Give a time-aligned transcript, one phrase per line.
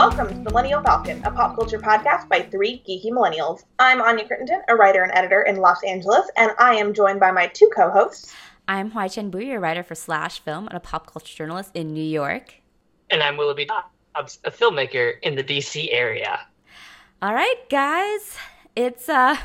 [0.00, 3.64] Welcome to Millennial Falcon, a pop culture podcast by three geeky millennials.
[3.78, 7.30] I'm Anya Crittenden, a writer and editor in Los Angeles, and I am joined by
[7.32, 8.34] my two co-hosts.
[8.66, 12.02] I'm Hoai-Tran Bui, a writer for Slash Film and a pop culture journalist in New
[12.02, 12.54] York.
[13.10, 16.46] And I'm Willoughby Dobbs, a filmmaker in the DC area.
[17.20, 18.38] All right, guys,
[18.74, 19.36] it's uh,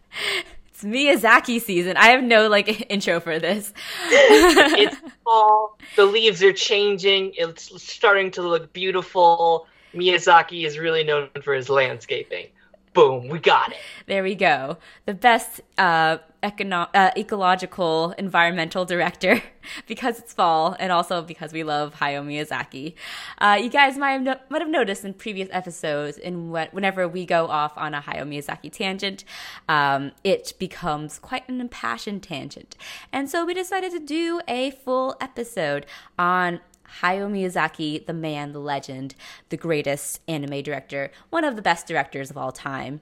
[0.68, 1.98] it's Miyazaki season.
[1.98, 3.74] I have no like intro for this.
[4.08, 5.78] it's fall.
[5.96, 7.34] The leaves are changing.
[7.36, 9.66] It's starting to look beautiful.
[9.94, 12.46] Miyazaki is really known for his landscaping.
[12.94, 13.78] Boom, we got it.
[14.06, 14.76] There we go.
[15.06, 19.42] The best uh, econo- uh, ecological environmental director
[19.86, 22.92] because it's fall and also because we love Hayao Miyazaki.
[23.38, 27.08] Uh, you guys might have, no- might have noticed in previous episodes, in what, whenever
[27.08, 29.24] we go off on a Hayao Miyazaki tangent,
[29.70, 32.76] um, it becomes quite an impassioned tangent.
[33.10, 35.86] And so we decided to do a full episode
[36.18, 36.60] on
[37.00, 39.14] Hayao Miyazaki, the man, the legend,
[39.48, 43.00] the greatest anime director, one of the best directors of all time.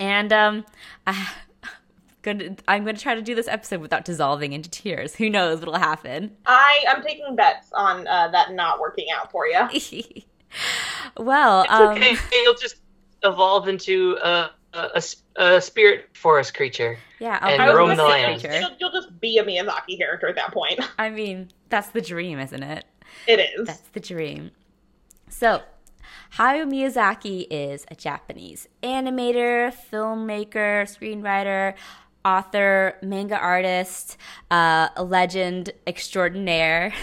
[0.00, 0.64] And um,
[1.06, 1.28] I,
[2.24, 5.14] Gonna, I'm going to try to do this episode without dissolving into tears.
[5.14, 6.34] Who knows what'll happen?
[6.46, 9.58] I am taking bets on uh, that not working out for you.
[11.18, 12.16] well, it's um, okay.
[12.32, 12.76] You'll just
[13.24, 15.02] evolve into a, a,
[15.36, 16.96] a, spirit forest creature.
[17.20, 18.42] Yeah, I'll and roam the land.
[18.42, 20.80] You'll, you'll just be a Miyazaki character at that point.
[20.98, 22.86] I mean, that's the dream, isn't it?
[23.26, 23.66] It is.
[23.66, 24.50] That's the dream.
[25.28, 25.62] So,
[26.36, 31.74] Hayao Miyazaki is a Japanese animator, filmmaker, screenwriter,
[32.24, 34.16] author, manga artist,
[34.50, 36.92] uh, a legend extraordinaire.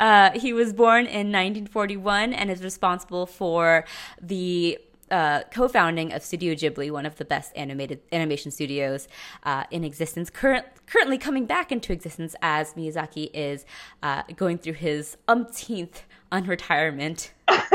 [0.00, 3.84] Uh, he was born in 1941 and is responsible for
[4.20, 4.76] the
[5.10, 9.08] uh, co-founding of Studio Ghibli, one of the best animated animation studios
[9.44, 10.30] uh, in existence.
[10.30, 13.64] Current, currently coming back into existence as Miyazaki is
[14.02, 17.30] uh, going through his umpteenth unretirement.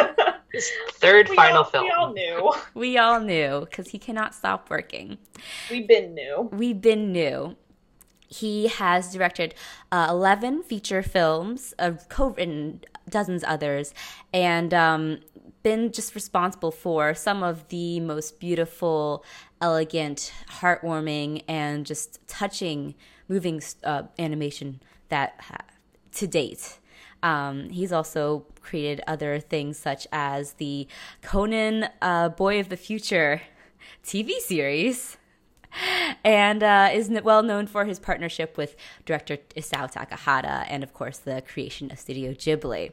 [0.52, 1.86] His third we final all, film.
[1.86, 2.54] We all knew.
[2.74, 5.18] We all knew because he cannot stop working.
[5.70, 6.50] We've been new.
[6.54, 7.58] We've been new.
[8.28, 9.54] He has directed
[9.92, 13.94] uh, 11 feature films, uh, co-written dozens others,
[14.34, 15.20] and um,
[15.66, 19.26] been just responsible for some of the most beautiful,
[19.60, 22.94] elegant, heartwarming, and just touching,
[23.28, 25.44] moving uh, animation that
[26.12, 26.78] to date.
[27.24, 30.88] Um, he's also created other things such as the
[31.24, 33.42] Conan uh, Boy of the Future
[34.04, 35.18] TV series.
[36.24, 41.18] And uh, is well known for his partnership with director Isao Takahata and, of course,
[41.18, 42.92] the creation of Studio Ghibli.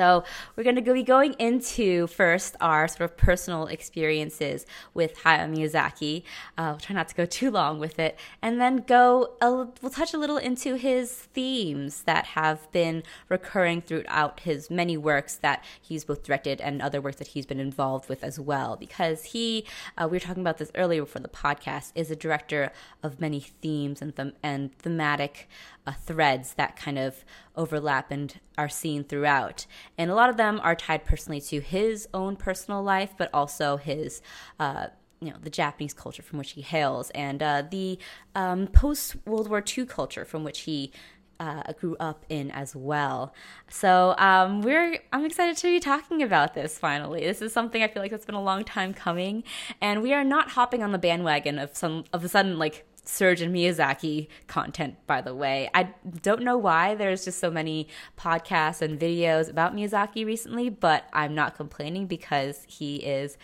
[0.00, 0.24] So
[0.56, 6.22] we're going to be going into first our sort of personal experiences with Hayao Miyazaki.
[6.56, 9.34] Uh, try not to go too long with it, and then go.
[9.42, 14.96] A, we'll touch a little into his themes that have been recurring throughout his many
[14.96, 18.76] works that he's both directed and other works that he's been involved with as well.
[18.76, 19.66] Because he,
[19.98, 22.72] uh, we were talking about this earlier before the podcast, is a director
[23.02, 25.46] of many themes and them and thematic
[25.86, 27.24] uh, threads that kind of
[27.56, 29.66] overlap and are seen throughout.
[29.96, 33.76] And a lot of them are tied personally to his own personal life, but also
[33.76, 34.22] his.
[34.58, 34.88] Uh,
[35.22, 37.98] you know the Japanese culture from which he hails, and uh, the
[38.34, 40.92] um, post World War II culture from which he
[41.40, 43.34] uh, grew up in as well.
[43.68, 47.20] So um, we're I'm excited to be talking about this finally.
[47.20, 49.42] This is something I feel like that's been a long time coming,
[49.80, 53.42] and we are not hopping on the bandwagon of some of a sudden like surge
[53.42, 55.70] in Miyazaki content, by the way.
[55.74, 55.90] I
[56.22, 57.88] don't know why there's just so many
[58.18, 63.36] podcasts and videos about Miyazaki recently, but I'm not complaining because he is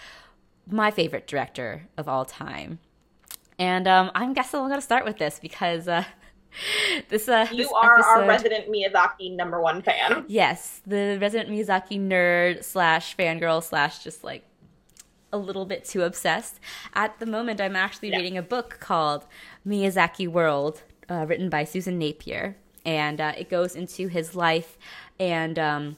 [0.69, 2.79] my favorite director of all time.
[3.59, 6.05] And um, I'm guessing I'm going to start with this because uh,
[7.09, 10.25] this uh, you this are episode, our resident Miyazaki number one fan.
[10.29, 14.45] Yes, the resident Miyazaki nerd slash fangirl slash just like
[15.33, 16.61] a little bit too obsessed.
[16.95, 18.17] At the moment, I'm actually yeah.
[18.17, 19.27] reading a book called
[19.67, 24.79] Miyazaki World, uh, written by Susan Napier, and uh, it goes into his life
[25.19, 25.97] and um,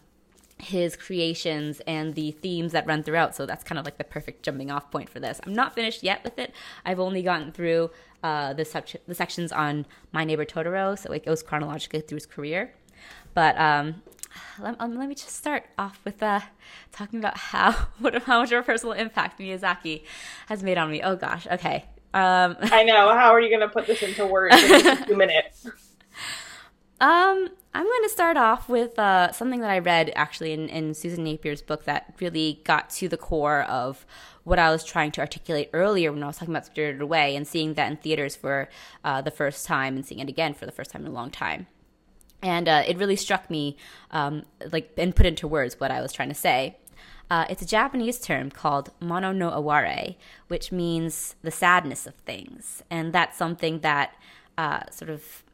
[0.58, 3.34] his creations and the themes that run throughout.
[3.36, 5.40] So that's kind of like the perfect jumping off point for this.
[5.46, 6.52] I'm not finished yet with it.
[6.84, 7.90] I've only gotten through
[8.22, 12.26] uh, the, sec- the sections on My Neighbor Totoro, so it goes chronologically through his
[12.26, 12.74] career.
[13.34, 14.02] But um,
[14.58, 16.40] let, um, let me just start off with uh,
[16.92, 20.02] talking about how what how much of a personal impact Miyazaki
[20.46, 21.02] has made on me.
[21.02, 21.84] Oh gosh, okay.
[22.14, 23.14] Um, I know.
[23.14, 25.66] How are you going to put this into words in two minutes?
[27.00, 30.94] Um, I'm going to start off with uh, something that I read actually in, in
[30.94, 34.04] Susan Napier's book that really got to the core of
[34.42, 37.46] what I was trying to articulate earlier when I was talking about Spirited Away and
[37.46, 38.68] seeing that in theaters for
[39.04, 41.30] uh, the first time and seeing it again for the first time in a long
[41.30, 41.66] time.
[42.42, 43.76] And uh, it really struck me,
[44.10, 46.76] um, like, and put into words what I was trying to say.
[47.30, 50.14] Uh, it's a Japanese term called mono no aware,
[50.48, 54.14] which means the sadness of things, and that's something that
[54.56, 55.44] uh, sort of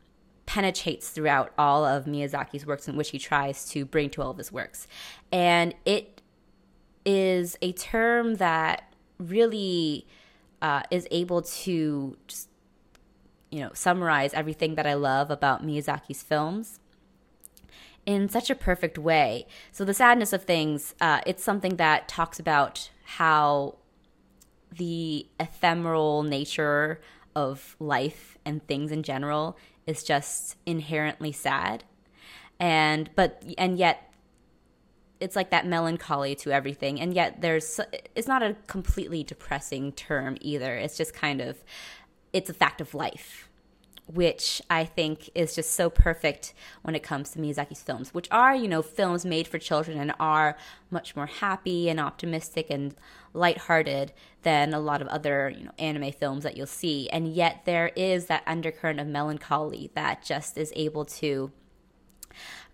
[0.47, 4.39] penetrates throughout all of Miyazaki's works, in which he tries to bring to all of
[4.39, 4.87] his works,
[5.33, 6.21] and it
[7.05, 10.07] is a term that really
[10.63, 12.49] uh, is able to just
[13.55, 16.81] you know summarize everything that I love about Miyazaki's films
[18.05, 19.47] in such a perfect way.
[19.71, 23.77] So the sadness of things, uh, it's something that talks about how
[24.77, 27.01] the ephemeral nature
[27.37, 31.85] of life and things in general is just inherently sad.
[32.59, 34.13] And but and yet
[35.21, 37.01] it's like that melancholy to everything.
[37.01, 37.81] And yet there's
[38.17, 40.75] it's not a completely depressing term either.
[40.75, 41.63] It's just kind of
[42.35, 43.49] it's a fact of life
[44.07, 46.53] which I think is just so perfect
[46.83, 50.13] when it comes to Miyazaki's films, which are, you know, films made for children and
[50.21, 50.59] are
[50.91, 52.95] much more happy and optimistic and
[53.33, 57.09] lighthearted than a lot of other, you know, anime films that you'll see.
[57.11, 61.51] And yet there is that undercurrent of melancholy that just is able to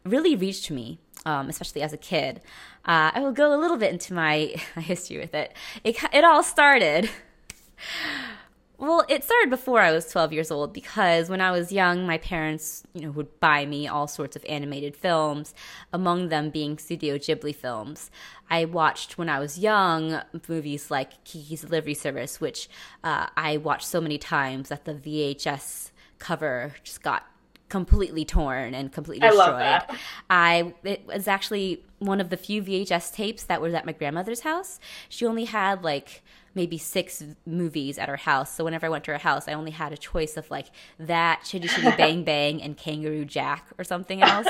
[0.05, 2.41] really reach me, um, especially as a kid.
[2.85, 5.55] Uh, I will go a little bit into my history with it.
[5.85, 7.09] It, it all started
[8.81, 12.17] well, it started before I was 12 years old because when I was young, my
[12.17, 15.55] parents, you know, would buy me all sorts of animated films,
[15.93, 18.11] among them being Studio Ghibli films.
[18.49, 22.71] I watched when I was young movies like Kiki's Delivery Service, which
[23.05, 27.27] uh, I watched so many times that the VHS cover just got
[27.69, 29.47] completely torn and completely destroyed.
[29.47, 29.97] I, love that.
[30.31, 34.41] I it was actually one of the few VHS tapes that was at my grandmother's
[34.41, 34.81] house.
[35.11, 36.23] She only had like
[36.55, 38.55] maybe six movies at her house.
[38.55, 40.67] So whenever I went to her house, I only had a choice of like
[40.99, 44.49] that, Chitty Chitty Bang Bang, and Kangaroo Jack or something else.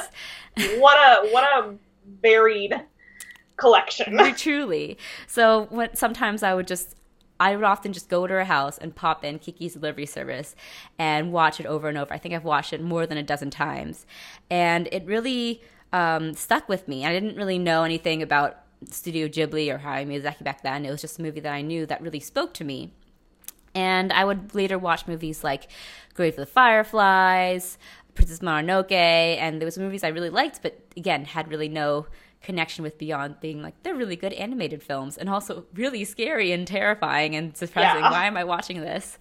[0.78, 1.74] what a what a
[2.22, 2.74] varied
[3.56, 4.18] collection.
[4.36, 4.98] Truly.
[5.26, 6.96] So when sometimes I would just
[7.38, 10.54] I would often just go to her house and pop in Kiki's delivery service
[10.98, 12.12] and watch it over and over.
[12.12, 14.04] I think I've watched it more than a dozen times.
[14.50, 17.06] And it really um, stuck with me.
[17.06, 18.58] I didn't really know anything about
[18.88, 20.84] Studio Ghibli or Hayao Miyazaki back then.
[20.84, 22.92] It was just a movie that I knew that really spoke to me.
[23.74, 25.68] And I would later watch movies like
[26.14, 27.78] Grave of the Fireflies,
[28.14, 32.06] Princess Mononoke, and there was movies I really liked, but again had really no
[32.42, 36.66] connection with beyond being like they're really good animated films and also really scary and
[36.66, 38.02] terrifying and surprising.
[38.02, 38.10] Yeah.
[38.10, 39.18] Why am I watching this?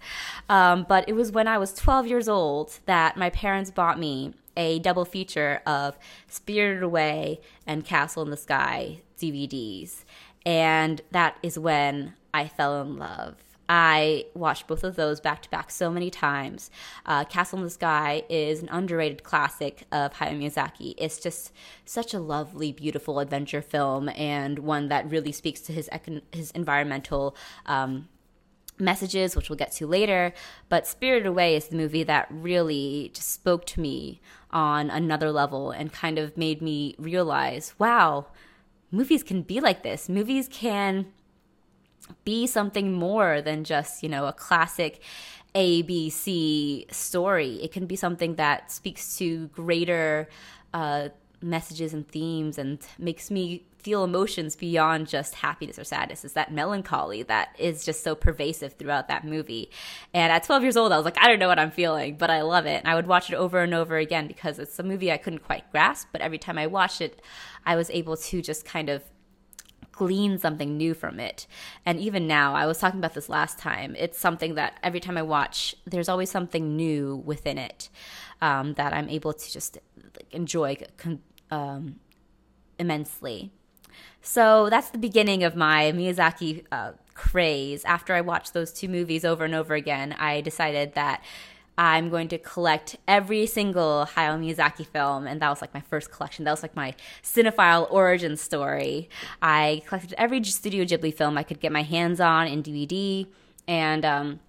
[0.48, 4.34] Um, but it was when I was 12 years old that my parents bought me
[4.60, 5.98] a double feature of
[6.28, 10.04] Spirited Away and Castle in the Sky DVDs.
[10.44, 13.36] And that is when I fell in love.
[13.70, 16.70] I watched both of those back to back so many times.
[17.06, 20.94] Uh, Castle in the Sky is an underrated classic of Hayao Miyazaki.
[20.98, 21.52] It's just
[21.86, 26.50] such a lovely, beautiful adventure film and one that really speaks to his econ- his
[26.50, 28.08] environmental um,
[28.80, 30.32] messages, which we'll get to later.
[30.68, 34.20] But Spirited Away is the movie that really just spoke to me
[34.52, 38.26] on another level and kind of made me realize, wow,
[38.90, 40.08] movies can be like this.
[40.08, 41.06] Movies can
[42.24, 45.00] be something more than just, you know, a classic
[45.54, 47.62] ABC story.
[47.62, 50.28] It can be something that speaks to greater
[50.72, 51.08] uh,
[51.42, 56.24] messages and themes and makes me feel emotions beyond just happiness or sadness.
[56.24, 59.70] It's that melancholy that is just so pervasive throughout that movie.
[60.12, 62.30] And at 12 years old, I was like, I don't know what I'm feeling, but
[62.30, 62.82] I love it.
[62.84, 65.40] And I would watch it over and over again because it's a movie I couldn't
[65.40, 66.08] quite grasp.
[66.12, 67.22] But every time I watched it,
[67.64, 69.02] I was able to just kind of
[69.92, 71.46] glean something new from it.
[71.84, 75.18] And even now, I was talking about this last time, it's something that every time
[75.18, 77.90] I watch, there's always something new within it
[78.40, 79.76] um, that I'm able to just
[80.30, 80.78] enjoy
[81.50, 81.96] um,
[82.78, 83.50] immensely.
[84.22, 87.84] So that's the beginning of my Miyazaki uh, craze.
[87.84, 91.22] After I watched those two movies over and over again, I decided that
[91.78, 96.10] I'm going to collect every single Hayao Miyazaki film, and that was like my first
[96.10, 96.44] collection.
[96.44, 99.08] That was like my cinephile origin story.
[99.40, 103.26] I collected every Studio Ghibli film I could get my hands on in DVD,
[103.66, 104.40] and um,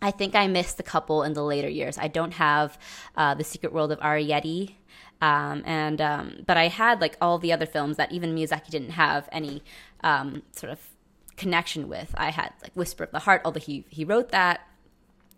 [0.00, 1.98] I think I missed a couple in the later years.
[1.98, 2.78] I don't have
[3.16, 4.74] uh, The Secret World of Arrietty
[5.20, 8.90] um, and um, but I had like all the other films that even Miyazaki didn't
[8.90, 9.62] have any
[10.02, 10.80] um, sort of
[11.36, 12.14] connection with.
[12.16, 14.60] I had like Whisper of the Heart, although he he wrote that,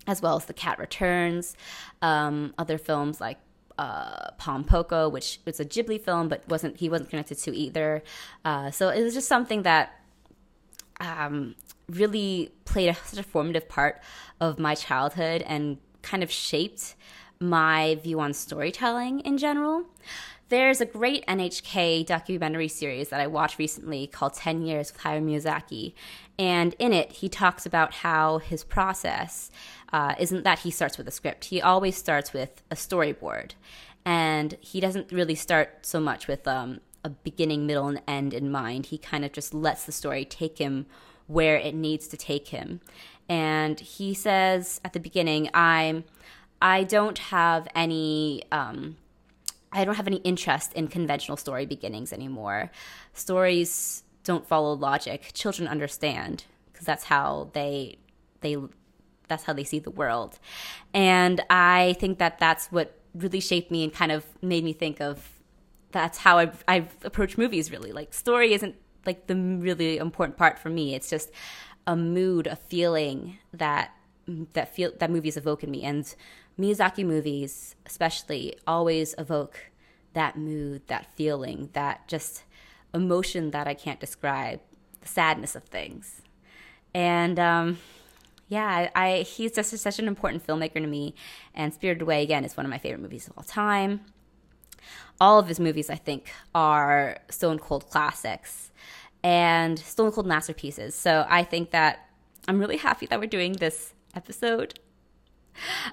[0.07, 1.57] as well as The Cat Returns.
[2.03, 3.39] Um, other films like
[3.79, 8.03] uh, Pom Poko, which was a Ghibli film, but wasn't he wasn't connected to either.
[8.45, 9.99] Uh, so it was just something that
[11.01, 11.55] um,
[11.89, 14.01] really played a, such a formative part
[14.41, 16.95] of my childhood and kind of shaped
[17.41, 19.85] my view on storytelling in general.
[20.51, 25.23] There's a great NHK documentary series that I watched recently called 10 Years with Hayao
[25.23, 25.95] Miyazaki.
[26.39, 29.51] And in it, he talks about how his process
[29.93, 31.47] uh, isn't that he starts with a script.
[31.47, 33.53] He always starts with a storyboard.
[34.05, 38.51] And he doesn't really start so much with um, a beginning, middle, and end in
[38.51, 38.87] mind.
[38.87, 40.87] He kind of just lets the story take him
[41.27, 42.81] where it needs to take him.
[43.29, 46.03] And he says at the beginning, I'm
[46.63, 48.97] I don't have any um,
[49.73, 52.71] I don't have any interest in conventional story beginnings anymore.
[53.13, 55.31] Stories don't follow logic.
[55.33, 57.99] Children understand because that's how they
[58.41, 58.57] they
[59.29, 60.39] that's how they see the world.
[60.93, 65.01] And I think that that's what really shaped me and kind of made me think
[65.01, 65.41] of
[65.93, 67.93] that's how I've, I've approached movies really.
[67.93, 68.77] Like story isn't
[69.07, 70.95] like the really important part for me.
[70.95, 71.31] It's just
[71.87, 73.93] a mood, a feeling that
[74.53, 75.83] that feel that movies evoke in me.
[75.83, 76.15] And
[76.59, 79.71] Miyazaki movies, especially, always evoke
[80.13, 82.45] that mood, that feeling, that just
[82.93, 84.61] emotion that I can't describe,
[85.01, 86.23] the sadness of things.
[86.95, 87.79] And um,
[88.49, 91.15] yeah, I, I he's just such an important filmmaker to me.
[91.55, 94.01] And Spirited Away again is one of my favorite movies of all time.
[95.21, 98.73] All of his movies, I think, are stone cold classics
[99.23, 100.95] and stone cold masterpieces.
[100.95, 102.09] So I think that
[102.49, 104.81] I'm really happy that we're doing this episode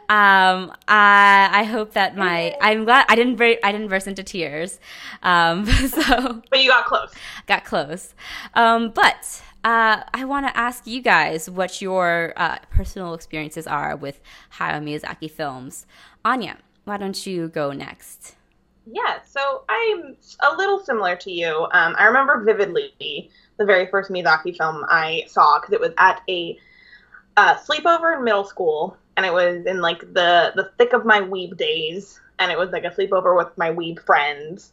[0.09, 4.23] um, I I hope that my I'm glad I didn't break, I didn't burst into
[4.23, 4.79] tears.
[5.23, 7.13] Um, so but you got close.
[7.47, 8.13] Got close.
[8.53, 13.95] Um, but uh, I want to ask you guys what your uh, personal experiences are
[13.95, 14.21] with
[14.53, 15.85] Hayao Miyazaki films.
[16.23, 18.35] Anya, why don't you go next?
[18.89, 20.15] Yeah, so I'm
[20.49, 21.67] a little similar to you.
[21.73, 26.21] Um, I remember vividly the very first Miyazaki film I saw because it was at
[26.29, 26.57] a
[27.35, 31.19] uh, sleepover in middle school and it was in like the the thick of my
[31.19, 34.71] weeb days, and it was like a sleepover with my weeb friends,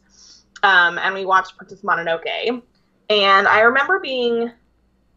[0.63, 2.61] um, and we watched Princess Mononoke,
[3.09, 4.51] and I remember being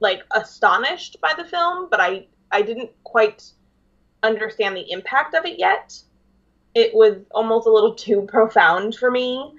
[0.01, 3.45] like astonished by the film, but I I didn't quite
[4.23, 6.01] understand the impact of it yet.
[6.75, 9.53] It was almost a little too profound for me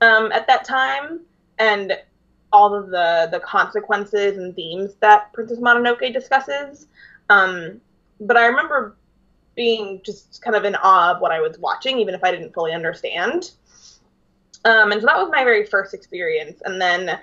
[0.00, 1.20] um, at that time,
[1.58, 1.96] and
[2.52, 6.88] all of the the consequences and themes that Princess Mononoke discusses.
[7.30, 7.80] Um,
[8.20, 8.96] but I remember
[9.54, 12.54] being just kind of in awe of what I was watching, even if I didn't
[12.54, 13.50] fully understand.
[14.64, 16.62] Um, and so that was my very first experience.
[16.64, 17.18] And then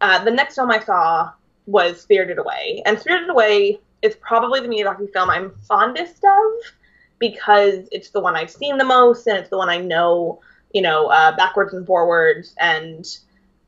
[0.00, 1.32] uh, the next film I saw
[1.66, 2.82] was Spirited Away.
[2.84, 6.72] And Spirited Away is probably the Miyazaki film I'm fondest of
[7.18, 10.40] because it's the one I've seen the most and it's the one I know,
[10.72, 12.54] you know, uh, backwards and forwards.
[12.58, 13.06] And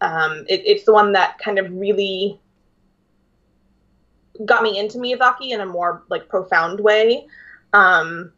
[0.00, 2.40] um, it, it's the one that kind of really
[4.45, 7.26] got me into Miyazaki in a more like profound way
[7.73, 8.33] um,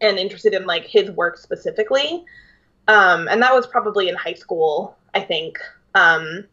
[0.00, 2.24] and interested in like his work specifically.
[2.86, 5.58] Um, and that was probably in high school, I think.
[5.94, 6.44] Um,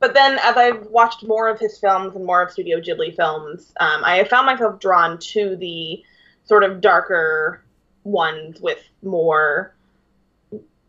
[0.00, 3.72] but then as I've watched more of his films and more of Studio Ghibli films,
[3.78, 6.02] um, I have found myself drawn to the
[6.44, 7.62] sort of darker
[8.04, 9.74] ones with more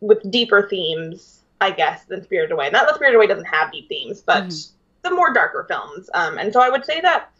[0.00, 2.70] with deeper themes, I guess, than Spirited Away.
[2.70, 5.08] Not that Spirited Away doesn't have deep themes, but mm-hmm.
[5.08, 6.10] the more darker films.
[6.12, 7.30] Um, and so I would say that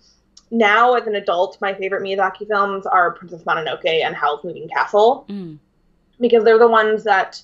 [0.51, 5.27] now as an adult, my favorite Miyazaki films are Princess Mononoke and Howl's Moving Castle
[5.29, 5.59] mm.
[6.21, 7.43] because they're the ones that,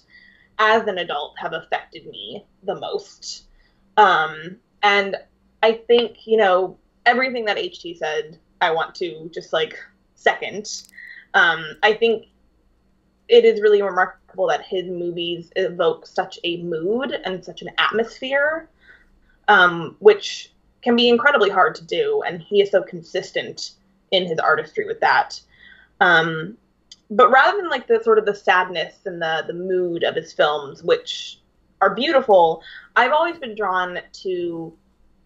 [0.58, 3.44] as an adult, have affected me the most.
[3.96, 5.16] Um, and
[5.62, 8.38] I think you know everything that HT said.
[8.62, 9.78] I want to just like
[10.14, 10.82] second.
[11.32, 12.26] Um, I think
[13.28, 18.68] it is really remarkable that his movies evoke such a mood and such an atmosphere,
[19.48, 20.52] um, which
[20.82, 23.72] can be incredibly hard to do, and he is so consistent
[24.10, 25.40] in his artistry with that.
[26.00, 26.56] Um,
[27.10, 30.32] but rather than like the sort of the sadness and the the mood of his
[30.32, 31.40] films, which
[31.80, 32.62] are beautiful,
[32.96, 34.72] I've always been drawn to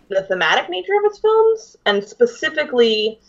[0.08, 3.20] the thematic nature of his films, and specifically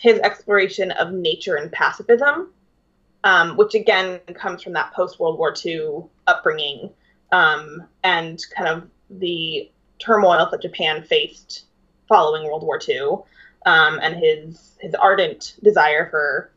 [0.00, 2.52] his exploration of nature and pacifism,
[3.24, 6.90] um, which again comes from that post World War II upbringing
[7.30, 9.70] um, and kind of the
[10.02, 11.64] turmoil that Japan faced
[12.08, 13.18] following World War II,
[13.64, 16.50] um, and his his ardent desire for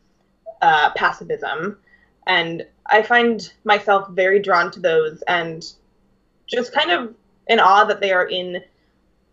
[0.60, 1.78] uh, pacifism.
[2.26, 5.64] And I find myself very drawn to those, and
[6.46, 7.14] just kind of
[7.46, 8.62] in awe that they are in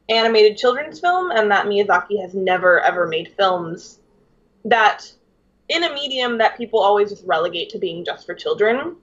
[0.10, 4.00] animated children's film, and that Miyazaki has never ever made films
[4.65, 5.12] that
[5.70, 8.96] in a medium that people always just relegate to being just for children.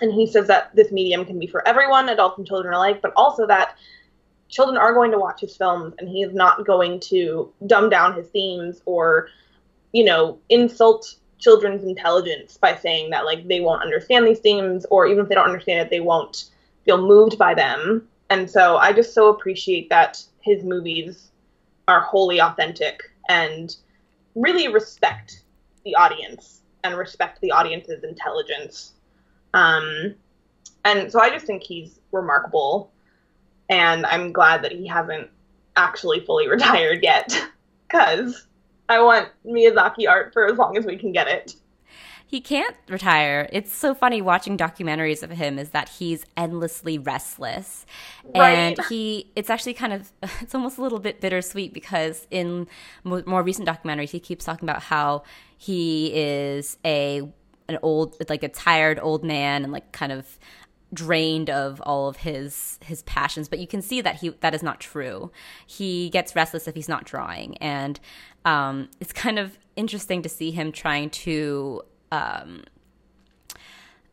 [0.00, 3.12] And he says that this medium can be for everyone, adults and children alike, but
[3.16, 3.76] also that
[4.50, 8.14] children are going to watch his films and he is not going to dumb down
[8.14, 9.28] his themes or
[9.92, 15.06] you know insult children's intelligence by saying that like they won't understand these themes or
[15.06, 16.50] even if they don't understand it they won't
[16.84, 18.06] feel moved by them.
[18.28, 21.30] And so i just so appreciate that his movies
[21.88, 23.74] are wholly authentic and
[24.34, 25.42] really respect
[25.84, 28.92] the audience and respect the audience's intelligence.
[29.54, 30.14] Um,
[30.84, 32.90] and so i just think he's remarkable
[33.70, 35.30] and i'm glad that he hasn't
[35.76, 37.34] actually fully retired yet
[37.88, 38.46] because
[38.90, 41.54] I want Miyazaki art for as long as we can get it.
[42.26, 43.48] He can't retire.
[43.52, 47.86] It's so funny watching documentaries of him is that he's endlessly restless.
[48.24, 48.50] Right.
[48.50, 52.68] And he it's actually kind of it's almost a little bit bittersweet because in
[53.04, 55.22] more recent documentaries he keeps talking about how
[55.56, 57.28] he is a
[57.68, 60.38] an old like a tired old man and like kind of
[60.92, 64.62] drained of all of his his passions but you can see that he that is
[64.62, 65.30] not true
[65.66, 68.00] he gets restless if he's not drawing and
[68.44, 72.64] um, it's kind of interesting to see him trying to um,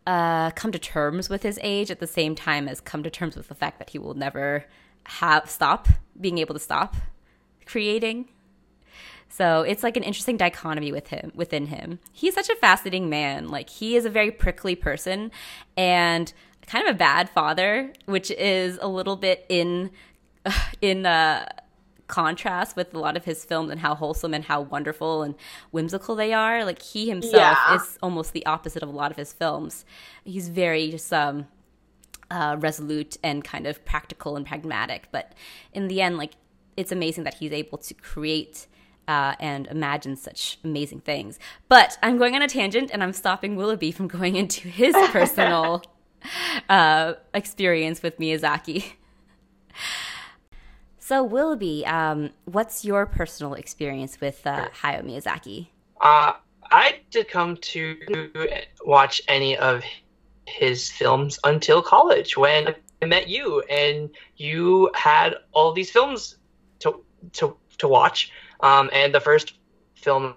[0.06, 3.36] uh, come to terms with his age at the same time as come to terms
[3.36, 4.66] with the fact that he will never
[5.06, 5.88] have stop
[6.20, 6.96] being able to stop
[7.66, 8.28] creating
[9.30, 12.00] so it's like an interesting dichotomy with him within him.
[12.12, 13.50] He's such a fascinating man.
[13.50, 15.32] Like he is a very prickly person
[15.76, 16.32] and
[16.68, 19.90] kind of a bad father, which is a little bit in
[20.82, 21.48] in uh,
[22.08, 25.36] contrast with a lot of his films and how wholesome and how wonderful and
[25.72, 26.64] whimsical they are.
[26.66, 27.76] Like he himself yeah.
[27.76, 29.86] is almost the opposite of a lot of his films.
[30.24, 31.48] He's very just um,
[32.30, 35.08] uh, resolute and kind of practical and pragmatic.
[35.12, 35.34] But
[35.74, 36.34] in the end, like
[36.76, 38.68] it's amazing that he's able to create.
[39.10, 41.40] Uh, and imagine such amazing things.
[41.70, 45.82] But I'm going on a tangent and I'm stopping Willoughby from going into his personal
[46.70, 48.94] uh, experience with Miyazaki.
[51.00, 55.68] So, Willoughby, um, what's your personal experience with uh, Hayao Miyazaki?
[56.02, 56.34] Uh,
[56.70, 57.98] I did come to
[58.86, 59.84] watch any of
[60.46, 66.38] his films until college when I met you, and you had all these films
[66.80, 68.32] to to to watch.
[68.60, 69.54] Um, and the first
[69.96, 70.36] film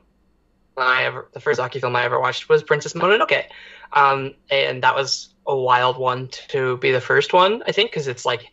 [0.77, 3.45] I ever, the first Aki film I ever watched was Princess Mononoke,
[3.93, 8.07] um, and that was a wild one to be the first one, I think, because
[8.07, 8.53] it's like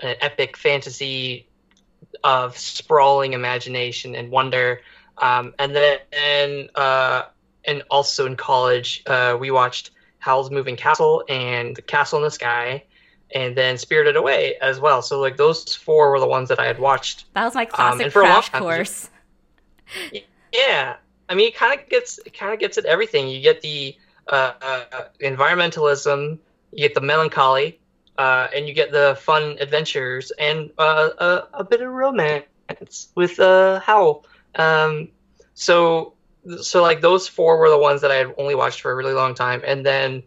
[0.00, 1.46] an epic fantasy
[2.24, 4.80] of sprawling imagination and wonder.
[5.18, 7.24] Um, and then, and, uh,
[7.66, 12.30] and also in college, uh, we watched Howl's Moving Castle and The Castle in the
[12.30, 12.82] Sky,
[13.34, 15.02] and then Spirited Away as well.
[15.02, 17.32] So like those four were the ones that I had watched.
[17.34, 19.10] That was my um, classic um, crash course.
[20.52, 20.96] Yeah,
[21.28, 23.28] I mean, it kind of gets it kind of gets at everything.
[23.28, 23.96] You get the
[24.32, 26.38] uh, environmentalism,
[26.72, 27.78] you get the melancholy,
[28.18, 33.38] uh, and you get the fun adventures and uh, a, a, bit of romance with
[33.40, 34.24] uh, Howl.
[34.54, 35.08] Um,
[35.54, 36.14] so,
[36.60, 39.14] so like those four were the ones that I had only watched for a really
[39.14, 40.22] long time, and then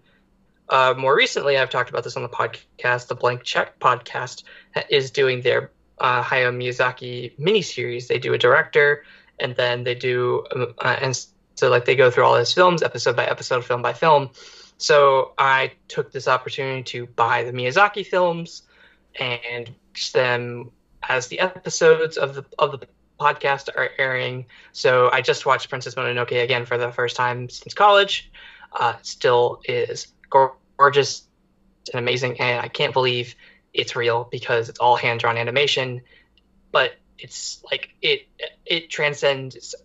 [0.70, 3.08] uh, more recently, I've talked about this on the podcast.
[3.08, 4.44] The Blank Check podcast
[4.90, 8.08] is doing their uh, Hayao Miyazaki miniseries.
[8.08, 9.04] They do a director,
[9.40, 10.44] and then they do,
[10.80, 13.94] uh, and so like they go through all his films, episode by episode, film by
[13.94, 14.30] film.
[14.78, 18.64] So I took this opportunity to buy the Miyazaki films
[19.20, 19.74] and
[20.14, 20.72] them
[21.08, 22.88] as the episodes of the of the
[23.20, 24.46] podcast are airing.
[24.74, 28.30] So I just watched Princess Mononoke again for the first time since college.
[28.74, 31.24] Uh, still is gorgeous
[31.94, 33.36] and amazing, and I can't believe
[33.74, 36.02] it's real because it's all hand drawn animation.
[36.72, 38.28] But it's like it
[38.66, 39.76] it transcends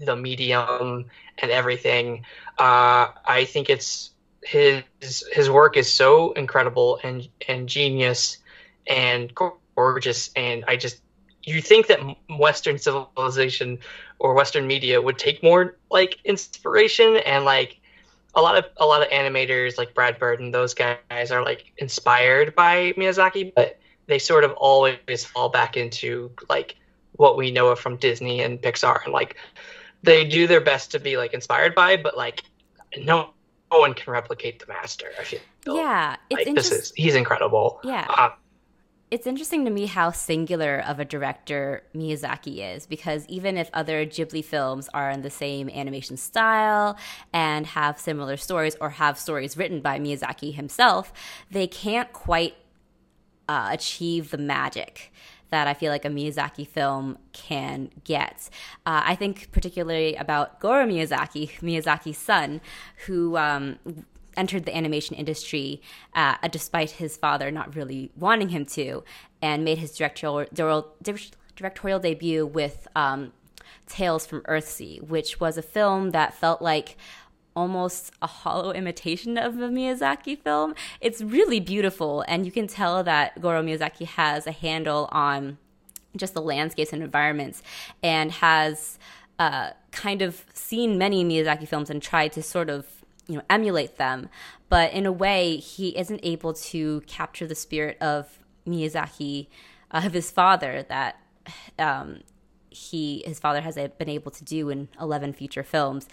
[0.00, 1.06] the medium
[1.38, 2.24] and everything.
[2.58, 4.10] Uh, I think it's
[4.42, 8.38] his his work is so incredible and and genius
[8.86, 9.32] and
[9.74, 11.00] gorgeous, and I just
[11.42, 13.78] you think that Western civilization
[14.18, 17.78] or Western media would take more like inspiration and like
[18.34, 21.72] a lot of a lot of animators like Brad Bird and those guys are like
[21.78, 26.76] inspired by Miyazaki, but they sort of always fall back into like
[27.12, 29.36] what we know from Disney and Pixar and like
[30.02, 32.42] they do their best to be like inspired by, but like
[32.96, 33.30] no,
[33.70, 35.10] no one can replicate the master.
[35.18, 35.40] I feel.
[35.66, 37.80] Yeah, it's like, this is he's incredible.
[37.84, 38.06] Yeah.
[38.16, 38.32] Um,
[39.10, 44.04] it's interesting to me how singular of a director Miyazaki is because even if other
[44.04, 46.98] Ghibli films are in the same animation style
[47.32, 51.12] and have similar stories or have stories written by Miyazaki himself,
[51.50, 52.54] they can't quite
[53.48, 55.10] uh, achieve the magic
[55.50, 58.48] that I feel like a Miyazaki film can get.
[58.86, 62.60] Uh, I think particularly about Goro Miyazaki, Miyazaki's son,
[63.06, 63.78] who um,
[64.36, 65.82] entered the animation industry
[66.14, 69.02] uh, despite his father not really wanting him to,
[69.42, 70.46] and made his directorial
[71.56, 73.32] directorial debut with um,
[73.88, 76.96] Tales from Earthsea, which was a film that felt like
[77.58, 80.74] almost a hollow imitation of a Miyazaki film.
[81.00, 85.58] It's really beautiful, and you can tell that Goro Miyazaki has a handle on
[86.16, 87.62] just the landscapes and environments
[88.00, 88.98] and has
[89.40, 92.86] uh, kind of seen many Miyazaki films and tried to sort of
[93.26, 94.30] you know emulate them
[94.70, 99.48] but in a way he isn't able to capture the spirit of Miyazaki
[99.90, 101.20] uh, of his father that
[101.78, 102.20] um,
[102.70, 106.08] he his father has been able to do in 11 feature films.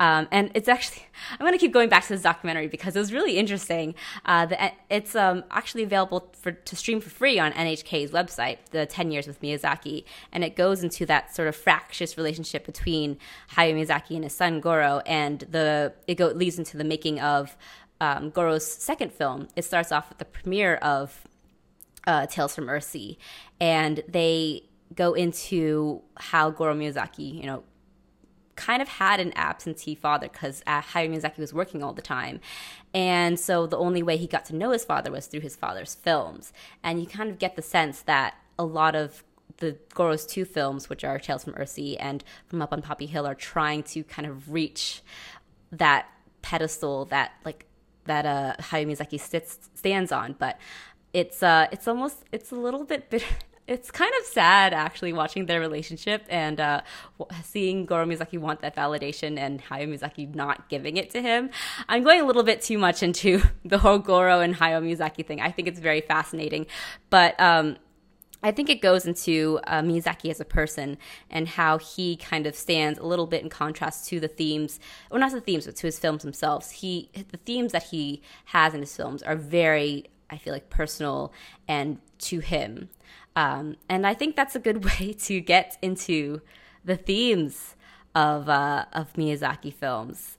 [0.00, 2.98] Um, and it's actually i'm going to keep going back to this documentary because it
[2.98, 3.94] was really interesting.
[4.24, 8.86] Uh, the, it's um, actually available for to stream for free on nhk's website the
[8.86, 10.04] 10 years with miyazaki.
[10.32, 13.18] And it goes into that sort of fractious relationship between
[13.54, 17.56] hayao miyazaki and his son goro and the it go, leads into the making of
[18.00, 19.48] um, goro's second film.
[19.56, 21.26] It starts off with the premiere of
[22.06, 23.16] uh, Tales from Earthsea,
[23.60, 27.62] and they go into how Goro Miyazaki, you know,
[28.58, 32.40] kind of had an absentee father because uh, Hayao Miyazaki was working all the time.
[32.92, 35.94] And so the only way he got to know his father was through his father's
[35.94, 36.52] films.
[36.82, 39.22] And you kind of get the sense that a lot of
[39.58, 43.26] the Goro's two films, which are Tales from Earthsea and From Up on Poppy Hill,
[43.26, 45.02] are trying to kind of reach
[45.70, 46.06] that
[46.42, 47.66] pedestal that like
[48.04, 50.34] that uh, Hayao Miyazaki sits, stands on.
[50.38, 50.58] But
[51.12, 53.34] it's uh, it's almost it's a little bit bitter
[53.68, 56.80] it's kind of sad actually watching their relationship and uh,
[57.44, 61.50] seeing Goro Miyazaki want that validation and Hayao Miyazaki not giving it to him.
[61.86, 65.42] I'm going a little bit too much into the whole Goro and Hayao Miyazaki thing.
[65.42, 66.66] I think it's very fascinating,
[67.10, 67.76] but um,
[68.42, 69.82] I think it goes into uh,
[70.24, 70.96] as a person
[71.28, 75.18] and how he kind of stands a little bit in contrast to the themes, or
[75.18, 76.70] not the themes, but to his films themselves.
[76.70, 81.34] He the themes that he has in his films are very, I feel like, personal
[81.66, 82.88] and to him.
[83.38, 86.40] Um, and I think that's a good way to get into
[86.84, 87.76] the themes
[88.14, 90.38] of uh, of Miyazaki films.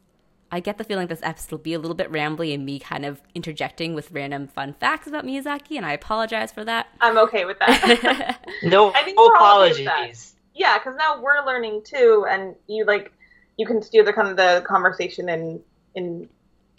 [0.51, 3.05] I get the feeling this episode will be a little bit rambly and me kind
[3.05, 6.87] of interjecting with random fun facts about Miyazaki, and I apologize for that.
[6.99, 8.39] I'm okay with that.
[8.63, 10.35] no I think apologies.
[10.53, 13.13] Yeah, because now we're learning too, and you like
[13.55, 15.61] you can steer the kind of the conversation in
[15.95, 16.27] in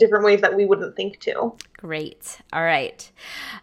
[0.01, 1.55] different ways that we wouldn't think to.
[1.77, 2.41] Great.
[2.53, 3.11] All right.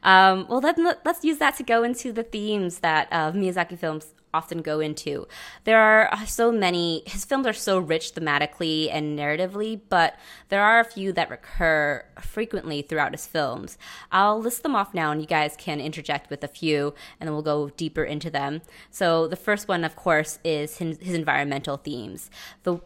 [0.04, 3.78] Um, well, then let, us use that to go into the themes that uh, Miyazaki
[3.78, 5.28] films often go into.
[5.64, 10.16] There are uh, so many, his films are so rich thematically and narratively, but
[10.50, 13.78] there are a few that recur frequently throughout his films.
[14.12, 17.34] I'll list them off now and you guys can interject with a few and then
[17.34, 18.62] we'll go deeper into them.
[18.92, 22.30] So the first one, of course, is his, his environmental themes.
[22.64, 22.80] The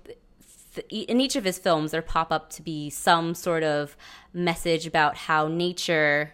[0.89, 3.95] in each of his films, there pop up to be some sort of
[4.33, 6.33] message about how nature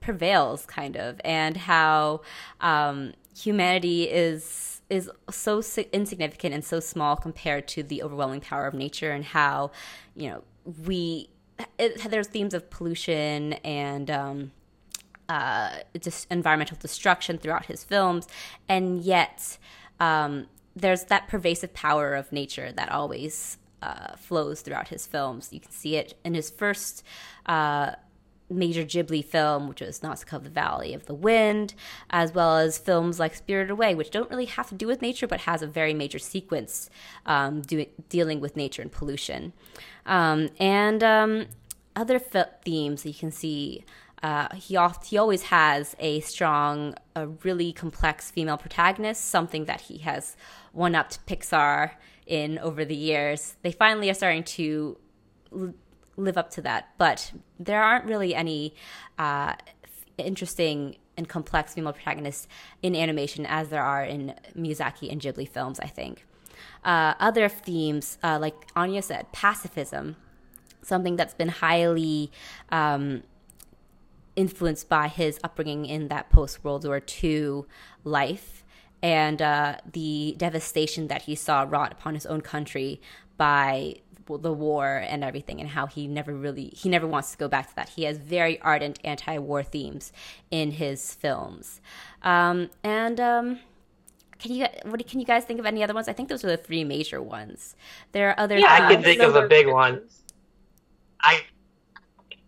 [0.00, 2.20] prevails, kind of, and how
[2.60, 5.62] um, humanity is is so
[5.92, 9.70] insignificant and so small compared to the overwhelming power of nature, and how
[10.14, 10.42] you know
[10.86, 11.28] we
[11.78, 14.52] it, there's themes of pollution and um,
[15.28, 18.26] uh, just environmental destruction throughout his films,
[18.68, 19.58] and yet.
[20.00, 25.52] Um, there's that pervasive power of nature that always uh, flows throughout his films.
[25.52, 27.04] You can see it in his first
[27.46, 27.92] uh,
[28.50, 31.74] major Ghibli film, which was Nausicaa of the Valley of the Wind,
[32.10, 35.26] as well as films like Spirited Away, which don't really have to do with nature,
[35.26, 36.90] but has a very major sequence
[37.26, 39.52] um, do- dealing with nature and pollution.
[40.06, 41.46] Um, and um,
[41.96, 43.84] other fi- themes you can see.
[44.24, 49.82] Uh, he, oft, he always has a strong, a really complex female protagonist, something that
[49.82, 50.34] he has
[50.72, 51.90] one upped Pixar
[52.26, 53.56] in over the years.
[53.60, 54.96] They finally are starting to
[56.16, 58.74] live up to that, but there aren't really any
[59.18, 59.56] uh,
[60.16, 62.48] interesting and complex female protagonists
[62.82, 66.24] in animation as there are in Miyazaki and Ghibli films, I think.
[66.82, 70.16] Uh, other themes, uh, like Anya said, pacifism,
[70.80, 72.32] something that's been highly
[72.70, 73.22] um,
[74.36, 77.62] influenced by his upbringing in that post World War II
[78.04, 78.64] life
[79.02, 83.00] and uh, the devastation that he saw wrought upon his own country
[83.36, 87.46] by the war and everything and how he never really he never wants to go
[87.46, 87.90] back to that.
[87.90, 90.12] He has very ardent anti-war themes
[90.50, 91.82] in his films.
[92.22, 93.58] Um, and um,
[94.38, 96.08] can you what can you guys think of any other ones?
[96.08, 97.76] I think those are the three major ones.
[98.12, 100.02] There are other yeah i can think of a big one.
[101.20, 101.42] I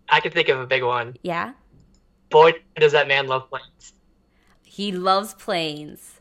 [0.09, 1.15] i can think of a big one.
[1.21, 1.53] Yeah
[2.29, 3.93] boy does that man love planes
[4.63, 6.19] he loves planes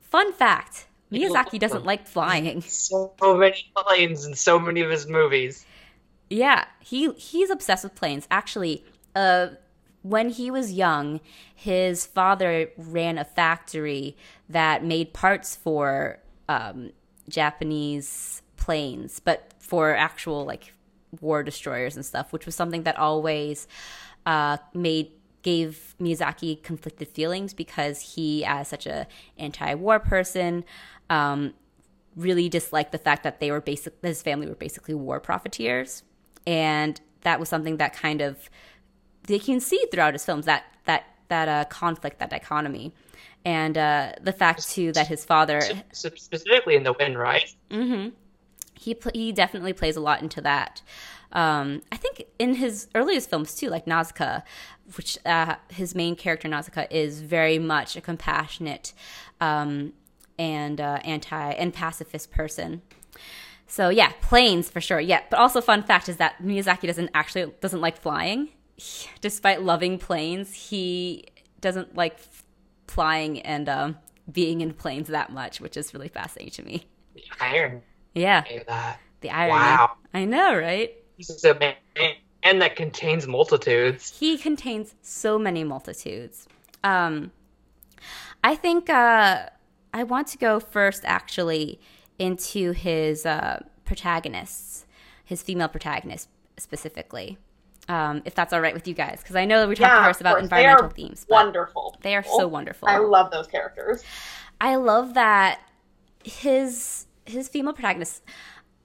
[0.00, 2.62] Fun fact Miyazaki doesn't like flying.
[2.66, 5.64] So many planes in so many of his movies.
[6.28, 8.26] Yeah, he he's obsessed with planes.
[8.30, 9.48] Actually, uh,
[10.02, 11.20] when he was young,
[11.54, 14.16] his father ran a factory
[14.48, 16.18] that made parts for
[16.48, 16.92] um,
[17.28, 20.72] Japanese planes, but for actual like
[21.20, 23.68] war destroyers and stuff, which was something that always
[24.26, 25.12] uh, made
[25.42, 29.06] gave Miyazaki conflicted feelings because he, as such a
[29.38, 30.64] anti-war person,
[31.08, 31.54] um,
[32.16, 36.02] really disliked the fact that they were basic his family were basically war profiteers,
[36.46, 38.50] and that was something that kind of
[39.28, 42.92] they can see throughout his films that that that uh, conflict, that dichotomy,
[43.44, 45.60] and uh, the fact too that his father
[45.92, 47.54] specifically in the wind, right?
[47.70, 48.08] Mm-hmm.
[48.74, 50.82] He he definitely plays a lot into that.
[51.32, 54.40] Um, I think in his earliest films too, like Nausicaa,
[54.96, 58.92] which uh, his main character Nausicaa is very much a compassionate
[59.40, 59.92] um,
[60.38, 62.82] and uh, anti and pacifist person.
[63.66, 65.00] So yeah, planes for sure.
[65.00, 68.48] Yeah, but also fun fact is that Miyazaki doesn't actually doesn't like flying.
[68.76, 71.24] He, despite loving planes, he
[71.60, 72.18] doesn't like
[72.86, 73.96] flying and um,
[74.30, 76.86] being in planes that much, which is really fascinating to me.
[77.14, 77.82] The iron.
[78.14, 78.44] Yeah.
[78.66, 79.00] That.
[79.20, 79.52] The irony.
[79.52, 79.92] Wow.
[80.14, 80.94] I know, right?
[81.16, 81.74] He's a man
[82.42, 84.16] and that contains multitudes.
[84.18, 86.46] He contains so many multitudes.
[86.84, 87.32] Um,
[88.44, 89.46] I think uh,
[89.92, 91.80] I want to go first, actually,
[92.18, 94.86] into his uh, protagonists,
[95.24, 97.36] his female protagonists specifically.
[97.88, 100.04] Um, if that's all right with you guys, because I know that we talked Yeah,
[100.06, 100.44] first about course.
[100.44, 101.26] environmental they are themes.
[101.28, 101.96] but Wonderful.
[102.02, 102.88] They are so wonderful.
[102.88, 104.02] I love those characters.
[104.60, 105.60] I love that
[106.24, 108.22] his his female protagonists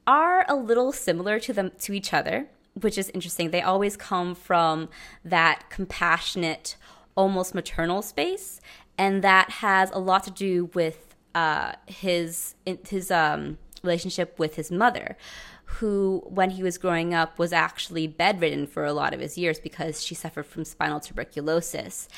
[0.08, 3.52] are a little similar to them to each other, which is interesting.
[3.52, 4.90] They always come from
[5.24, 6.76] that compassionate,
[7.16, 8.62] almost maternal space,
[8.98, 12.56] and that has a lot to do with uh, his
[12.88, 15.18] his um, relationship with his mother,
[15.76, 19.58] who, when he was growing up, was actually bedridden for a lot of his years
[19.60, 22.10] because she suffered from spinal tuberculosis.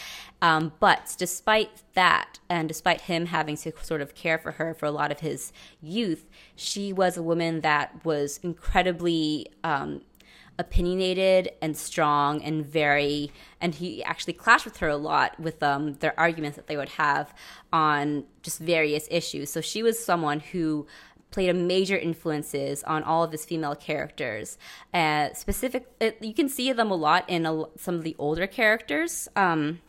[0.42, 4.88] Um, but despite that, and despite him having to sort of care for her for
[4.88, 10.02] a lot of his youth, she was a woman that was incredibly um,
[10.60, 15.94] opinionated and strong and very and he actually clashed with her a lot with um,
[15.96, 17.34] their arguments that they would have
[17.72, 20.86] on just various issues so she was someone who
[21.34, 24.58] played a major influences on all of his female characters
[24.94, 28.48] uh, specific it, you can see them a lot in a, some of the older
[28.48, 29.80] characters um,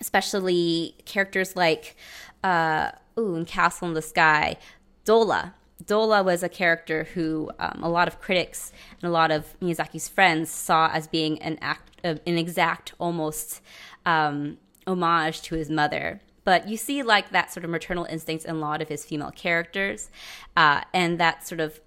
[0.00, 1.96] especially characters like
[2.42, 4.56] uh, ooh, in Castle in the Sky,
[5.04, 5.54] Dola.
[5.84, 10.08] Dola was a character who um, a lot of critics and a lot of Miyazaki's
[10.08, 13.60] friends saw as being an act, uh, an exact, almost
[14.06, 16.20] um, homage to his mother.
[16.44, 19.30] But you see, like that sort of maternal instincts in a lot of his female
[19.30, 20.10] characters,
[20.56, 21.80] uh, and that sort of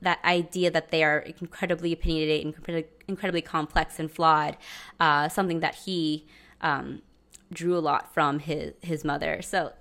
[0.00, 4.56] that idea that they are incredibly opinionated, and incredibly complex and flawed,
[5.00, 6.26] uh, something that he
[6.60, 7.02] um,
[7.52, 9.42] drew a lot from his his mother.
[9.42, 9.72] So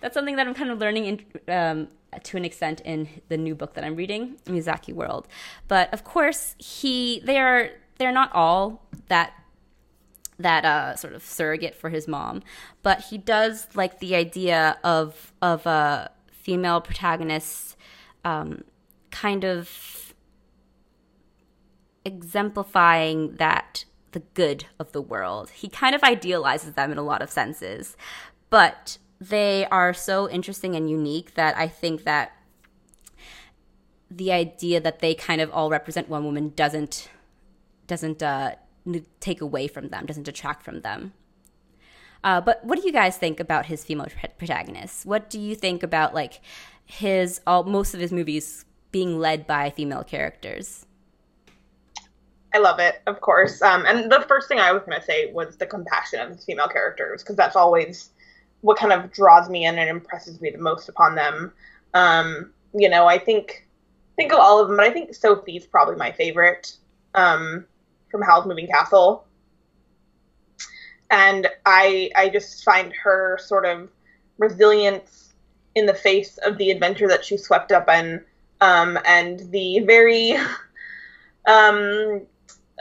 [0.00, 1.88] that's something that I'm kind of learning in, um,
[2.22, 5.28] to an extent in the new book that I'm reading, Miyazaki World.
[5.68, 9.34] But of course, he they are they're not all that
[10.42, 12.42] that uh, sort of surrogate for his mom,
[12.82, 17.76] but he does like the idea of of a female protagonist,
[18.24, 18.64] um,
[19.10, 20.14] kind of
[22.04, 25.50] exemplifying that the good of the world.
[25.50, 27.96] He kind of idealizes them in a lot of senses,
[28.48, 32.32] but they are so interesting and unique that I think that
[34.10, 37.08] the idea that they kind of all represent one woman doesn't
[37.86, 38.54] doesn't uh,
[39.20, 41.12] take away from them, doesn't detract from them.
[42.22, 45.06] Uh, but what do you guys think about his female pr- protagonists?
[45.06, 46.40] What do you think about like
[46.84, 50.86] his all most of his movies being led by female characters?
[52.52, 53.62] I love it, of course.
[53.62, 56.44] Um, and the first thing I was going to say was the compassion of his
[56.44, 58.10] female characters, because that's always
[58.62, 61.52] what kind of draws me in and impresses me the most upon them.
[61.94, 63.66] Um, you know, I think
[64.16, 66.76] think of all of them, but I think Sophie's probably my favorite
[67.14, 67.66] um,
[68.10, 69.24] from Howl's Moving Castle.
[71.10, 73.88] And I I just find her sort of
[74.38, 75.32] resilience
[75.74, 78.24] in the face of the adventure that she swept up in,
[78.60, 80.32] um, and the very
[81.46, 82.22] um,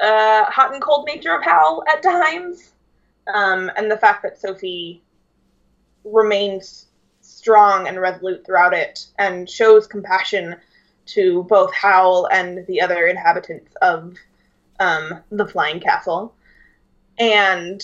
[0.01, 2.71] uh, hot and cold nature of Howl at times,
[3.33, 5.01] um, and the fact that Sophie
[6.03, 6.87] remains
[7.21, 10.55] strong and resolute throughout it and shows compassion
[11.05, 14.15] to both Howl and the other inhabitants of
[14.79, 16.33] um, the Flying Castle.
[17.17, 17.81] And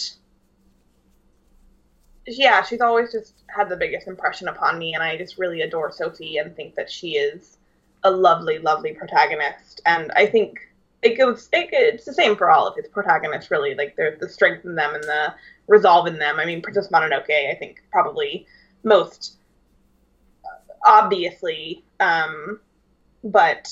[2.26, 5.92] yeah, she's always just had the biggest impression upon me, and I just really adore
[5.92, 7.58] Sophie and think that she is
[8.04, 9.82] a lovely, lovely protagonist.
[9.86, 10.60] And I think
[11.02, 13.76] it goes, it, it's the same for all of his protagonists, really.
[13.76, 15.34] Like, there's the strength in them and the
[15.68, 16.40] resolve in them.
[16.40, 18.48] I mean, Princess Mononoke, I think, probably
[18.84, 19.38] most
[20.86, 21.84] obviously.
[22.00, 22.60] Um,
[23.24, 23.72] but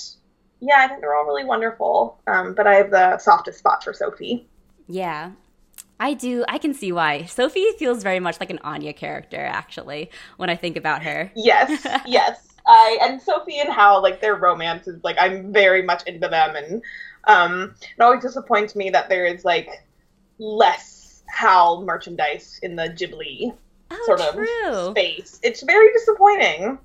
[0.64, 2.20] yeah, I think they're all really wonderful.
[2.26, 4.48] Um, but I have the softest spot for Sophie.
[4.88, 5.32] Yeah.
[6.00, 6.44] I do.
[6.48, 7.26] I can see why.
[7.26, 11.32] Sophie feels very much like an Anya character, actually, when I think about her.
[11.36, 12.48] Yes, yes.
[12.66, 16.56] I and Sophie and Howl, like their romance is like I'm very much into them,
[16.56, 16.82] and
[17.26, 19.86] um, it always disappoints me that there is like
[20.40, 23.54] less Howl merchandise in the Ghibli
[23.92, 24.70] Oh, sort true.
[24.70, 25.40] of space.
[25.44, 26.80] It's very disappointing.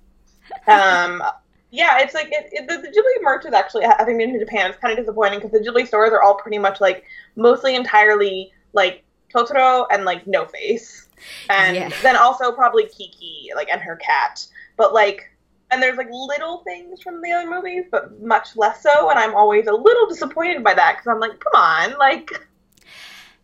[0.68, 1.22] um,
[1.70, 4.70] yeah, it's like it, it, the, the Ghibli merch is actually having been to Japan.
[4.70, 7.04] It's kind of disappointing because the Ghibli stores are all pretty much like
[7.36, 9.04] mostly entirely like
[9.34, 11.08] Totoro and like No Face,
[11.48, 11.90] and Yeah.
[12.02, 14.46] then also probably Kiki like and her cat.
[14.76, 15.30] But like,
[15.70, 19.10] and there's like little things from the other movies, but much less so.
[19.10, 22.30] And I'm always a little disappointed by that because I'm like, come on, like.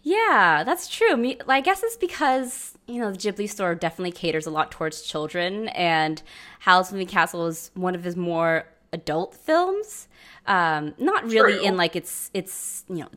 [0.03, 1.35] Yeah, that's true.
[1.49, 5.69] I guess it's because you know the Ghibli store definitely caters a lot towards children,
[5.69, 6.23] and
[6.61, 10.09] Howl's Moving Castle is one of his more adult films.
[10.47, 11.65] Um, not really True.
[11.65, 13.09] in like it's it's you know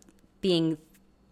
[0.41, 0.77] being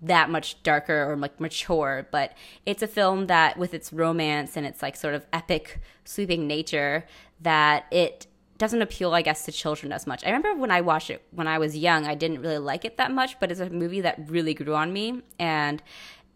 [0.02, 2.34] that much darker or like mature, but
[2.66, 7.06] it's a film that with its romance and its like sort of epic sweeping nature
[7.42, 8.28] that it
[8.60, 10.24] doesn't appeal I guess to children as much.
[10.24, 12.98] I remember when I watched it when I was young, I didn't really like it
[12.98, 15.82] that much, but it's a movie that really grew on me and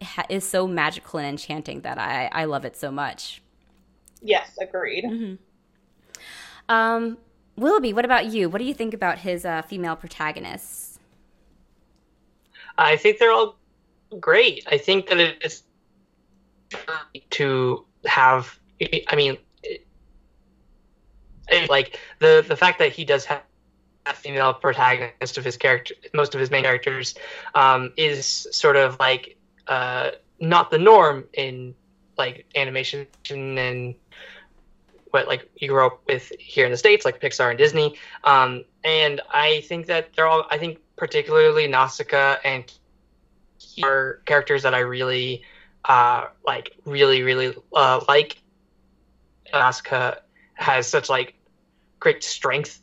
[0.01, 3.41] ha- is so magical and enchanting that I I love it so much.
[4.21, 5.37] Yes, agreed.
[6.69, 7.17] Um
[7.57, 8.49] Willoughby, what about you?
[8.49, 10.99] What do you think about his uh, female protagonists?
[12.77, 13.57] I think they're all
[14.19, 14.65] great.
[14.71, 15.63] I think that it's
[17.31, 18.57] to have.
[19.07, 19.85] I mean, it,
[21.49, 23.43] it- like the the fact that he does have
[24.05, 27.13] a female protagonist of his character, most of his main characters,
[27.53, 31.75] um, is sort of like uh, not the norm in
[32.17, 33.95] like animation and
[35.11, 37.97] what like you grow up with here in the states, like Pixar and Disney.
[38.23, 40.45] Um, and I think that they're all.
[40.49, 42.71] I think particularly Nausicaa and
[43.83, 45.43] are characters that I really
[45.85, 46.75] uh, like.
[46.85, 48.37] Really, really uh, like.
[49.53, 50.15] Nausicaa
[50.53, 51.35] has such like
[51.99, 52.79] great strength.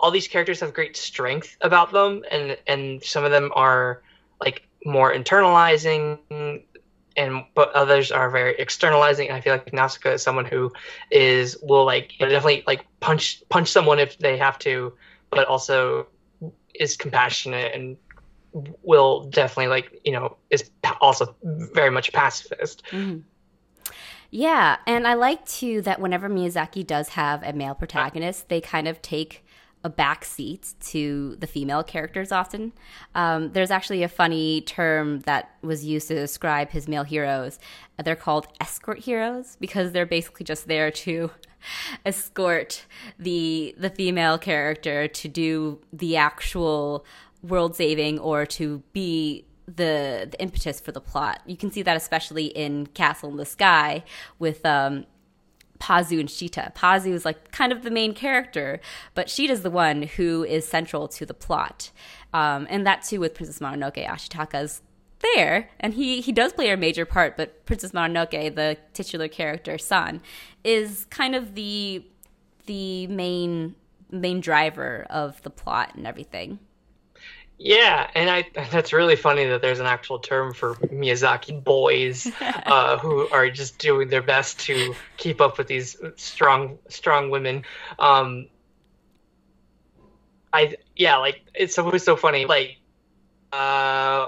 [0.00, 4.02] All these characters have great strength about them, and and some of them are
[4.40, 6.18] like more internalizing,
[7.16, 9.28] and but others are very externalizing.
[9.28, 10.72] And I feel like Nausicaa is someone who
[11.10, 14.94] is will like you know, definitely like punch punch someone if they have to,
[15.30, 16.06] but also
[16.74, 17.96] is compassionate and
[18.82, 20.70] will definitely like you know is
[21.00, 22.84] also very much pacifist.
[22.92, 23.24] Mhm.
[24.30, 28.88] Yeah, and I like too that whenever Miyazaki does have a male protagonist, they kind
[28.88, 29.45] of take
[29.84, 32.72] a back seat to the female characters often.
[33.14, 37.58] Um, there's actually a funny term that was used to describe his male heroes.
[38.02, 41.30] They're called escort heroes because they're basically just there to
[42.04, 42.84] escort
[43.18, 47.04] the the female character to do the actual
[47.42, 51.42] world saving or to be the the impetus for the plot.
[51.46, 54.04] You can see that especially in Castle in the Sky
[54.38, 55.06] with um
[55.78, 56.72] Pazu and Sheeta.
[56.74, 58.80] Pazu is like kind of the main character,
[59.14, 61.90] but Sheeta's the one who is central to the plot.
[62.32, 64.82] Um, and that too with Princess Mononoke, Ashitaka's
[65.34, 67.36] there, and he he does play a major part.
[67.36, 70.20] But Princess Mononoke, the titular character, San,
[70.64, 72.04] is kind of the
[72.66, 73.74] the main
[74.10, 76.58] main driver of the plot and everything.
[77.58, 82.98] Yeah, and I that's really funny that there's an actual term for Miyazaki boys uh,
[82.98, 87.64] who are just doing their best to keep up with these strong strong women.
[87.98, 88.48] Um,
[90.52, 92.44] I yeah, like it's always so funny.
[92.44, 92.76] Like,
[93.52, 94.26] uh,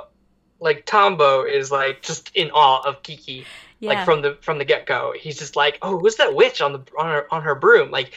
[0.61, 3.45] like Tombo is like just in awe of Kiki.
[3.81, 3.91] Yeah.
[3.91, 6.73] Like from the from the get go, he's just like, oh, who's that witch on
[6.73, 7.91] the on her on her broom?
[7.91, 8.13] Like,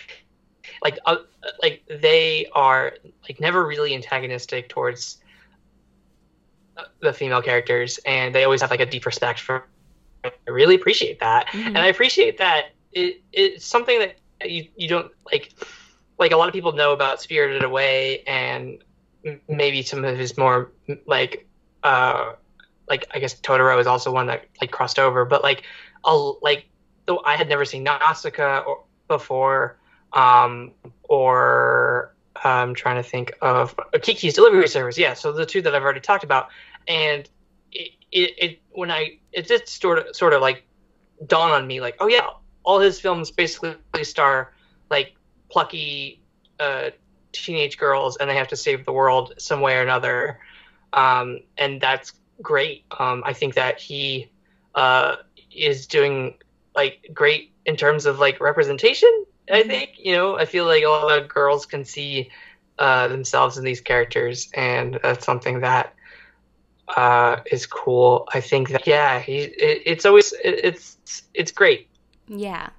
[0.84, 1.18] like uh,
[1.62, 2.94] like they are
[3.28, 5.18] like never really antagonistic towards
[6.78, 9.66] uh, the female characters and they always have like a deep respect for
[10.24, 11.68] i really appreciate that Mhm.
[11.68, 15.54] and i appreciate that it, it's something that you, you don't like
[16.20, 18.84] like a lot of people know about spirited away and
[19.48, 20.72] maybe some of his more
[21.06, 21.48] like
[21.84, 22.34] uh
[22.90, 25.64] like i guess totoro is also one that like crossed over but like
[26.06, 26.68] a, like
[27.06, 29.78] though i had never seen nausicaa or, before
[30.14, 30.72] um
[31.04, 34.98] or I'm trying to think of uh, Kiki's delivery service.
[34.98, 36.50] Yeah, so the two that I've already talked about,
[36.88, 37.30] and
[37.72, 40.64] it, it, it when I it did sort of sort of like
[41.28, 42.28] dawn on me like, oh yeah,
[42.64, 44.54] all his films basically star
[44.90, 45.16] like
[45.50, 46.22] plucky
[46.60, 46.90] uh,
[47.32, 50.40] teenage girls, and they have to save the world some way or another,
[50.94, 52.86] um, and that's great.
[53.00, 54.32] Um, I think that he
[54.74, 55.18] uh,
[55.54, 56.36] is doing
[56.76, 60.90] like great in terms of like representation I think you know I feel like a
[60.90, 62.30] lot of girls can see
[62.78, 65.94] uh, themselves in these characters, and that's something that
[66.96, 68.28] uh, is cool.
[68.34, 71.88] I think that yeah, he, it, it's always it, it's it's great.
[72.28, 72.70] Yeah,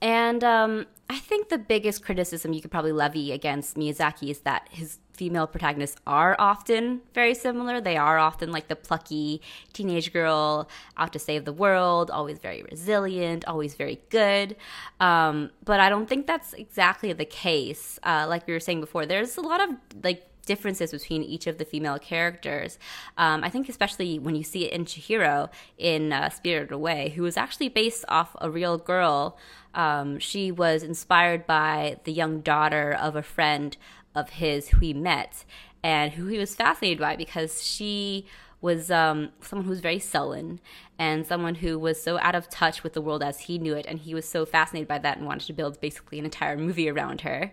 [0.00, 4.68] and um, I think the biggest criticism you could probably levy against Miyazaki is that
[4.70, 7.80] his female protagonists are often very similar.
[7.80, 9.42] They are often like the plucky
[9.72, 14.54] teenage girl out to save the world, always very resilient, always very good.
[15.00, 17.98] Um, but I don't think that's exactly the case.
[18.04, 19.70] Uh, like we were saying before, there's a lot of
[20.04, 22.78] like differences between each of the female characters.
[23.18, 27.22] Um, I think especially when you see it in Chihiro in uh, Spirited Away, who
[27.22, 29.36] was actually based off a real girl.
[29.74, 33.76] Um, she was inspired by the young daughter of a friend
[34.14, 35.44] of his who he met
[35.82, 38.26] and who he was fascinated by because she
[38.60, 40.60] was um, someone who was very sullen
[40.98, 43.86] and someone who was so out of touch with the world as he knew it.
[43.86, 46.88] And he was so fascinated by that and wanted to build basically an entire movie
[46.88, 47.52] around her.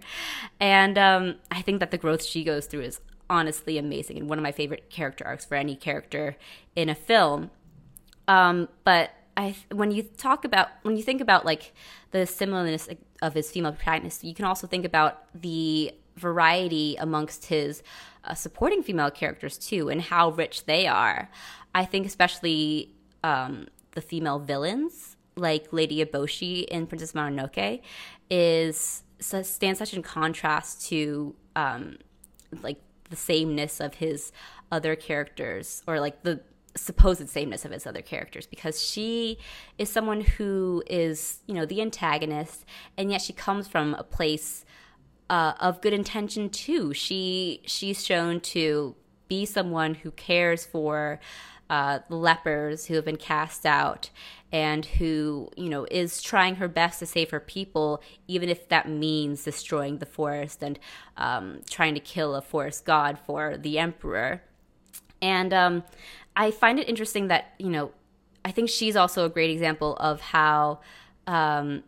[0.60, 4.38] And um, I think that the growth she goes through is honestly amazing and one
[4.38, 6.38] of my favorite character arcs for any character
[6.76, 7.52] in a film.
[8.28, 11.74] Um, but I, when you talk about when you think about like
[12.12, 12.88] the similarness
[13.22, 17.84] of his female protagonist, you can also think about the variety amongst his
[18.24, 21.30] uh, supporting female characters too, and how rich they are.
[21.74, 22.94] I think especially
[23.24, 27.82] um, the female villains, like Lady Eboshi in Princess Mononoke,
[28.30, 31.98] is stands such in contrast to um,
[32.62, 34.32] like the sameness of his
[34.72, 36.42] other characters, or like the
[36.76, 39.38] supposed sameness of his other characters because she
[39.78, 42.66] is someone who is you know the antagonist
[42.98, 44.65] and yet she comes from a place
[45.30, 46.94] uh, of good intention too.
[46.94, 48.96] She she's shown to
[49.28, 51.20] be someone who cares for
[51.70, 54.10] uh, lepers who have been cast out
[54.52, 58.88] and who you know is trying her best to save her people even if that
[58.88, 60.78] means destroying the forest and
[61.18, 64.44] um, trying to kill a forest god for the emperor
[65.22, 65.84] and um,
[66.36, 67.92] i find it interesting that you know
[68.44, 70.80] i think she's also a great example of how
[71.26, 71.82] um,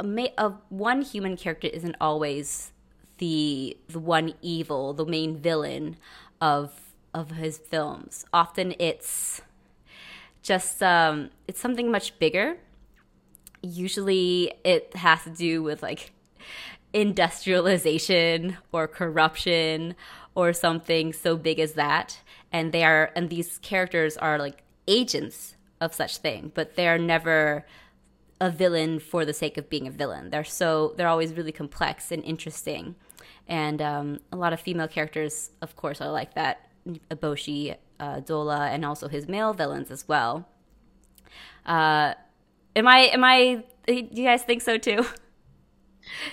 [0.00, 2.72] a one human character isn't always
[3.18, 5.96] the the one evil, the main villain
[6.40, 6.72] of
[7.12, 8.24] of his films.
[8.32, 9.40] Often it's
[10.42, 12.56] just um, it's something much bigger.
[13.62, 16.12] Usually, it has to do with like
[16.92, 19.96] industrialization or corruption
[20.34, 22.20] or something so big as that
[22.52, 27.66] and they are and these characters are like agents of such thing but they're never
[28.44, 30.30] a villain for the sake of being a villain.
[30.30, 32.94] They're so they're always really complex and interesting,
[33.48, 36.68] and um, a lot of female characters, of course, are like that.
[37.10, 40.46] Eboshi, uh, Dola, and also his male villains as well.
[41.64, 42.12] Uh,
[42.76, 42.98] am I?
[43.12, 43.64] Am I?
[43.86, 45.06] Do you guys think so too?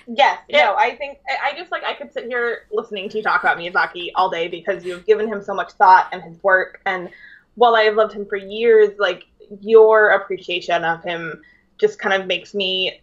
[0.06, 0.40] Yes.
[0.50, 0.66] Yeah.
[0.66, 3.58] No, I think I just like I could sit here listening to you talk about
[3.58, 6.82] Miyazaki all day because you've given him so much thought and his work.
[6.86, 7.10] And
[7.56, 9.28] while I have loved him for years, like
[9.62, 11.42] your appreciation of him
[11.82, 13.02] just kind of makes me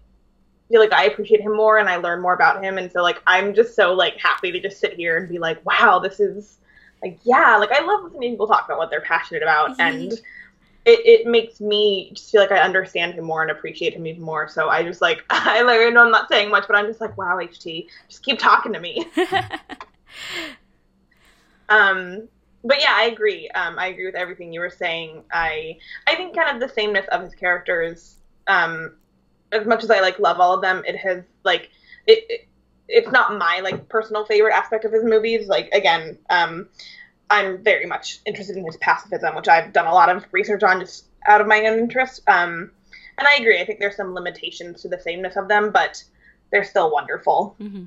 [0.69, 2.79] feel like I appreciate him more and I learn more about him.
[2.79, 5.65] And so like I'm just so like happy to just sit here and be like,
[5.67, 6.59] wow, this is
[7.03, 9.81] like yeah, like I love listening to people talk about what they're passionate about mm-hmm.
[9.81, 10.13] and
[10.85, 14.23] it, it makes me just feel like I understand him more and appreciate him even
[14.23, 14.49] more.
[14.49, 17.01] So I just like I like I know I'm not saying much, but I'm just
[17.01, 19.07] like, wow, HT, just keep talking to me.
[21.69, 22.29] um
[22.65, 23.49] but yeah, I agree.
[23.51, 25.23] Um, I agree with everything you were saying.
[25.33, 28.18] I I think kind of the sameness of his characters
[28.49, 28.95] um,
[29.53, 31.71] as much as I like love all of them, it has like
[32.07, 32.49] it, it
[32.89, 35.47] it's not my like personal favorite aspect of his movies.
[35.47, 36.69] Like again, um,
[37.31, 40.81] I'm very much interested in his pacifism, which I've done a lot of research on
[40.81, 42.23] just out of my own interest.
[42.27, 42.71] Um,
[43.19, 43.61] and I agree.
[43.61, 46.03] I think there's some limitations to the sameness of them, but
[46.51, 47.57] they're still wonderful.
[47.61, 47.85] Mm-hmm.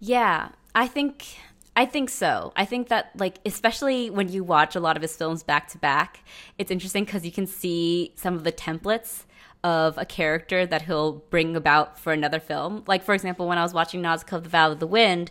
[0.00, 1.36] Yeah, I think
[1.74, 2.52] I think so.
[2.54, 5.78] I think that like especially when you watch a lot of his films back to
[5.78, 6.22] back,
[6.58, 9.24] it's interesting because you can see some of the templates
[9.64, 12.84] of a character that he'll bring about for another film.
[12.86, 15.30] Like for example, when I was watching Nausicaa of the Valley of the Wind,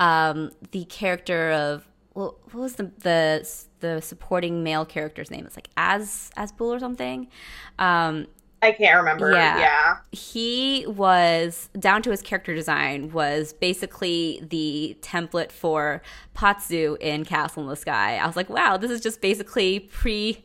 [0.00, 3.48] um, the character of well, what was the the
[3.80, 5.44] the supporting male character's name?
[5.44, 7.28] It's like As Asbel or something.
[7.78, 8.28] Um,
[8.62, 9.32] I can't remember.
[9.32, 9.58] Yeah.
[9.58, 9.96] yeah.
[10.12, 16.00] He was down to his character design was basically the template for
[16.36, 18.18] Pazu in Castle in the Sky.
[18.18, 20.44] I was like, wow, this is just basically pre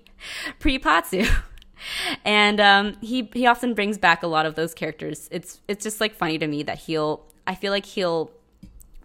[0.58, 1.30] pre Pazu.
[2.26, 5.30] and um, he he often brings back a lot of those characters.
[5.32, 8.32] It's it's just like funny to me that he'll I feel like he'll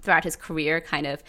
[0.00, 1.22] throughout his career kind of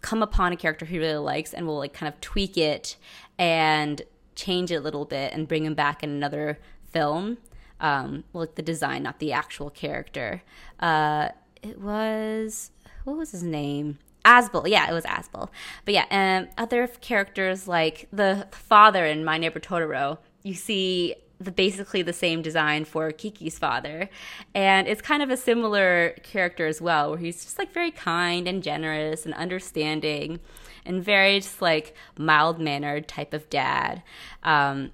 [0.00, 2.96] come upon a character he really likes and will like kind of tweak it
[3.38, 4.02] and
[4.34, 6.58] change it a little bit and bring him back in another
[6.90, 7.38] film.
[7.80, 10.42] Um, well, like the design, not the actual character.
[10.80, 11.28] Uh,
[11.62, 12.70] it was
[13.04, 13.98] what was his name?
[14.24, 15.50] Asbel, yeah, it was Asbel.
[15.84, 21.52] But yeah, and other characters like the father in My Neighbor Totoro, you see the
[21.52, 24.08] basically the same design for Kiki's father.
[24.54, 28.48] And it's kind of a similar character as well, where he's just like very kind
[28.48, 30.40] and generous and understanding
[30.84, 34.02] and very just like mild mannered type of dad.
[34.42, 34.90] Um,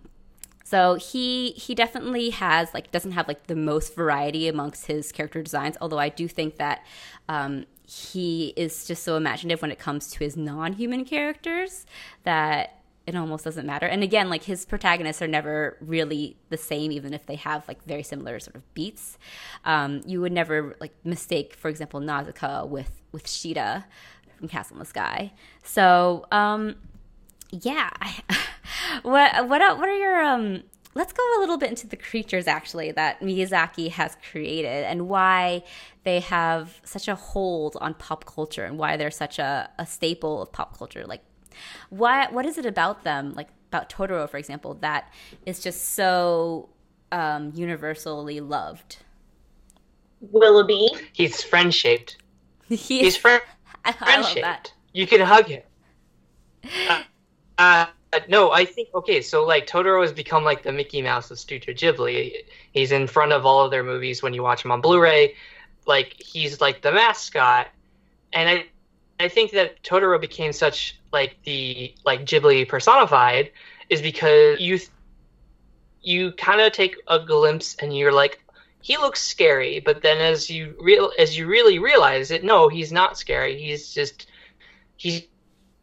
[0.73, 5.43] so he he definitely has like doesn't have like the most variety amongst his character
[5.43, 5.77] designs.
[5.83, 6.87] Although I do think that
[7.29, 11.85] um, he is just so imaginative when it comes to his non-human characters
[12.23, 13.85] that it almost doesn't matter.
[13.85, 17.85] And again, like his protagonists are never really the same, even if they have like
[17.85, 19.19] very similar sort of beats.
[19.67, 23.85] Um, you would never like mistake, for example, Nausicaa with with Sheeta
[24.39, 25.35] from Castle in the Sky.
[25.63, 26.77] So um,
[27.53, 27.91] yeah,
[29.03, 30.63] what what what are your um?
[30.95, 35.63] Let's go a little bit into the creatures actually that Miyazaki has created and why
[36.05, 40.43] they have such a hold on pop culture and why they're such a, a staple
[40.43, 41.05] of pop culture.
[41.07, 41.23] Like
[41.89, 45.11] what what is it about them, like about Totoro, for example, that
[45.47, 46.69] is just so
[47.11, 48.99] um, universally loved?
[50.21, 50.89] Willoughby.
[51.13, 52.19] He's friend shaped.
[52.69, 53.43] He, He's friend
[53.85, 54.73] I love that.
[54.93, 55.63] You can hug him.
[56.89, 57.03] Uh,
[57.59, 57.87] uh,
[58.29, 59.23] no, I think okay.
[59.23, 62.45] So like Totoro has become like the Mickey Mouse of Studio Ghibli.
[62.73, 65.35] He's in front of all of their movies when you watch him on Blu-ray.
[65.87, 67.69] Like he's like the mascot,
[68.33, 68.67] and I,
[69.19, 73.51] I think that Totoro became such like the like Ghibli personified
[73.89, 74.79] is because you,
[76.03, 78.43] you kind of take a glimpse and you're like,
[78.81, 82.93] he looks scary, but then as you real as you really realize it, no, he's
[82.93, 83.61] not scary.
[83.63, 84.27] He's just
[84.97, 85.23] he's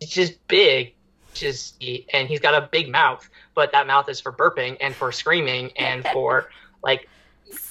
[0.01, 0.93] just big,
[1.33, 5.11] just and he's got a big mouth, but that mouth is for burping and for
[5.11, 6.49] screaming and for
[6.83, 7.07] like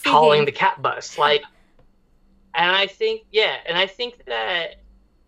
[0.04, 1.42] calling the cat bus, like.
[2.54, 4.76] And I think yeah, and I think that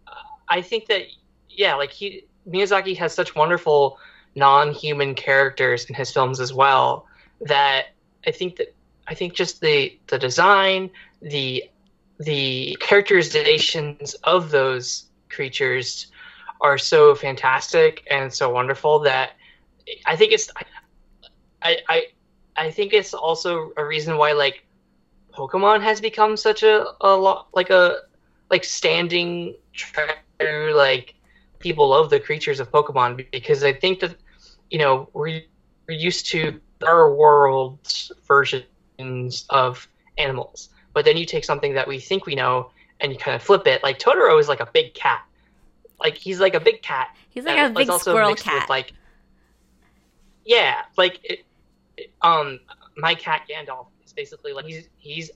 [0.08, 0.12] uh,
[0.48, 1.02] I think that
[1.48, 3.98] yeah, like he Miyazaki has such wonderful
[4.34, 7.06] non-human characters in his films as well
[7.40, 7.86] that
[8.26, 8.74] I think that
[9.06, 11.64] I think just the the design, the
[12.18, 16.08] the characterizations of those creatures
[16.60, 19.32] are so fantastic and so wonderful that
[20.06, 20.50] I think it's
[21.62, 22.06] I I
[22.56, 24.64] I think it's also a reason why like
[25.32, 28.00] Pokemon has become such a a lot like a
[28.50, 31.14] like standing true like
[31.58, 34.16] people love the creatures of Pokemon because I think that
[34.70, 35.42] you know we're,
[35.88, 39.88] we're used to our world's versions of
[40.18, 40.70] animals.
[40.92, 43.66] But then you take something that we think we know and you kind of flip
[43.66, 43.82] it.
[43.82, 45.22] Like Totoro is like a big cat.
[46.00, 47.14] Like he's like a big cat.
[47.28, 48.62] He's like a big squirrel cat.
[48.62, 48.92] With, like
[50.44, 51.40] yeah, like it,
[51.96, 52.60] it, um,
[52.96, 55.30] my cat Gandalf is basically like he's he's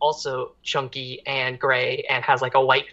[0.00, 2.86] also chunky and gray and has like a white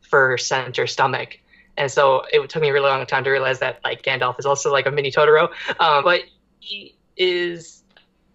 [0.00, 1.38] fur center stomach.
[1.76, 4.46] And so it took me a really long time to realize that like Gandalf is
[4.46, 5.50] also like a mini Totoro.
[5.78, 6.22] Um, but
[6.60, 7.84] he is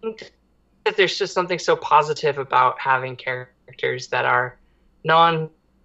[0.02, 4.58] that there's just something so positive about having characters that are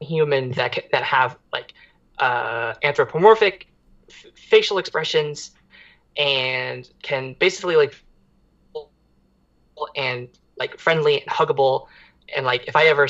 [0.01, 1.73] non-human that that have like
[2.17, 3.67] uh, anthropomorphic
[4.09, 5.51] f- facial expressions
[6.17, 7.95] and can basically like
[9.95, 10.27] and
[10.57, 11.87] like friendly and huggable
[12.35, 13.07] and like if I ever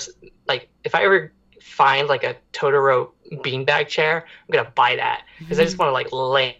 [0.47, 5.57] like if I ever find like a Totoro beanbag chair, I'm gonna buy that because
[5.57, 5.61] mm-hmm.
[5.61, 6.57] I just want to like lay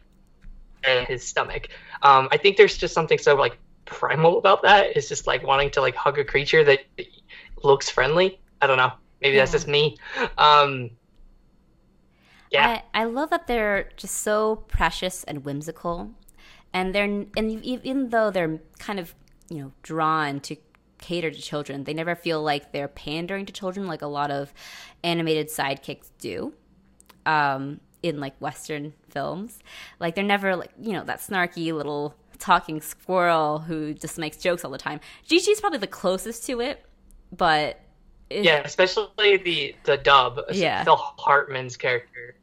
[0.88, 1.68] in his stomach.
[2.02, 5.72] Um, I think there's just something so like primal about that is just like wanting
[5.72, 6.80] to like hug a creature that
[7.64, 8.40] looks friendly.
[8.62, 8.94] I don't know.
[9.22, 9.42] Maybe yeah.
[9.42, 9.98] that's just me.
[10.38, 10.92] Um,
[12.52, 12.82] yeah.
[12.94, 16.12] I, I love that they're just so precious and whimsical,
[16.74, 19.14] and they're and even though they're kind of
[19.50, 20.56] you know drawn to
[21.00, 24.54] cater to children, they never feel like they're pandering to children like a lot of
[25.04, 26.54] animated sidekicks do.
[27.26, 29.60] Um, in like Western films,
[30.00, 34.64] like they're never like you know that snarky little talking squirrel who just makes jokes
[34.64, 35.00] all the time.
[35.28, 36.86] Jiji's probably the closest to it,
[37.36, 37.82] but
[38.30, 40.40] it, yeah, especially the the dub.
[40.52, 42.36] Yeah, Phil Hartman's character.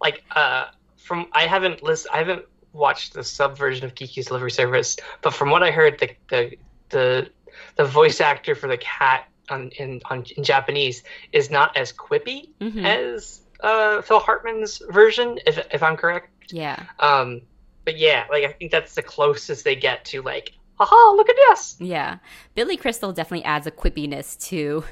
[0.00, 0.66] Like, uh,
[0.96, 5.34] from I haven't list I haven't watched the sub version of Kiki's Delivery Service, but
[5.34, 6.56] from what I heard, the the
[6.90, 7.30] the
[7.76, 12.50] the voice actor for the cat on, in on, in Japanese is not as quippy
[12.60, 12.84] mm-hmm.
[12.84, 16.52] as uh, Phil Hartman's version, if if I'm correct.
[16.52, 16.82] Yeah.
[16.98, 17.42] Um,
[17.84, 21.36] but yeah, like I think that's the closest they get to like, haha, look at
[21.48, 21.76] this.
[21.78, 22.18] Yeah,
[22.54, 24.84] Billy Crystal definitely adds a quippiness to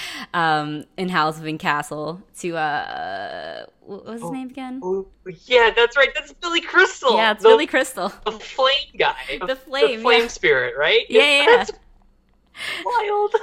[0.34, 4.80] um, in Howl's Castle to uh, what was his oh, name again?
[4.82, 5.06] Oh,
[5.44, 6.10] yeah, that's right.
[6.14, 7.16] That's Billy Crystal.
[7.16, 9.14] Yeah, it's the, Billy Crystal, the flame guy,
[9.46, 10.28] the flame, the flame yeah.
[10.28, 11.06] spirit, right?
[11.08, 11.46] Yeah, yeah.
[11.56, 11.72] That's
[12.84, 13.34] wild.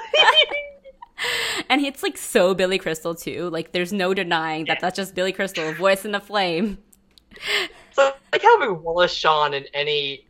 [1.70, 3.50] and it's like so Billy Crystal too.
[3.50, 6.78] Like, there's no denying that that's just Billy Crystal, voice in the flame.
[7.92, 10.26] So, like having Wallace Shawn in any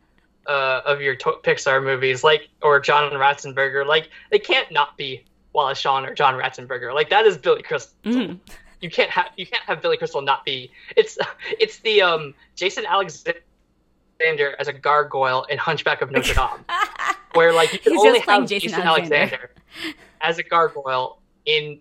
[0.46, 5.24] uh, of your to- Pixar movies, like or John Ratzenberger, like they can't not be
[5.52, 6.94] Wallace Shawn or John Ratzenberger.
[6.94, 7.94] Like that is Billy Crystal.
[8.04, 8.36] Mm-hmm.
[8.80, 10.70] You can't have you can't have Billy Crystal not be.
[10.96, 11.18] It's
[11.58, 13.34] it's the um, Jason Alexander
[14.58, 16.64] as a gargoyle in Hunchback of Notre Dame,
[17.34, 19.16] where like you can He's only have Jason, Jason Alexander.
[19.16, 19.50] Alexander.
[20.20, 21.80] as a gargoyle in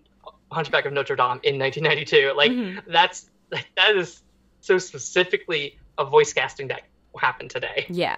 [0.51, 2.33] Hunchback of Notre Dame in 1992.
[2.35, 2.91] Like mm-hmm.
[2.91, 4.21] that's that is
[4.61, 6.83] so specifically a voice casting that
[7.17, 7.85] happened today.
[7.89, 8.17] Yeah.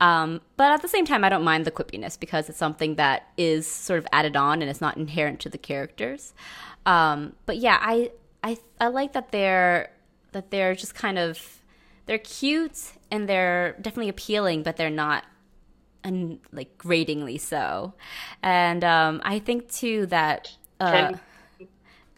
[0.00, 3.28] Um, but at the same time, I don't mind the quippiness because it's something that
[3.36, 6.34] is sort of added on and it's not inherent to the characters.
[6.86, 9.90] Um, but yeah, I, I I like that they're
[10.32, 11.60] that they're just kind of
[12.06, 15.24] they're cute and they're definitely appealing, but they're not
[16.04, 17.94] and like gratingly so.
[18.42, 21.20] And um, I think too that uh, can,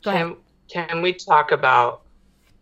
[0.03, 0.37] can,
[0.69, 2.03] can we talk about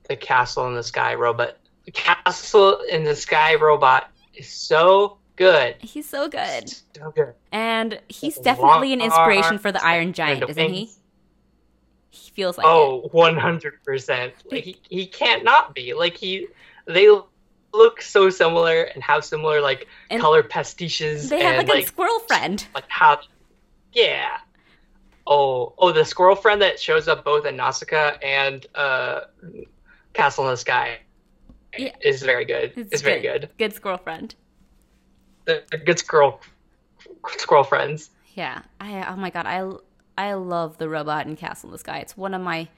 [0.08, 1.58] the castle in the sky robot?
[1.84, 5.76] The castle in the sky robot is so good.
[5.80, 6.68] He's so good.
[6.96, 7.34] So good.
[7.52, 10.90] And he's definitely an inspiration for the Iron Giant, isn't he?
[12.10, 13.12] He feels like oh, it.
[13.12, 14.32] 100%.
[14.50, 15.94] Like he, he can't not be.
[15.94, 16.48] Like he
[16.86, 17.08] they
[17.72, 21.28] look so similar and have similar like and color pastiches.
[21.28, 22.66] They have and, like a squirrel friend.
[22.74, 23.20] Like how,
[23.92, 24.38] yeah.
[25.26, 29.20] Oh, oh, the squirrel friend that shows up both in Nausicaa and uh,
[30.14, 31.00] Castle in the Sky
[31.76, 31.92] yeah.
[32.00, 32.72] is very good.
[32.76, 33.50] It's, it's very good.
[33.58, 34.34] Good squirrel friend.
[35.44, 36.40] The, the good squirrel
[37.38, 38.10] squirrel friends.
[38.34, 39.70] Yeah, I oh my god, I
[40.16, 41.98] I love the robot in Castle in the Sky.
[41.98, 42.68] It's one of my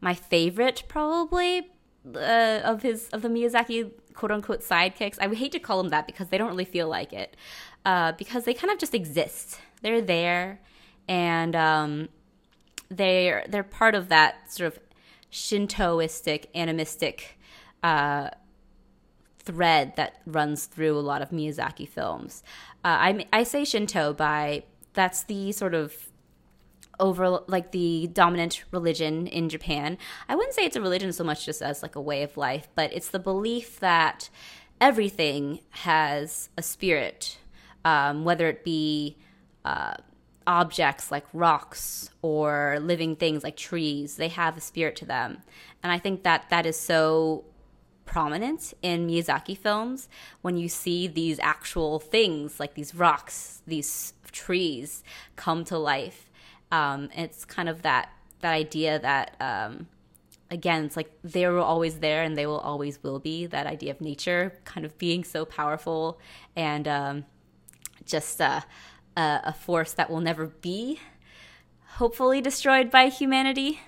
[0.00, 1.70] my favorite probably
[2.14, 5.18] uh, of his of the Miyazaki quote unquote sidekicks.
[5.20, 7.36] I would hate to call them that because they don't really feel like it.
[7.84, 9.60] Uh, because they kind of just exist.
[9.82, 10.60] They're there,
[11.08, 12.08] and um,
[12.90, 14.78] they're they're part of that sort of
[15.30, 17.37] Shintoistic, animistic
[19.48, 22.42] thread that runs through a lot of Miyazaki films.
[22.84, 25.94] Uh, I I say Shinto by that's the sort of
[27.00, 29.96] over like the dominant religion in Japan.
[30.28, 32.68] I wouldn't say it's a religion so much just as like a way of life,
[32.74, 34.28] but it's the belief that
[34.80, 37.38] everything has a spirit,
[37.84, 39.16] um, whether it be
[39.64, 39.94] uh,
[40.46, 44.16] objects like rocks or living things like trees.
[44.16, 45.42] They have a spirit to them,
[45.82, 47.44] and I think that that is so
[48.08, 50.08] prominent in Miyazaki films
[50.42, 55.04] when you see these actual things like these rocks, these trees
[55.36, 56.28] come to life
[56.70, 59.88] um, it's kind of that that idea that um,
[60.50, 63.46] again, it's like they were always there and they will always will be.
[63.46, 66.20] That idea of nature kind of being so powerful
[66.54, 67.24] and um,
[68.04, 68.64] just a,
[69.16, 71.00] a force that will never be
[71.96, 73.80] hopefully destroyed by humanity.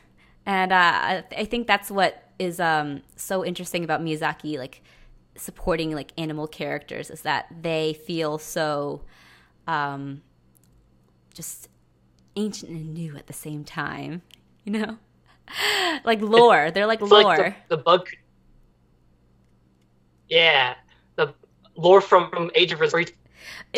[0.44, 4.82] And uh, I think that's what is um, so interesting about Miyazaki, like
[5.36, 9.02] supporting like animal characters, is that they feel so
[9.68, 10.22] um,
[11.34, 11.68] just
[12.36, 14.22] ancient and new at the same time.
[14.62, 14.98] You know,
[16.04, 16.70] like lore.
[16.70, 17.22] They're like lore.
[17.22, 18.06] Like the, the, bug.
[20.28, 20.74] Yeah,
[21.16, 21.34] the
[21.76, 23.16] lore from, from Age of Resistance.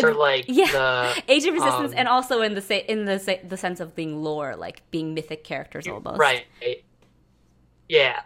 [0.02, 3.56] Or like yeah, the, Age of Resistance, um, and also in the in the the
[3.56, 6.18] sense of being lore, like being mythic characters almost.
[6.18, 6.46] Right.
[7.88, 8.22] Yeah.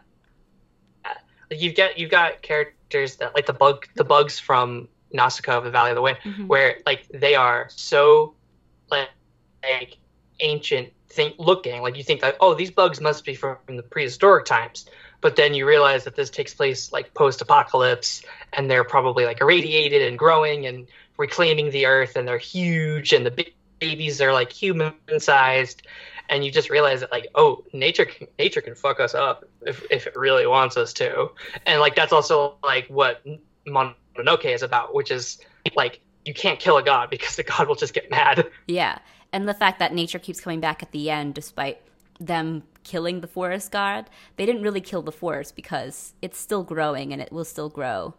[1.51, 5.70] You've got you've got characters that like the bug the bugs from Nausicaa of the
[5.70, 6.47] Valley of the Wind, mm-hmm.
[6.47, 8.34] where like they are so
[8.90, 9.11] like,
[9.62, 9.97] like
[10.40, 11.82] ancient thing looking.
[11.82, 14.86] Like you think that oh these bugs must be from the prehistoric times,
[15.20, 18.22] but then you realize that this takes place like post apocalypse,
[18.53, 20.86] and they're probably like irradiated and growing and
[21.16, 23.47] reclaiming the earth, and they're huge, and the
[23.78, 25.82] babies are like human sized,
[26.29, 29.85] and you just realize that like oh nature can, nature can fuck us up if
[29.91, 31.31] if it really wants us to,
[31.66, 33.24] and like that's also like what
[33.66, 35.39] Mononoke is about, which is
[35.74, 38.49] like you can't kill a god because the god will just get mad.
[38.66, 38.99] Yeah
[39.33, 41.79] and the fact that nature keeps coming back at the end despite
[42.18, 47.12] them killing the forest god they didn't really kill the forest because it's still growing
[47.12, 48.14] and it will still grow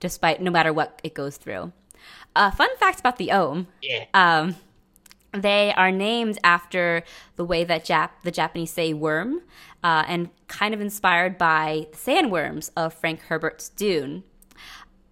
[0.00, 1.72] despite no matter what it goes through
[2.34, 4.04] uh, fun fact about the ohm yeah.
[4.14, 4.56] um,
[5.42, 7.02] they are named after
[7.36, 9.42] the way that Jap- the Japanese say worm,
[9.82, 14.24] uh, and kind of inspired by the sandworms of Frank Herbert's Dune.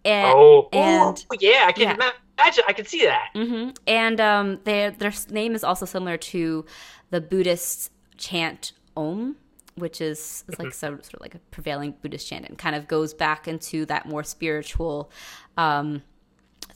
[0.04, 2.10] And, oh, and, oh, yeah, I can yeah.
[2.38, 2.64] imagine.
[2.68, 3.30] I can see that.
[3.34, 6.66] hmm And um, their their name is also similar to
[7.10, 9.36] the Buddhist chant Om,
[9.76, 12.86] which is, is like so, sort of like a prevailing Buddhist chant, and kind of
[12.86, 15.10] goes back into that more spiritual
[15.56, 16.02] um,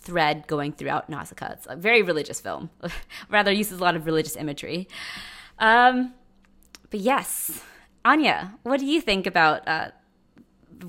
[0.08, 1.52] thread going throughout Nausicaa.
[1.52, 2.70] It's a very religious film,
[3.28, 4.88] rather uses a lot of religious imagery.
[5.58, 6.14] Um,
[6.88, 7.62] but yes,
[8.06, 9.90] Anya, what do you think about uh,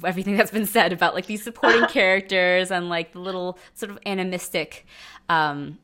[0.06, 4.00] everything that's been said about like these supporting characters and like the little sort of
[4.06, 4.86] animistic
[5.28, 5.80] um,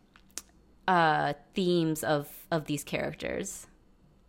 [0.88, 3.67] uh, themes of of these characters?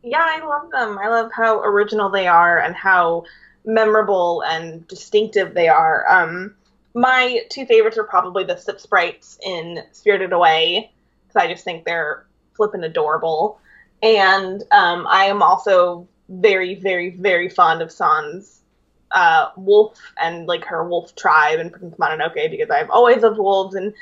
[0.02, 0.98] Yeah, I love them.
[0.98, 3.22] I love how original they are and how
[3.64, 6.04] memorable and distinctive they are.
[6.09, 6.57] Um,
[6.97, 10.90] my two favorites are probably the Sip Sprites in Spirited Away
[11.22, 12.24] because I just think they're
[12.55, 13.61] flippin' adorable,
[14.03, 18.62] and um, I am also very, very, very fond of San's
[19.11, 23.74] uh, wolf and like her wolf tribe and Princess Mononoke because I've always loved wolves
[23.74, 23.92] and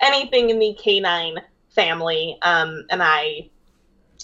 [0.00, 1.38] anything in the canine
[1.70, 2.38] family.
[2.42, 3.48] Um, and I,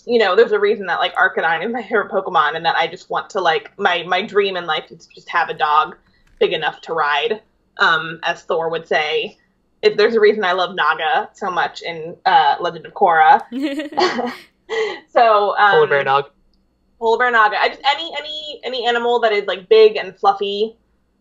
[0.07, 2.87] you know, there's a reason that like Arcanine is my favorite Pokemon, and that I
[2.87, 5.97] just want to like my my dream in life is to just have a dog
[6.39, 7.43] big enough to ride.
[7.81, 9.39] Um, as Thor would say,
[9.83, 13.41] if there's a reason I love Naga so much in uh, Legend of Korra.
[15.09, 16.31] so um, Polar bear dog.
[16.99, 17.61] polar bear naga.
[17.61, 20.77] I just any any any animal that is like big and fluffy,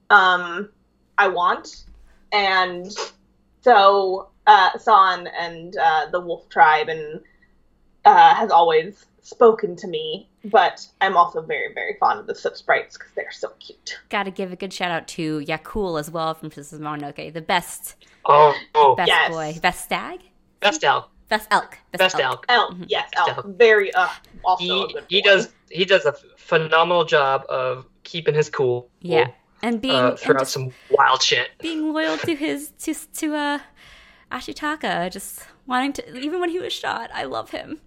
[0.09, 0.69] um,
[1.17, 1.85] I want.
[2.31, 2.91] And
[3.61, 7.21] so uh, San and uh, the wolf tribe and
[8.05, 10.29] uh, has always spoken to me.
[10.45, 13.99] But I'm also very very fond of the Sip Sprites because they're so cute.
[14.09, 17.41] Got to give a good shout out to Yakul as well from Princess Mononoke, the
[17.41, 17.95] best
[18.25, 19.31] Oh, oh, best Yes.
[19.31, 20.19] boy, best stag,
[20.59, 21.09] best elk.
[21.29, 22.45] best elk, Best elk.
[22.49, 22.85] Elk, Mhm.
[22.87, 23.29] yes, elk.
[23.37, 23.45] Elk.
[23.47, 24.07] Very uh,
[24.45, 28.89] also a He good he does he does a phenomenal job of keeping his cool.
[29.01, 29.27] Yeah,
[29.61, 31.49] and being Uh, throughout just some wild shit.
[31.59, 33.59] being loyal to his to to uh
[34.31, 37.09] Ashitaka, just wanting to even when he was shot.
[37.13, 37.81] I love him.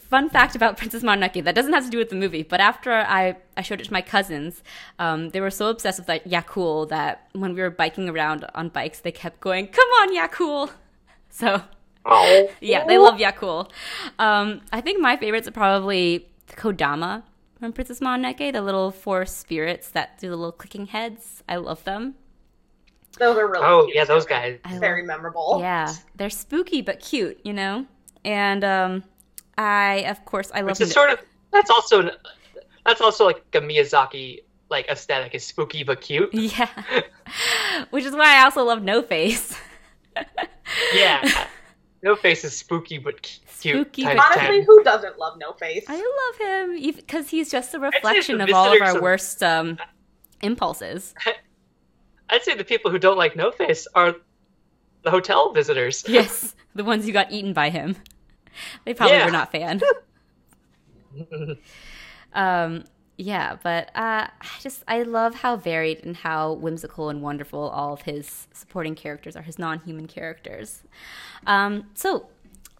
[0.00, 2.92] Fun fact about Princess Mononoke that doesn't have to do with the movie, but after
[2.92, 4.62] I, I showed it to my cousins,
[4.98, 8.68] um, they were so obsessed with like Yakul that when we were biking around on
[8.68, 10.70] bikes, they kept going, "Come on, Yakul!"
[11.28, 11.62] So
[12.06, 13.70] Oh, yeah, they love Yakul.
[14.18, 17.24] Um, I think my favorites are probably Kodama
[17.60, 21.42] from Princess Mononoke, the little four spirits that do the little clicking heads.
[21.48, 22.14] I love them.
[23.18, 23.96] Those are really oh cute.
[23.96, 24.58] yeah, those guys.
[24.64, 25.58] I Very love, memorable.
[25.60, 27.86] yeah, they're spooky but cute, you know.
[28.24, 29.04] And um,
[29.58, 30.78] I, of course, I love.
[30.78, 31.18] Which is sort of
[31.52, 32.10] that's also an,
[32.84, 36.30] that's also like a Miyazaki like aesthetic is spooky but cute.
[36.32, 36.68] yeah,
[37.90, 39.56] which is why I also love No Face.
[40.94, 41.46] Yeah.
[42.02, 43.76] No face is spooky but cute.
[43.76, 44.66] Spooky but- Honestly, type.
[44.66, 45.84] who doesn't love No Face?
[45.88, 49.78] I love him because he's just a reflection of all of our of- worst um,
[50.42, 51.14] impulses.
[52.30, 54.14] I'd say the people who don't like No Face are
[55.02, 56.04] the hotel visitors.
[56.08, 57.96] Yes, the ones who got eaten by him.
[58.84, 59.24] They probably Yeah.
[59.26, 59.80] were not fan.
[62.34, 62.84] um,
[63.18, 67.94] yeah, but uh, I just I love how varied and how whimsical and wonderful all
[67.94, 70.82] of his supporting characters are, his non-human characters.
[71.46, 72.28] Um, so,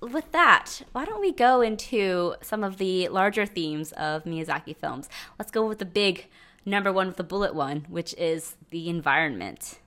[0.03, 5.09] with that, why don't we go into some of the larger themes of Miyazaki films?
[5.39, 6.27] Let's go with the big
[6.67, 9.79] number one with the bullet one, which is the environment.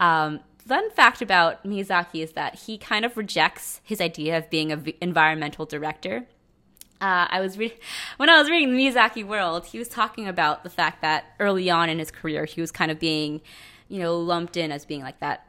[0.00, 4.72] Um, fun fact about Miyazaki is that he kind of rejects his idea of being
[4.72, 6.26] an environmental director.
[7.00, 7.76] Uh, I was re-
[8.16, 11.88] when I was reading Miyazaki World, he was talking about the fact that early on
[11.88, 13.40] in his career, he was kind of being,
[13.88, 15.46] you know, lumped in as being like that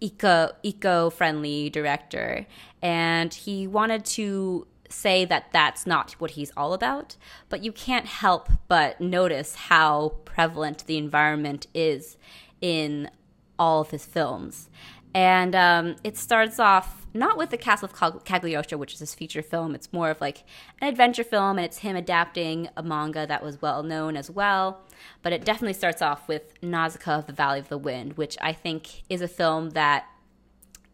[0.00, 2.46] eco eco friendly director,
[2.82, 7.16] and he wanted to say that that's not what he's all about.
[7.48, 12.18] But you can't help but notice how prevalent the environment is
[12.60, 13.10] in
[13.58, 14.68] all of his films.
[15.14, 19.14] And um, it starts off not with the Castle of Cag- Cagliostro, which is his
[19.14, 19.74] feature film.
[19.76, 20.42] It's more of like
[20.80, 24.80] an adventure film, and it's him adapting a manga that was well known as well.
[25.22, 28.52] But it definitely starts off with Nausicaa of the Valley of the Wind, which I
[28.52, 30.06] think is a film that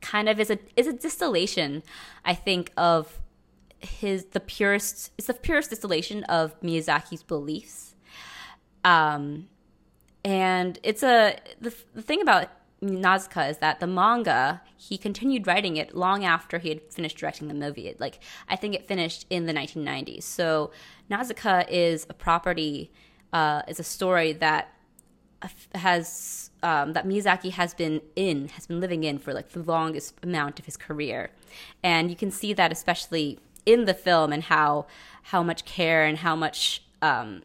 [0.02, 1.82] kind of is a is a distillation,
[2.24, 3.18] I think, of
[3.78, 5.12] his the purest.
[5.16, 7.94] It's the purest distillation of Miyazaki's beliefs.
[8.84, 9.48] Um,
[10.24, 12.48] and it's a the, the thing about
[12.82, 17.48] Nausicaa is that the manga he continued writing it long after he had finished directing
[17.48, 17.88] the movie.
[17.88, 20.22] It, like I think it finished in the 1990s.
[20.22, 20.70] So
[21.10, 22.90] Nausicaa is a property,
[23.32, 24.72] uh, is a story that
[25.74, 30.14] has um, that Miyazaki has been in, has been living in for like the longest
[30.22, 31.30] amount of his career,
[31.82, 34.86] and you can see that especially in the film and how
[35.24, 37.42] how much care and how much um,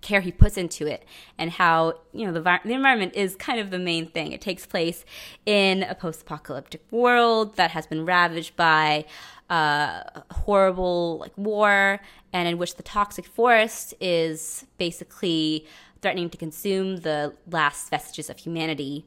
[0.00, 1.04] care he puts into it
[1.38, 4.32] and how you know the, the environment is kind of the main thing.
[4.32, 5.04] It takes place
[5.46, 9.04] in a post-apocalyptic world that has been ravaged by
[9.50, 12.00] uh, horrible like war
[12.32, 15.66] and in which the toxic forest is basically
[16.00, 19.04] threatening to consume the last vestiges of humanity.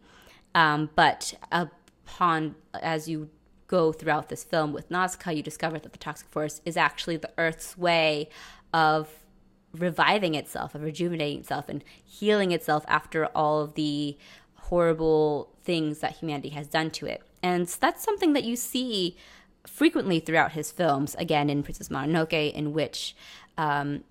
[0.54, 3.30] Um, but upon as you
[3.68, 7.32] go throughout this film with Nausicaa, you discover that the toxic forest is actually the
[7.38, 8.30] Earth's way
[8.74, 9.10] of
[9.82, 14.18] reviving itself, of rejuvenating itself, and healing itself after all of the
[14.56, 17.22] horrible things that humanity has done to it.
[17.44, 19.16] And that's something that you see
[19.68, 23.16] frequently throughout his films, again in Princess Mononoke, in which
[23.58, 24.04] um,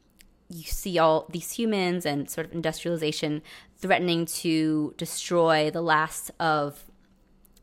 [0.48, 3.42] you see all these humans and sort of industrialization
[3.78, 6.84] threatening to destroy the last of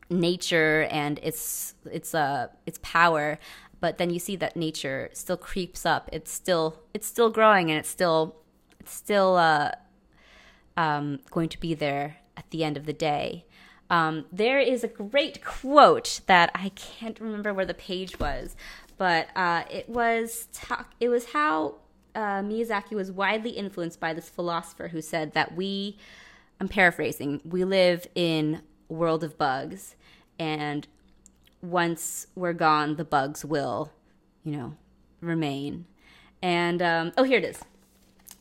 [0.09, 3.39] nature and its its uh its power
[3.81, 6.09] but then you see that nature still creeps up.
[6.13, 8.37] It's still it's still growing and it's still
[8.79, 9.71] it's still uh
[10.77, 13.45] um going to be there at the end of the day.
[13.89, 18.55] Um, there is a great quote that I can't remember where the page was,
[18.97, 21.75] but uh, it was talk- it was how
[22.15, 25.97] uh, Miyazaki was widely influenced by this philosopher who said that we,
[26.61, 29.95] I'm paraphrasing, we live in world of bugs,
[30.39, 30.87] and
[31.61, 33.91] once we're gone, the bugs will,
[34.43, 34.75] you know,
[35.19, 35.85] remain.
[36.41, 37.59] And um, oh, here it is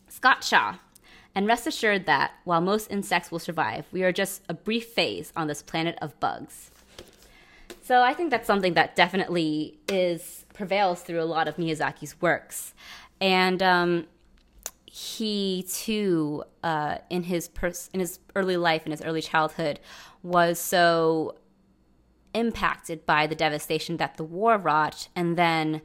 [0.09, 0.75] Scott Shaw.
[1.33, 5.31] And rest assured that while most insects will survive, we are just a brief phase
[5.35, 6.71] on this planet of bugs.
[7.83, 12.73] So I think that's something that definitely is prevails through a lot of Miyazaki's works,
[13.19, 14.07] and um,
[14.85, 19.79] he too, uh, in his pers- in his early life, in his early childhood,
[20.21, 21.35] was so
[22.33, 25.07] impacted by the devastation that the war wrought.
[25.15, 25.81] And then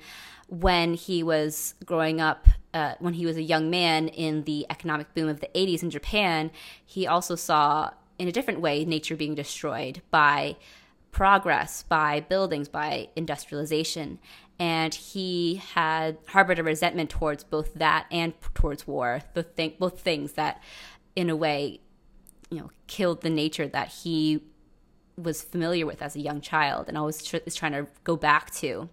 [0.48, 5.12] when he was growing up, uh, when he was a young man in the economic
[5.14, 6.50] boom of the 80s in Japan,
[6.84, 10.56] he also saw in a different way nature being destroyed by
[11.10, 14.18] progress, by buildings, by industrialization.
[14.58, 20.00] And he had harbored a resentment towards both that and towards war, both, th- both
[20.00, 20.62] things that,
[21.14, 21.80] in a way,
[22.50, 24.42] you know, killed the nature that he
[25.16, 28.50] was familiar with as a young child and always tr- is trying to go back
[28.52, 28.88] to.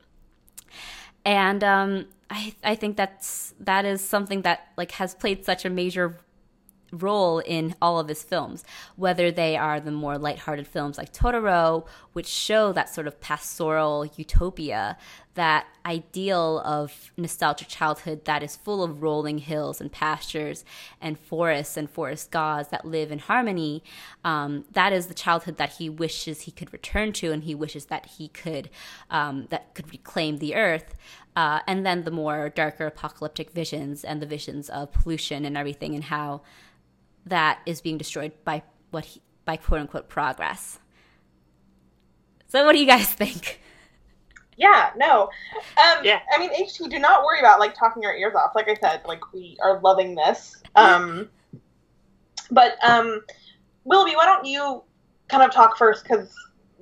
[1.26, 5.70] And um, I I think that's that is something that like has played such a
[5.70, 6.18] major
[6.94, 8.64] role in all of his films,
[8.96, 14.06] whether they are the more lighthearted films like Totoro, which show that sort of pastoral
[14.16, 14.98] utopia
[15.36, 20.64] that ideal of nostalgic childhood that is full of rolling hills and pastures
[21.02, 23.84] and forests and forest gods that live in harmony.
[24.24, 27.86] Um, that is the childhood that he wishes he could return to, and he wishes
[27.86, 28.70] that he could
[29.10, 30.96] um, that could reclaim the earth.
[31.36, 35.96] Uh, and then the more darker apocalyptic visions and the visions of pollution and everything,
[35.96, 36.42] and how
[37.26, 40.80] that is being destroyed by what he, by quote unquote progress.
[42.48, 43.60] So, what do you guys think?
[44.58, 45.30] Yeah, no.
[45.56, 46.20] Um, yeah.
[46.32, 48.52] I mean, HT, do not worry about like talking our ears off.
[48.56, 50.62] Like I said, like we are loving this.
[50.76, 51.30] Um,
[52.52, 53.22] but um,
[53.84, 54.84] Willoughby, why don't you
[55.28, 56.04] kind of talk first?
[56.04, 56.34] Because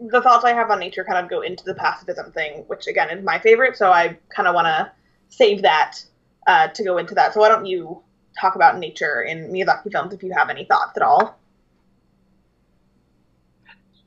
[0.10, 3.10] the thoughts I have on nature kind of go into the pacifism thing, which again
[3.10, 3.78] is my favorite.
[3.78, 4.92] So I kind of want to
[5.30, 6.00] save that
[6.48, 7.34] uh, to go into that.
[7.34, 8.02] So why don't you
[8.40, 11.38] talk about nature in Miyazaki films if you have any thoughts at all?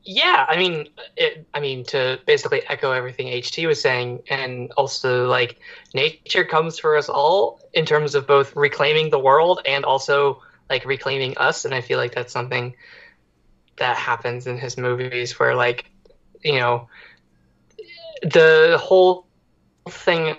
[0.05, 5.27] yeah i mean it, i mean to basically echo everything ht was saying and also
[5.27, 5.57] like
[5.95, 10.85] nature comes for us all in terms of both reclaiming the world and also like
[10.85, 12.75] reclaiming us and i feel like that's something
[13.77, 15.87] that happens in his movies where like
[16.43, 16.87] you know
[18.22, 19.27] the whole
[19.89, 20.37] thing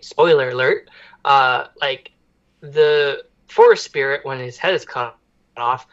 [0.00, 0.88] spoiler alert
[1.26, 2.12] uh like
[2.60, 5.16] the forest spirit when his head is cut
[5.56, 5.86] off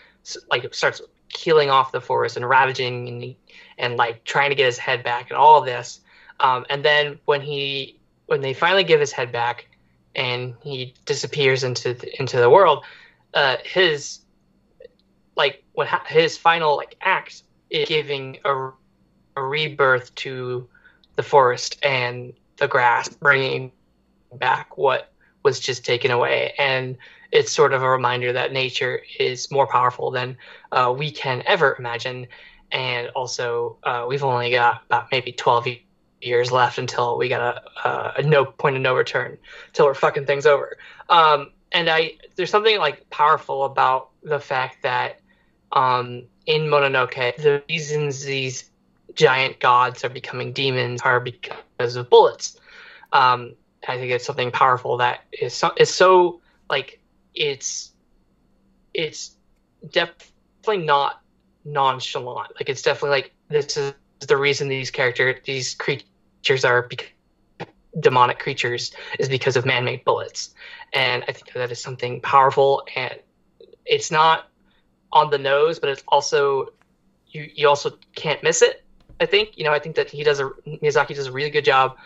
[0.50, 1.02] like starts
[1.34, 3.36] killing off the forest and ravaging and,
[3.78, 6.00] and like trying to get his head back and all this.
[6.40, 9.68] Um, and then when he when they finally give his head back
[10.16, 12.86] and he disappears into the, into the world,
[13.34, 14.20] uh, his
[15.36, 18.70] like what ha- his final like act is giving a,
[19.36, 20.68] a rebirth to
[21.16, 23.72] the forest and the grass, bringing
[24.34, 25.12] back what
[25.44, 26.98] was just taken away and
[27.34, 30.38] it's sort of a reminder that nature is more powerful than
[30.72, 32.28] uh, we can ever imagine.
[32.72, 35.68] And also, uh, we've only got about maybe 12
[36.22, 39.40] years left until we got a, a, a no point of no return,
[39.74, 40.78] till we're fucking things over.
[41.10, 45.20] Um, and I, there's something like powerful about the fact that
[45.72, 48.70] um, in Mononoke, the reasons these
[49.16, 52.60] giant gods are becoming demons are because of bullets.
[53.12, 53.56] Um,
[53.88, 57.02] I think it's something powerful that is so, is so like
[57.34, 57.92] it's
[58.94, 59.36] it's
[59.92, 61.22] definitely not
[61.66, 62.54] nonchalant.
[62.56, 66.90] Like it's definitely like this is the reason these character these creatures are
[68.00, 70.54] demonic creatures is because of man-made bullets,
[70.94, 73.20] and I think that is something powerful and
[73.86, 74.48] it's not
[75.12, 76.70] on the nose, but it's also
[77.28, 78.84] you you also can't miss it.
[79.20, 81.66] I think you know I think that he does a Miyazaki does a really good
[81.66, 81.98] job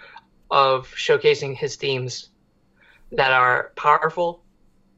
[0.51, 2.29] of showcasing his themes
[3.11, 4.43] that are powerful,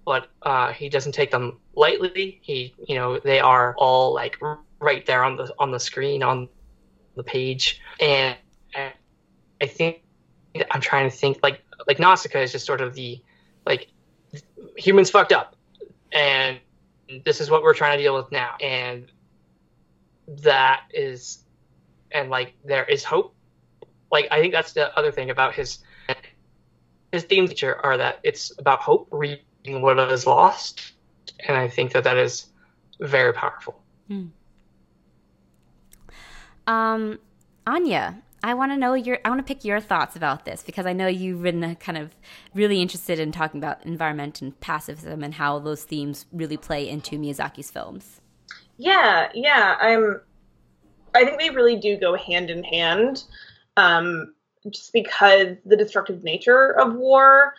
[0.06, 2.40] but uh, he doesn't take them lightly.
[2.42, 4.38] He you know they are all like
[4.80, 6.50] right there on the on the screen on
[7.16, 8.36] the page, and
[8.76, 10.04] I think
[10.72, 13.22] I'm trying to think like like Nausicaa is just sort of the
[13.66, 13.92] like
[14.78, 15.56] humans fucked up,
[16.12, 16.60] and
[17.26, 19.12] this is what we're trying to deal with now, and
[20.44, 21.40] that is
[22.12, 23.36] and like there is hope
[24.12, 25.80] like i think that's the other thing about his
[27.12, 30.94] his themes are that it's about hope reading what is lost
[31.48, 32.48] and i think that that is
[33.00, 33.82] very powerful.
[34.08, 34.26] Hmm.
[36.68, 37.20] um
[37.66, 40.86] anya i want to know your i want to pick your thoughts about this because
[40.86, 42.12] i know you've been kind of
[42.54, 47.18] really interested in talking about environment and pacifism and how those themes really play into
[47.18, 48.22] miyazaki's films.
[48.78, 50.22] Yeah yeah i'm
[51.14, 53.24] I think they really do go hand in hand,
[53.80, 54.34] um,
[54.70, 57.54] just because the destructive nature of war,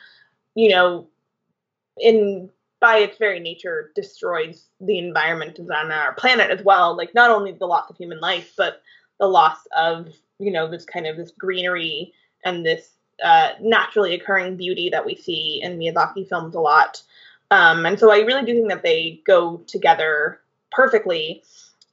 [0.55, 1.09] you know,
[1.99, 2.51] in
[2.81, 6.97] by its very nature destroys the environment on our planet as well.
[6.97, 8.83] Like not only the loss of human life, but
[9.18, 10.09] the loss of
[10.39, 12.12] you know this kind of this greenery
[12.45, 12.91] and this
[13.23, 17.03] uh, naturally occurring beauty that we see in Miyazaki films a lot.
[17.51, 20.41] Um, and so I really do think that they go together
[20.71, 21.43] perfectly.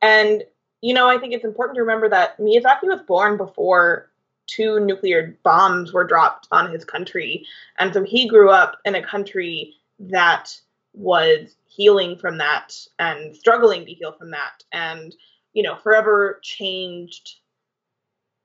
[0.01, 0.43] And
[0.81, 4.09] you know, I think it's important to remember that Miyazaki was born before
[4.47, 7.45] two nuclear bombs were dropped on his country.
[7.79, 10.57] And so he grew up in a country that
[10.93, 15.13] was healing from that and struggling to heal from that and,
[15.53, 17.35] you know, forever changed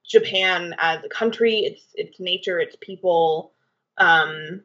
[0.05, 3.53] Japan as a country, its its nature, its people,
[3.99, 4.63] um,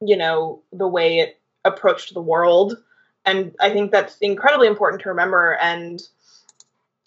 [0.00, 2.76] you know, the way it approached the world.
[3.24, 6.00] And I think that's incredibly important to remember and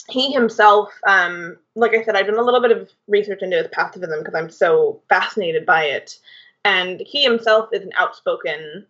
[0.10, 3.68] he himself, um, like I said, I've done a little bit of research into his
[3.72, 6.20] pacifism because I'm so fascinated by it.
[6.64, 8.86] And he himself is an outspoken,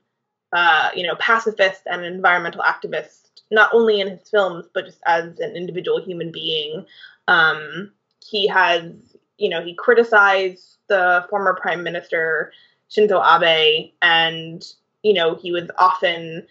[0.53, 5.39] uh, you know, pacifist and environmental activist, not only in his films, but just as
[5.39, 6.85] an individual human being.
[7.27, 7.91] Um,
[8.25, 8.91] he has,
[9.37, 12.51] you know, he criticized the former prime minister
[12.89, 14.65] Shinzo Abe, and
[15.03, 16.45] you know, he was often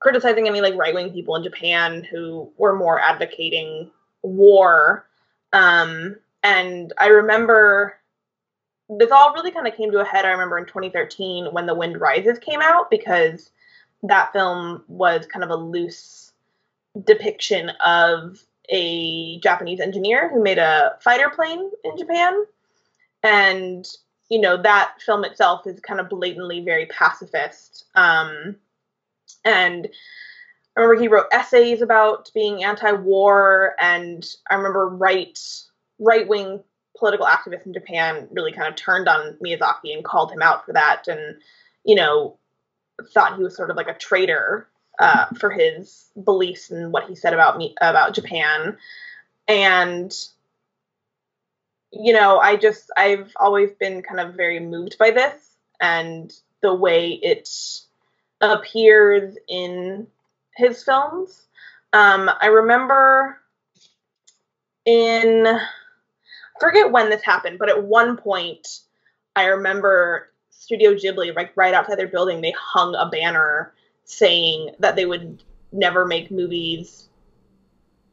[0.00, 3.90] criticizing any like right wing people in Japan who were more advocating
[4.22, 5.06] war.
[5.52, 7.96] Um, and I remember
[8.98, 10.24] this all really kind of came to a head.
[10.24, 13.50] I remember in 2013 when The Wind Rises came out because
[14.02, 16.32] that film was kind of a loose
[17.04, 22.44] depiction of a Japanese engineer who made a fighter plane in Japan.
[23.22, 23.86] And,
[24.28, 27.84] you know, that film itself is kind of blatantly very pacifist.
[27.94, 28.56] Um,
[29.44, 29.88] and
[30.76, 35.38] I remember he wrote essays about being anti-war, and I remember right
[35.98, 36.62] right wing
[36.96, 40.72] political activists in Japan really kind of turned on Miyazaki and called him out for
[40.72, 41.36] that, and
[41.84, 42.38] you know
[43.12, 44.68] thought he was sort of like a traitor
[44.98, 48.76] uh, for his beliefs and what he said about me about Japan,
[49.48, 50.12] and
[51.90, 55.34] you know I just I've always been kind of very moved by this
[55.80, 57.50] and the way it
[58.40, 60.06] appears in
[60.62, 61.46] his films.
[61.92, 63.38] Um, I remember
[64.84, 68.80] in I forget when this happened, but at one point
[69.36, 73.72] I remember Studio Ghibli, like right outside their building, they hung a banner
[74.04, 75.42] saying that they would
[75.72, 77.08] never make movies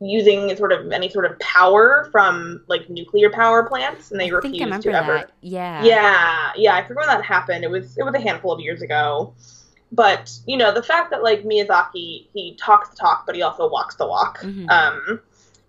[0.02, 4.36] using sort of any sort of power from like nuclear power plants and they I
[4.36, 5.32] refused to ever that.
[5.42, 8.62] yeah yeah yeah i forget when that happened it was it was a handful of
[8.62, 9.34] years ago
[9.92, 13.70] but you know the fact that like Miyazaki he talks the talk but he also
[13.70, 14.40] walks the walk.
[14.40, 14.70] Mm-hmm.
[14.70, 15.22] um,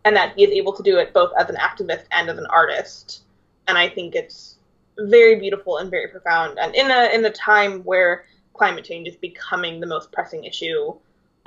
[0.04, 2.46] and that he is able to do it both as an activist and as an
[2.46, 3.22] artist.
[3.68, 4.56] And I think it's
[4.98, 6.58] very beautiful and very profound.
[6.58, 10.94] And in a in a time where climate change is becoming the most pressing issue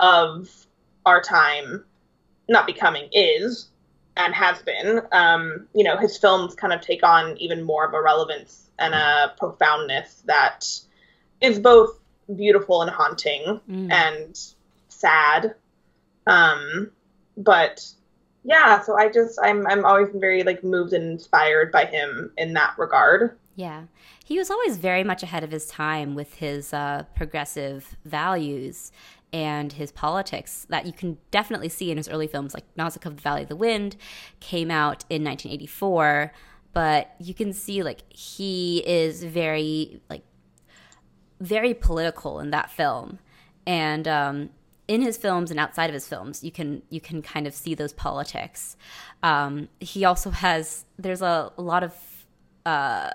[0.00, 0.48] of
[1.06, 1.84] our time
[2.48, 3.68] not becoming is
[4.16, 7.94] and has been um, you know his films kind of take on even more of
[7.94, 10.66] a relevance and a profoundness that
[11.40, 12.00] is both
[12.36, 13.92] beautiful and haunting mm.
[13.92, 14.38] and
[14.88, 15.54] sad.
[16.26, 16.90] Um,
[17.36, 17.86] but
[18.44, 22.52] yeah, so I just I'm I'm always very like moved and inspired by him in
[22.54, 23.36] that regard.
[23.56, 23.84] Yeah.
[24.24, 28.90] he was always very much ahead of his time with his uh, progressive values
[29.32, 33.16] and his politics that you can definitely see in his early films like Nausicaa of
[33.16, 33.94] the Valley of the Wind
[34.40, 36.32] came out in 1984
[36.72, 40.22] but you can see like he is very like
[41.44, 43.18] very political in that film
[43.66, 44.50] and um,
[44.88, 47.74] in his films and outside of his films, you can you can kind of see
[47.74, 48.76] those politics.
[49.22, 51.94] Um, he also has there's a, a lot of
[52.66, 53.10] uh,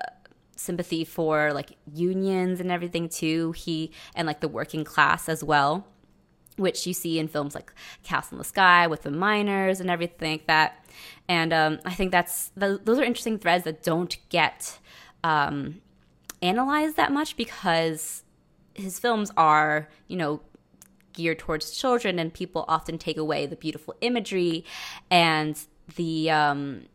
[0.56, 3.52] sympathy for like unions and everything too.
[3.52, 5.86] He and like the working class as well,
[6.56, 7.72] which you see in films like
[8.02, 10.84] Castle in the Sky with the miners and everything like that.
[11.28, 14.80] And um, I think that's those are interesting threads that don't get
[15.22, 15.80] um,
[16.42, 18.22] analyzed that much because
[18.74, 20.40] his films are you know
[21.12, 24.64] geared towards children, and people often take away the beautiful imagery
[25.10, 25.58] and
[25.96, 26.86] the um,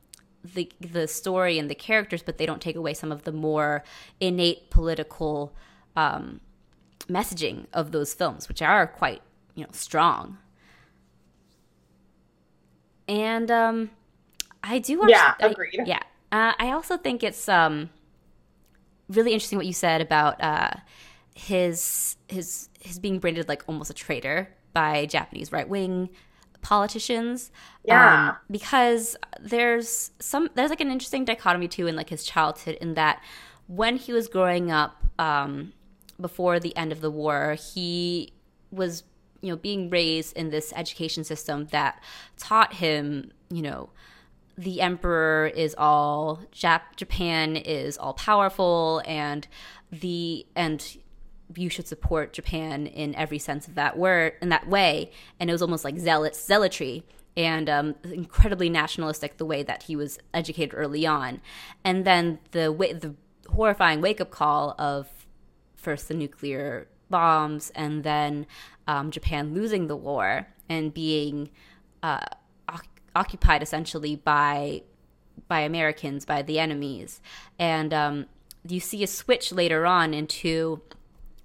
[0.44, 3.84] the the story and the characters, but they don't take away some of the more
[4.20, 5.54] innate political
[5.96, 6.40] um,
[7.08, 9.22] messaging of those films, which are quite
[9.56, 10.38] you know strong.
[13.08, 13.92] And um,
[14.64, 16.00] I do actually, yeah agreed I, yeah.
[16.32, 17.90] Uh, I also think it's um,
[19.10, 20.72] really interesting what you said about uh,
[21.34, 26.10] his his his being branded like almost a traitor by Japanese right wing
[26.62, 27.52] politicians.
[27.84, 28.30] Yeah.
[28.30, 32.96] Um, because there's some there's like an interesting dichotomy too in like his childhood in
[32.96, 33.22] that
[33.68, 35.74] when he was growing up um,
[36.20, 38.34] before the end of the war, he
[38.72, 39.04] was
[39.42, 42.02] you know being raised in this education system that
[42.38, 43.90] taught him you know
[44.58, 49.48] the emperor is all Jap- Japan is all powerful and
[49.92, 50.98] the and
[51.56, 55.12] you should support Japan in every sense of that word in that way.
[55.40, 57.04] And it was almost like zealot zealotry
[57.38, 61.42] and um, incredibly nationalistic the way that he was educated early on.
[61.84, 63.16] And then the the
[63.52, 65.08] horrifying wake up call of
[65.76, 68.48] first the nuclear bombs and then
[68.88, 71.50] um, Japan losing the war and being
[72.02, 72.26] uh,
[73.16, 74.84] occupied essentially by
[75.48, 77.22] by Americans, by the enemies,
[77.60, 78.26] and um,
[78.68, 80.82] you see a switch later on into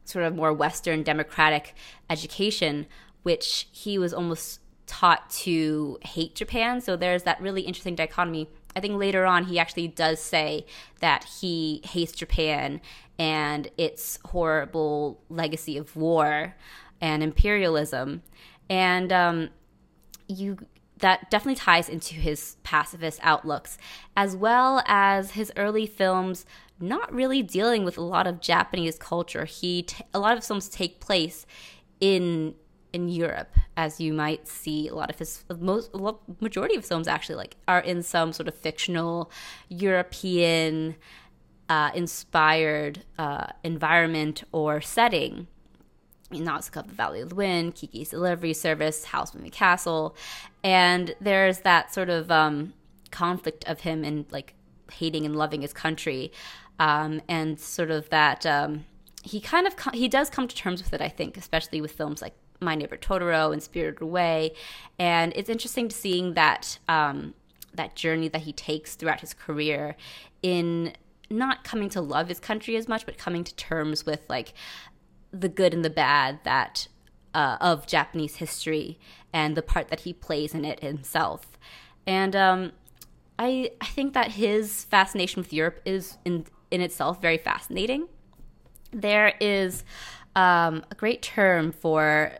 [0.04, 1.74] sort of more Western democratic
[2.08, 2.86] education,
[3.22, 6.80] which he was almost taught to hate Japan.
[6.80, 8.48] So there's that really interesting dichotomy.
[8.74, 10.66] I think later on he actually does say
[11.00, 12.80] that he hates Japan
[13.18, 16.56] and its horrible legacy of war
[17.00, 18.22] and imperialism.
[18.68, 19.50] And um,
[20.26, 20.58] you
[21.00, 23.78] that definitely ties into his pacifist outlooks,
[24.16, 26.46] as well as his early films
[26.78, 29.44] not really dealing with a lot of Japanese culture.
[29.44, 31.46] He t- a lot of films take place
[32.00, 32.54] in
[32.92, 35.94] in Europe, as you might see a lot of his most
[36.40, 39.30] majority of films actually like are in some sort of fictional
[39.68, 40.96] European
[41.68, 45.46] uh, inspired uh, environment or setting.
[46.32, 50.14] Nausicaa of the Valley of the Wind, Kiki's Delivery Service, Howl's Moving Castle,
[50.62, 52.72] and there's that sort of um,
[53.10, 54.54] conflict of him and like
[54.92, 56.32] hating and loving his country,
[56.78, 58.84] um, and sort of that um,
[59.22, 61.00] he kind of he does come to terms with it.
[61.00, 64.52] I think, especially with films like My Neighbor Totoro and Spirited Away,
[64.98, 67.34] and it's interesting to seeing that um,
[67.74, 69.96] that journey that he takes throughout his career
[70.42, 70.92] in
[71.30, 74.52] not coming to love his country as much, but coming to terms with like
[75.32, 76.88] the good and the bad that
[77.34, 78.98] uh, of Japanese history
[79.32, 81.58] and the part that he plays in it himself.
[82.06, 82.72] And um,
[83.38, 88.08] I I think that his fascination with Europe is in in itself very fascinating.
[88.92, 89.84] There is
[90.34, 92.32] um, a great term for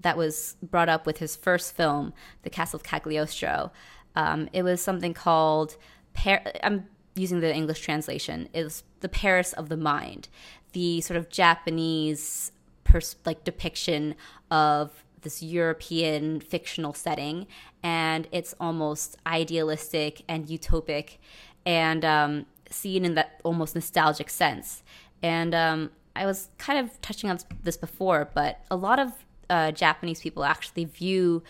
[0.00, 2.12] that was brought up with his first film,
[2.42, 3.72] The Castle of Cagliostro.
[4.14, 5.76] Um, it was something called,
[6.12, 10.28] Par- I'm using the English translation, is the Paris of the mind,
[10.74, 12.52] the sort of Japanese
[12.84, 14.14] pers- like depiction
[14.50, 17.46] of this European fictional setting,
[17.82, 21.16] and it's almost idealistic and utopic,
[21.64, 24.82] and um, seen in that almost nostalgic sense.
[25.22, 29.12] And um, I was kind of touching on this before, but a lot of
[29.48, 31.42] uh, Japanese people actually view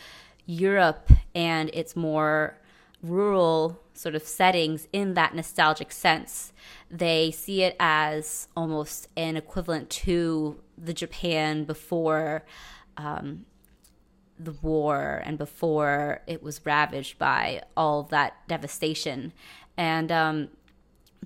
[0.47, 2.57] Europe and its more
[3.05, 6.53] rural sort of settings in that nostalgic sense.
[6.91, 12.45] They see it as almost an equivalent to the Japan before
[12.97, 13.47] um,
[14.39, 19.33] the war and before it was ravaged by all that devastation.
[19.77, 20.49] And um,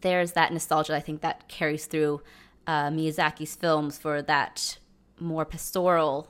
[0.00, 2.22] there's that nostalgia I think that carries through
[2.66, 4.78] uh, Miyazaki's films for that
[5.18, 6.28] more pastoral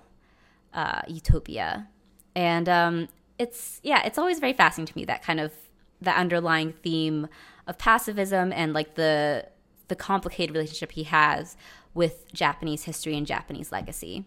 [0.73, 1.89] uh, utopia,
[2.35, 3.09] and um,
[3.39, 5.53] it's yeah, it's always very fascinating to me that kind of
[6.01, 7.29] the underlying theme
[7.67, 9.47] of pacifism and like the
[9.89, 11.57] the complicated relationship he has
[11.95, 14.25] with Japanese history and Japanese legacy.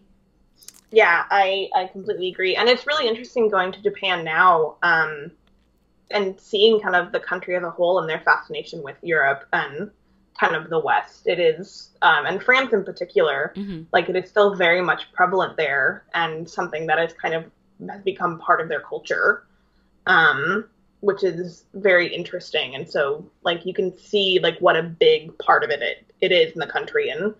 [0.90, 2.54] Yeah, I, I completely agree.
[2.54, 5.32] And it's really interesting going to Japan now um,
[6.10, 9.90] and seeing kind of the country as a whole and their fascination with Europe and
[10.38, 11.26] kind of the West.
[11.26, 13.84] It is, um, and France in particular, mm-hmm.
[13.92, 17.44] like it is still very much prevalent there and something that is kind of
[17.90, 19.44] has become part of their culture,
[20.06, 20.66] um,
[21.00, 22.74] which is very interesting.
[22.74, 26.32] And so, like, you can see like what a big part of it it, it
[26.32, 27.34] is in the country and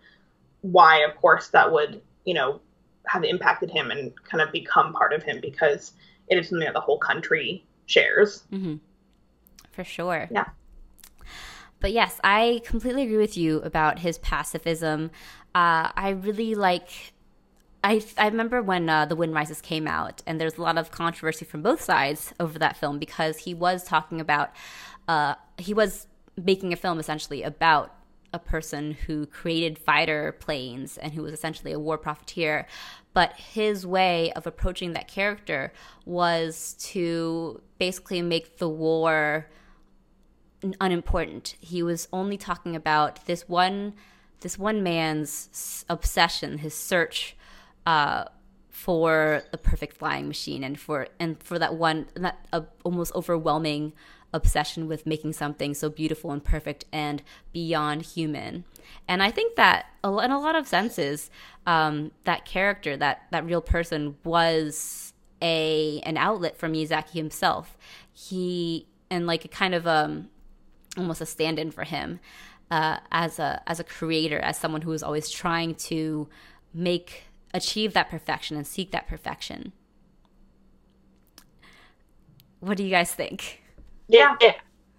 [0.63, 2.61] why, of course, that would you know
[3.07, 5.93] have impacted him and kind of become part of him because
[6.29, 8.45] it is something that the whole country shares.
[8.53, 8.77] Mm-hmm.
[9.73, 10.29] For sure.
[10.31, 10.47] Yeah.
[11.81, 15.11] But yes, I completely agree with you about his pacifism.
[15.55, 17.12] Uh, I really like.
[17.85, 20.91] I I remember when uh, The Wind Rises came out, and there's a lot of
[20.91, 24.51] controversy from both sides over that film because he was talking about.
[25.09, 26.07] Uh, he was
[26.37, 27.95] making a film essentially about
[28.33, 32.67] a person who created fighter planes and who was essentially a war profiteer.
[33.13, 35.73] But his way of approaching that character
[36.07, 39.51] was to basically make the war
[40.81, 41.57] unimportant.
[41.61, 43.95] He was only talking about this one
[44.41, 47.37] this one man's obsession, his search
[47.87, 48.25] uh,
[48.69, 53.93] for the perfect flying machine, and for and for that one that uh, almost overwhelming
[54.33, 57.23] obsession with making something so beautiful and perfect and
[57.53, 58.65] beyond human.
[59.07, 61.31] And I think that in a lot of senses,
[61.67, 67.77] um, that character, that that real person, was a an outlet for Miyazaki himself.
[68.13, 70.31] He and like a kind of um,
[70.97, 72.21] almost a stand-in for him
[72.71, 76.29] uh, as a as a creator, as someone who is always trying to
[76.73, 79.73] make achieve that perfection and seek that perfection.
[82.61, 83.63] What do you guys think?
[84.09, 84.37] Yeah.
[84.41, 84.55] Yeah.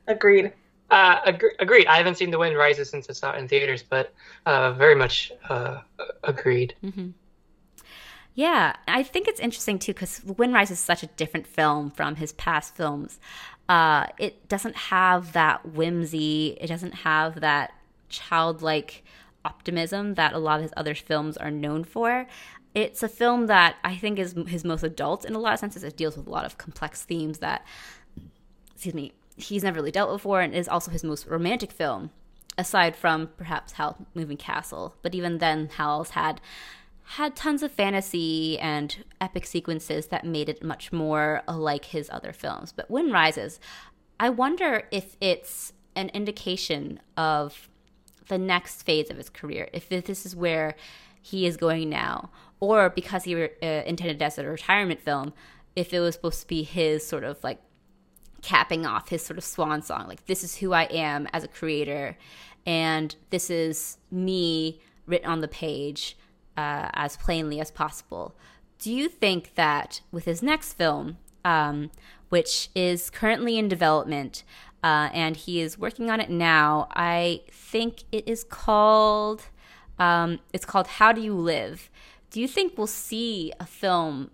[0.08, 0.52] Agreed.
[0.92, 1.88] Uh, ag- agreed.
[1.88, 4.14] I haven't seen The Wind Rises since it's out in theaters, but
[4.46, 5.80] uh, very much uh,
[6.24, 6.76] agreed.
[6.84, 7.10] Mm-hmm.
[8.36, 11.92] Yeah, I think it's interesting too because The Wind Rises is such a different film
[11.92, 13.20] from his past films.
[13.70, 16.58] Uh, it doesn't have that whimsy.
[16.60, 17.74] It doesn't have that
[18.10, 19.04] childlike
[19.46, 22.28] optimism that a lot of his other films are known for.
[22.74, 25.84] It's a film that I think is his most adult in a lot of senses.
[25.84, 27.66] It deals with a lot of complex themes that
[28.74, 32.10] excuse me, he's never really dealt with before and is also his most romantic film,
[32.58, 34.96] aside from perhaps Howl Moving Castle.
[35.02, 36.42] But even then, Howl's had
[37.06, 42.34] had tons of fantasy and epic sequences that made it much more like his other
[42.34, 42.72] films.
[42.72, 43.60] But Wind Rises,
[44.20, 47.70] I wonder if it's an indication of
[48.28, 50.76] the next phase of his career, if this is where
[51.22, 52.30] he is going now,
[52.60, 55.34] or because he uh, intended as a retirement film,
[55.76, 57.60] if it was supposed to be his sort of like
[58.42, 60.08] capping off his sort of swan song.
[60.08, 62.18] Like, this is who I am as a creator,
[62.66, 66.18] and this is me written on the page
[66.56, 68.36] uh, as plainly as possible.
[68.80, 71.90] Do you think that with his next film, um,
[72.30, 74.44] which is currently in development,
[74.84, 79.44] uh, and he is working on it now, I think it is called
[80.00, 81.90] um, it's called How Do You Live?
[82.32, 84.32] Do you think we'll see a film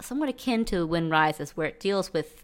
[0.00, 2.42] somewhat akin to Wind Rises, where it deals with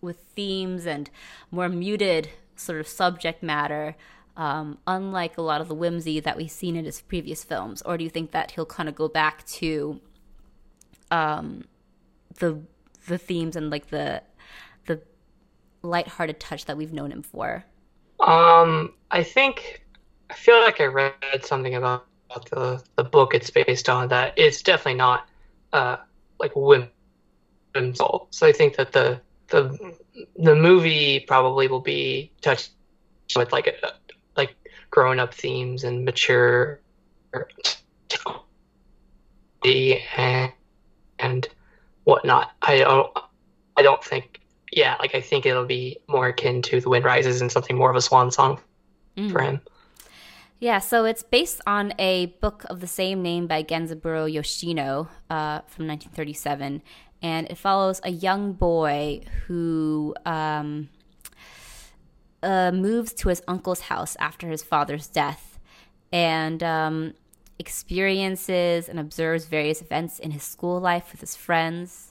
[0.00, 1.10] with themes and
[1.50, 3.96] more muted sort of subject matter,
[4.36, 7.82] um, unlike a lot of the whimsy that we've seen in his previous films?
[7.82, 10.00] Or do you think that he'll kind of go back to
[11.10, 11.64] um,
[12.38, 12.62] the
[13.06, 14.22] the themes and like the
[15.82, 17.64] lighthearted touch that we've known him for?
[18.20, 19.84] Um, I think
[20.30, 22.04] I feel like I read something about,
[22.50, 25.26] the the book it's based on that it's definitely not
[25.72, 25.96] uh
[26.38, 28.28] like whimsical.
[28.30, 29.94] So I think that the the
[30.36, 32.72] the movie probably will be touched
[33.34, 33.92] with like a,
[34.36, 34.54] like
[34.90, 36.80] grown up themes and mature
[40.14, 40.52] and
[41.18, 41.48] and
[42.04, 42.52] whatnot.
[42.62, 43.10] I don't
[43.76, 44.40] I don't think
[44.72, 47.90] yeah like I think it'll be more akin to The Wind Rises and something more
[47.90, 48.60] of a swan song
[49.16, 49.30] mm.
[49.30, 49.60] for him.
[50.60, 55.60] Yeah, so it's based on a book of the same name by Genzaburo Yoshino uh,
[55.68, 56.82] from 1937,
[57.22, 60.88] and it follows a young boy who um,
[62.42, 65.60] uh, moves to his uncle's house after his father's death
[66.12, 67.14] and um,
[67.60, 72.07] experiences and observes various events in his school life with his friends.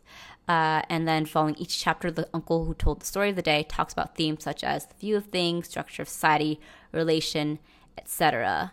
[0.48, 3.65] Uh, and then, following each chapter, the uncle who told the story of the day
[3.68, 6.60] talks about themes such as the view of things, structure of society,
[6.94, 7.60] relation,
[7.98, 8.72] etc.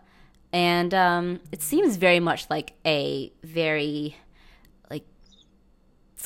[0.52, 4.16] And um, it seems very much like a very
[4.88, 5.05] like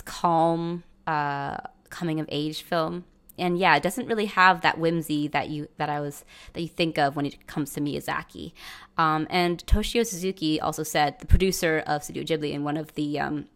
[0.05, 1.57] calm uh,
[1.89, 3.05] coming of age film.
[3.39, 6.69] and yeah, it doesn't really have that whimsy that you that I was that you
[6.69, 8.53] think of when it comes to Miyazaki.
[8.99, 13.19] Um, and Toshio Suzuki also said the producer of Studio Ghibli in one of the
[13.19, 13.47] um,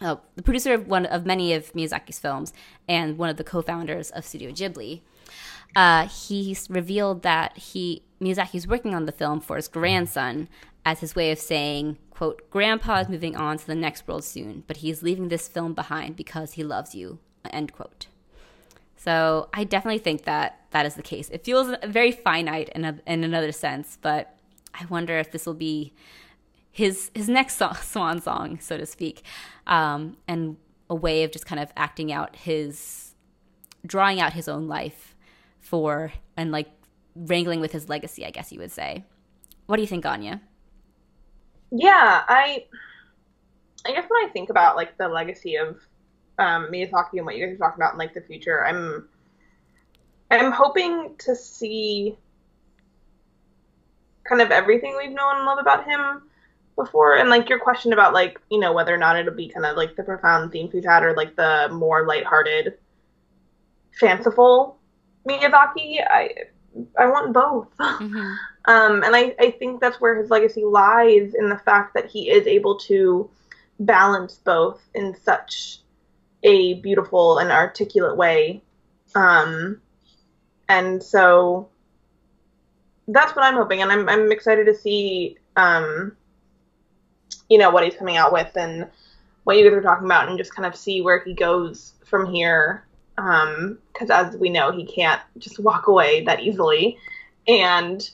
[0.00, 2.52] uh, the producer of one of many of Miyazaki's films
[2.88, 5.02] and one of the co-founders of Studio Ghibli.
[5.76, 10.48] Uh, he revealed that he Miyazaki is working on the film for his grandson
[10.84, 14.64] as his way of saying, "quote Grandpa is moving on to the next world soon,
[14.66, 17.18] but he's leaving this film behind because he loves you."
[17.50, 18.06] End quote.
[18.96, 21.28] So I definitely think that that is the case.
[21.28, 24.34] It feels very finite in, a, in another sense, but
[24.72, 25.92] I wonder if this will be
[26.74, 29.22] his his next swan song, so to speak,
[29.66, 30.56] um, and
[30.90, 33.14] a way of just kind of acting out his,
[33.86, 35.14] drawing out his own life
[35.60, 36.68] for and like
[37.14, 39.04] wrangling with his legacy, I guess you would say.
[39.66, 40.42] What do you think, Anya?
[41.70, 42.66] Yeah, I
[43.86, 45.80] I guess when I think about like the legacy of
[46.40, 49.08] um, Miyazaki and what you guys are talking about in like the future, I'm
[50.28, 52.18] I'm hoping to see
[54.28, 56.22] kind of everything we've known and love about him
[56.76, 59.64] before and like your question about like you know whether or not it'll be kind
[59.66, 62.74] of like the profound themes we've had or like the more lighthearted
[63.98, 64.78] fanciful
[65.28, 66.30] Miyazaki I
[66.98, 68.34] I want both mm-hmm.
[68.64, 72.28] um and I I think that's where his legacy lies in the fact that he
[72.28, 73.30] is able to
[73.78, 75.78] balance both in such
[76.42, 78.62] a beautiful and articulate way.
[79.14, 79.80] Um,
[80.68, 81.68] and so
[83.08, 86.16] that's what I'm hoping, and I'm I'm excited to see, um,
[87.54, 88.88] you know, what he's coming out with and
[89.44, 92.26] what you guys are talking about, and just kind of see where he goes from
[92.26, 92.84] here.
[93.16, 96.98] Um because as we know, he can't just walk away that easily,
[97.46, 98.10] and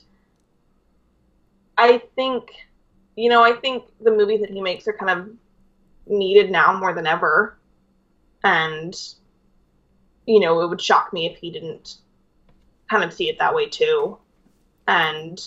[1.75, 2.51] I think,
[3.15, 5.29] you know, I think the movies that he makes are kind of
[6.05, 7.57] needed now more than ever.
[8.43, 8.93] And
[10.27, 11.97] you know it would shock me if he didn't
[12.91, 14.19] kind of see it that way too.
[14.87, 15.41] And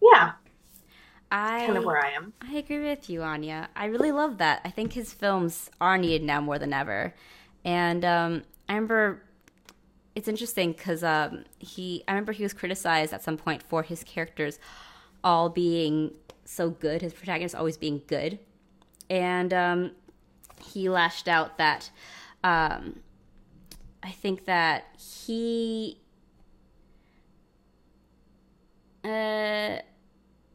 [0.00, 0.32] yeah
[1.30, 2.32] I kind of where I am.
[2.40, 3.68] I agree with you, Anya.
[3.76, 4.62] I really love that.
[4.64, 7.14] I think his films are needed now more than ever.
[7.64, 9.22] And um, I remember
[10.14, 14.02] it's interesting because um, he, I remember he was criticized at some point for his
[14.02, 14.58] characters
[15.22, 16.12] all being
[16.44, 18.38] so good, his protagonists always being good.
[19.10, 19.90] And um,
[20.60, 21.90] he lashed out that
[22.42, 23.00] um,
[24.02, 26.00] I think that he
[29.04, 29.78] uh,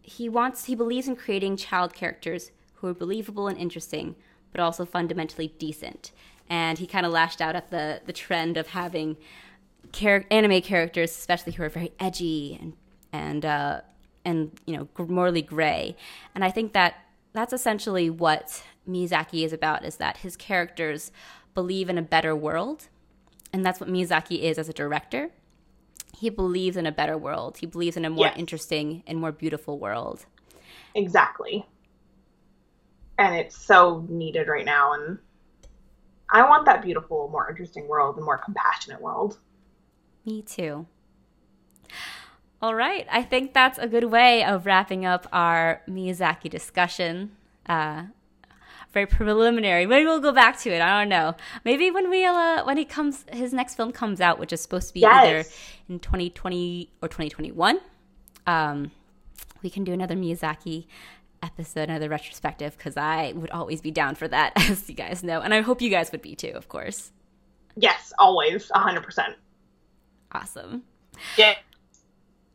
[0.04, 4.16] he wants he believes in creating child characters who are believable and interesting,
[4.52, 6.12] but also fundamentally decent.
[6.50, 9.18] And he kind of lashed out at the the trend of having
[9.94, 12.74] char- anime characters, especially who are very edgy and
[13.14, 13.82] and uh,
[14.26, 15.96] and you know morally gray.
[16.36, 16.96] And I think that
[17.32, 21.12] that's essentially what Miyazaki is about is that his characters
[21.56, 22.90] believe in a better world.
[23.52, 25.30] And that's what Miyazaki is as a director.
[26.18, 27.58] He believes in a better world.
[27.58, 28.38] He believes in a more yes.
[28.38, 30.26] interesting and more beautiful world.
[30.96, 31.66] Exactly.
[33.18, 35.20] And it's so needed right now and
[36.34, 39.38] I want that beautiful, more interesting world, the more compassionate world.
[40.26, 40.88] Me too.
[42.60, 43.06] All right.
[43.12, 47.34] I think that's a good way of wrapping up our Miyazaki discussion.
[47.68, 48.06] Uh,
[48.94, 49.86] very preliminary.
[49.86, 50.82] Maybe we'll go back to it.
[50.82, 51.36] I don't know.
[51.66, 54.90] Maybe when we uh, when he comes, his next film comes out, which is supposed
[54.90, 55.26] to be yes.
[55.26, 55.44] either
[55.90, 57.80] in 2020 or 2021.
[58.46, 58.92] Um,
[59.64, 60.86] we can do another Miyazaki
[61.42, 65.42] episode, another retrospective, because I would always be down for that, as you guys know,
[65.42, 67.12] and I hope you guys would be too, of course.
[67.76, 69.36] Yes, always, hundred percent.
[70.32, 70.84] Awesome.
[71.38, 71.56] Yeah.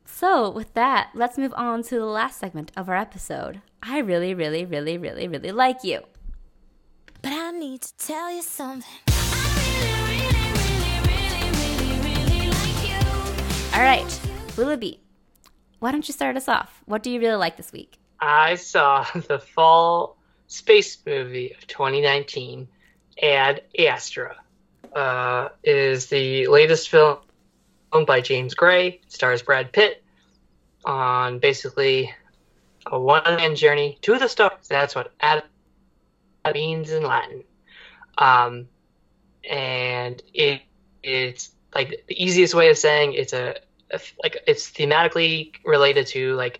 [0.04, 3.60] So, with that, let's move on to the last segment of our episode.
[3.82, 6.02] I really, really, really, really, really like you.
[7.22, 8.88] But I need to tell you something.
[13.74, 14.20] All right,
[14.56, 15.00] Willoughby,
[15.78, 16.82] why don't you start us off?
[16.86, 17.98] What do you really like this week?
[18.20, 20.16] I saw the fall
[20.46, 22.68] space movie of 2019,
[23.22, 24.36] Ad Astra.
[24.94, 27.18] Uh, is the latest film
[27.92, 30.02] owned by James Gray, stars Brad Pitt
[30.84, 32.14] on basically
[32.86, 34.66] a one-man journey to the stars.
[34.68, 35.44] That's what Ad
[36.54, 37.44] means in Latin.
[38.16, 38.68] Um,
[39.48, 40.62] and it
[41.02, 43.56] it's like the easiest way of saying it's a,
[43.90, 46.58] a like it's thematically related to like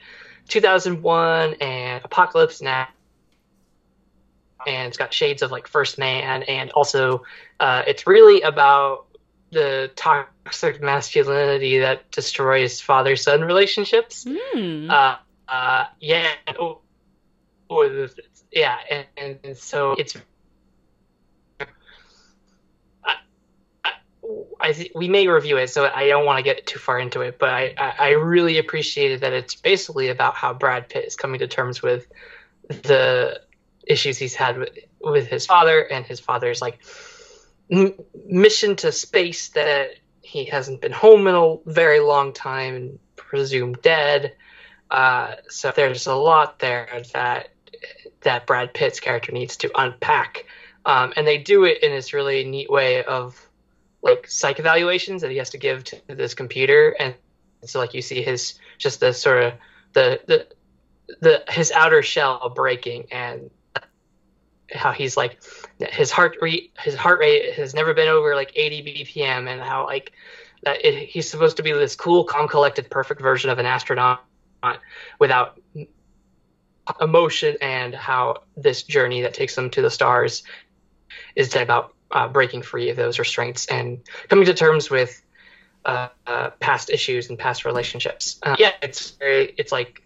[0.49, 2.89] 2001 and Apocalypse Now
[4.67, 7.25] and it's got shades of like First Man, and also
[7.61, 9.07] uh, it's really about
[9.51, 14.25] the toxic masculinity that destroys father-son relationships.
[14.25, 14.91] Mm.
[14.91, 15.17] Uh,
[15.49, 16.81] uh, yeah, oh,
[17.71, 18.09] oh,
[18.53, 18.77] yeah,
[19.17, 20.17] and, and, so it's
[24.61, 27.21] I th- we may review it, so I don't want to get too far into
[27.23, 27.39] it.
[27.39, 31.39] But I, I, I really appreciated that it's basically about how Brad Pitt is coming
[31.41, 32.07] to terms with
[32.69, 33.41] the
[33.87, 34.71] issues he's had with,
[35.01, 36.81] with his father and his father's like
[37.71, 37.95] m-
[38.27, 43.81] mission to space that he hasn't been home in a very long time and presumed
[43.81, 44.35] dead.
[44.91, 47.49] Uh, so there's a lot there that
[48.29, 50.45] that Brad Pitt's character needs to unpack,
[50.85, 53.41] um, and they do it in this really neat way of
[54.03, 57.15] like psych evaluations that he has to give to this computer, and
[57.65, 59.53] so like you see his just the sort of
[59.95, 60.47] the the
[61.21, 63.49] the his outer shell breaking and
[64.71, 65.43] how he's like
[65.79, 69.87] his heart rate his heart rate has never been over like 80 bpm and how
[69.87, 70.13] like
[70.65, 74.23] that it, he's supposed to be this cool calm collected perfect version of an astronaut
[75.19, 75.59] without
[77.01, 80.43] emotion and how this journey that takes them to the stars
[81.35, 85.23] is about uh, breaking free of those restraints and coming to terms with
[85.85, 88.39] uh, uh, past issues and past relationships.
[88.43, 90.03] Uh, yeah, it's very, it's like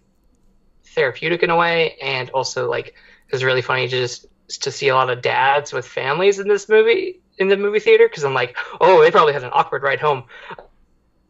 [0.85, 2.95] therapeutic in a way, and also like
[3.29, 4.27] it's really funny to just
[4.61, 8.07] to see a lot of dads with families in this movie in the movie theater
[8.07, 10.23] because I'm like, oh, they probably had an awkward ride home.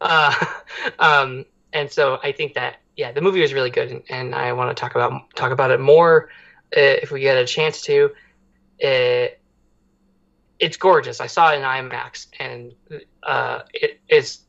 [0.02, 0.34] Uh,
[1.00, 4.76] um, and so I think that yeah, the movie was really good, and, I want
[4.76, 6.30] to talk about talk about it more
[6.76, 8.12] uh, if we get a chance to.
[8.80, 9.40] It,
[10.60, 11.20] it's gorgeous.
[11.20, 12.74] I saw it in IMAX, and
[13.24, 14.40] uh, it is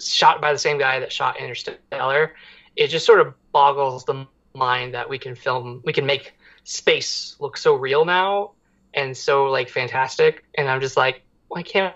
[0.00, 2.34] shot by the same guy that shot Interstellar.
[2.76, 6.34] It just sort of boggles the mind that we can film, we can make
[6.64, 8.52] space look so real now
[8.94, 10.44] and so like fantastic.
[10.56, 11.94] And I'm just like, why can't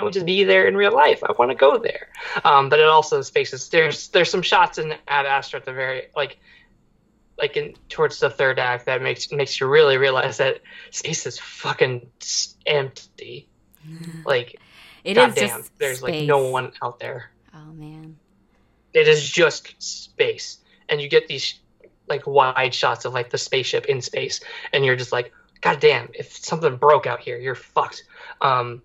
[0.00, 1.22] would just be there in real life?
[1.24, 2.08] I want to go there.
[2.44, 3.68] Um, but it also spaces.
[3.68, 6.38] There's there's some shots in Ad Astra at the very like
[7.38, 10.60] like in towards the third act that makes makes you really realize that
[10.90, 12.08] space is fucking
[12.66, 13.48] empty.
[14.26, 14.60] Like
[15.04, 17.30] It God is damn, just there's like no one out there.
[17.54, 18.18] Oh man.
[18.92, 20.58] It is just space,
[20.88, 21.54] and you get these
[22.06, 24.40] like wide shots of like the spaceship in space,
[24.72, 28.04] and you're just like, God damn, if something broke out here, you're fucked.
[28.40, 28.82] Um,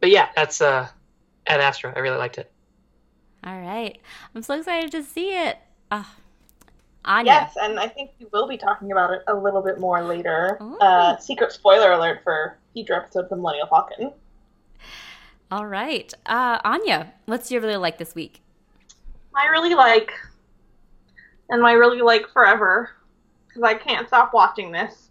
[0.00, 0.88] but yeah, that's uh,
[1.46, 1.92] Ad Astra.
[1.94, 2.50] I really liked it.
[3.44, 3.98] All right.
[4.34, 5.58] I'm so excited to see it.
[5.90, 6.08] Oh.
[7.04, 7.32] Anya.
[7.32, 10.58] Yes, and I think we will be talking about it a little bit more later.
[10.80, 14.12] Uh, secret spoiler alert for future episodes of Millennial Falcon.
[15.50, 16.12] All right.
[16.26, 18.42] Uh, Anya, what's your really like this week?
[19.34, 20.12] I really like,
[21.48, 22.90] and I really like forever,
[23.46, 25.08] because I can't stop watching this,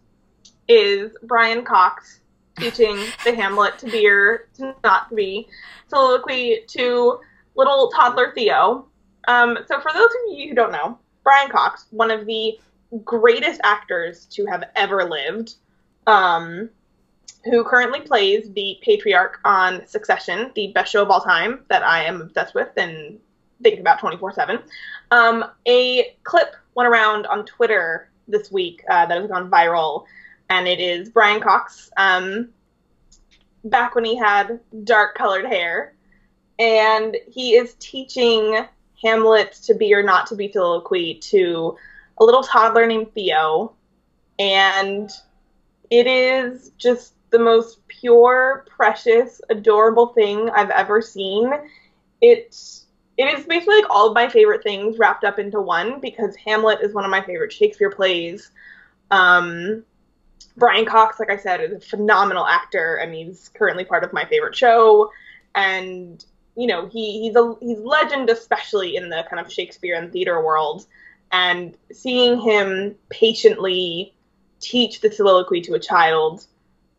[0.67, 2.19] is Brian Cox
[2.57, 5.47] teaching the Hamlet to be or to not to be
[5.87, 7.19] soliloquy to
[7.55, 8.87] little toddler Theo.
[9.27, 12.59] Um, so for those of you who don't know, Brian Cox, one of the
[13.03, 15.55] greatest actors to have ever lived,
[16.05, 16.69] um,
[17.43, 22.03] who currently plays the patriarch on Succession, the best show of all time that I
[22.03, 23.19] am obsessed with and
[23.61, 24.59] think about 24 7.
[25.11, 30.05] Um, a clip went around on Twitter this week uh, that has gone viral,
[30.49, 32.49] and it is Brian Cox um,
[33.63, 35.93] back when he had dark colored hair,
[36.59, 38.65] and he is teaching
[39.03, 41.77] Hamlet to be or not to be soliloquy to
[42.19, 43.73] a little toddler named Theo,
[44.39, 45.09] and
[45.89, 51.51] it is just the most pure, precious, adorable thing I've ever seen.
[52.21, 52.85] It's
[53.17, 56.81] it is basically like all of my favorite things wrapped up into one because Hamlet
[56.81, 58.51] is one of my favorite Shakespeare plays.
[59.09, 59.83] Um,
[60.57, 64.25] Brian Cox, like I said, is a phenomenal actor, and he's currently part of my
[64.25, 65.11] favorite show.
[65.55, 66.23] And
[66.55, 70.43] you know, he he's a he's legend, especially in the kind of Shakespeare and theater
[70.43, 70.85] world.
[71.31, 74.13] And seeing him patiently
[74.59, 76.45] teach the soliloquy to a child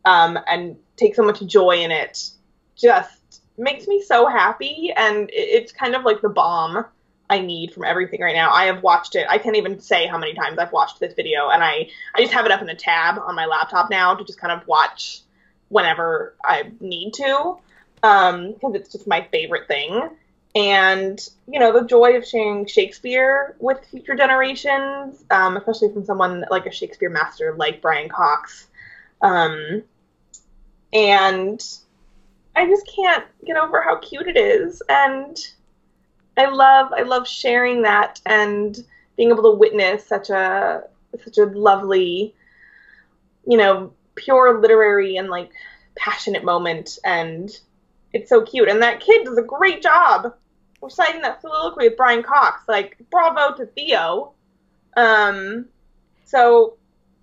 [0.05, 2.29] um, and take so much joy in it
[2.77, 6.85] just makes me so happy and it- it's kind of like the bomb
[7.29, 8.51] i need from everything right now.
[8.51, 9.25] I have watched it.
[9.29, 12.33] I can't even say how many times i've watched this video and i i just
[12.33, 15.21] have it up in a tab on my laptop now to just kind of watch
[15.69, 17.57] whenever i need to
[18.03, 20.09] um because it's just my favorite thing.
[20.55, 26.43] And you know the joy of sharing shakespeare with future generations um, especially from someone
[26.49, 28.67] like a shakespeare master like brian cox.
[29.21, 29.83] Um,
[30.91, 31.61] and
[32.55, 34.81] I just can't get over how cute it is.
[34.89, 35.37] And
[36.39, 38.77] I love, I love sharing that and
[39.17, 40.83] being able to witness such a,
[41.23, 42.33] such a lovely,
[43.45, 45.51] you know, pure literary and like
[45.97, 46.97] passionate moment.
[47.03, 47.49] And
[48.13, 48.69] it's so cute.
[48.69, 50.33] And that kid does a great job
[50.81, 52.63] reciting that soliloquy with Brian Cox.
[52.69, 54.31] Like, bravo to Theo.
[54.95, 55.65] Um,
[56.23, 56.77] so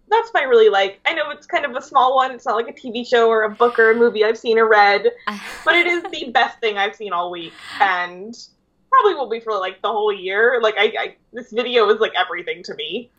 [0.09, 1.01] that's my really like.
[1.06, 2.32] I know it's kind of a small one.
[2.32, 4.68] It's not like a TV show or a book or a movie I've seen or
[4.68, 5.10] read,
[5.64, 8.36] but it is the best thing I've seen all week, and
[9.01, 10.60] probably will be for like the whole year.
[10.62, 13.10] Like I, I this video is like everything to me.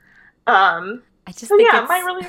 [0.45, 2.27] Um, I just so think yeah, it's, my really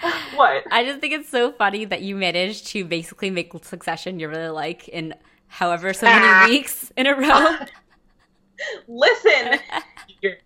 [0.34, 4.28] what I just think it's so funny that you managed to basically make Succession you
[4.28, 5.14] really like in
[5.48, 6.46] however so many Ah.
[6.48, 7.56] weeks in a row.
[8.88, 9.58] listen.
[10.20, 10.36] You're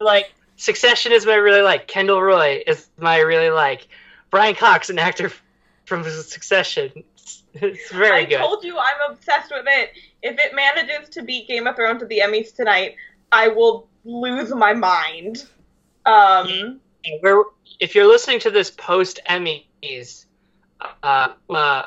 [0.00, 1.86] like Succession is my really like.
[1.86, 3.86] Kendall Roy is my really like.
[4.30, 5.30] Brian Cox, an actor
[5.84, 6.90] from Succession.
[7.14, 8.38] It's, it's very I good.
[8.38, 9.92] I told you I'm obsessed with it.
[10.22, 12.96] If it manages to beat Game of Thrones at the Emmys tonight,
[13.30, 15.46] I will lose my mind.
[16.06, 16.80] Um,
[17.22, 17.44] We're,
[17.80, 20.26] if you're listening to this post Emmys,
[21.02, 21.82] uh, uh,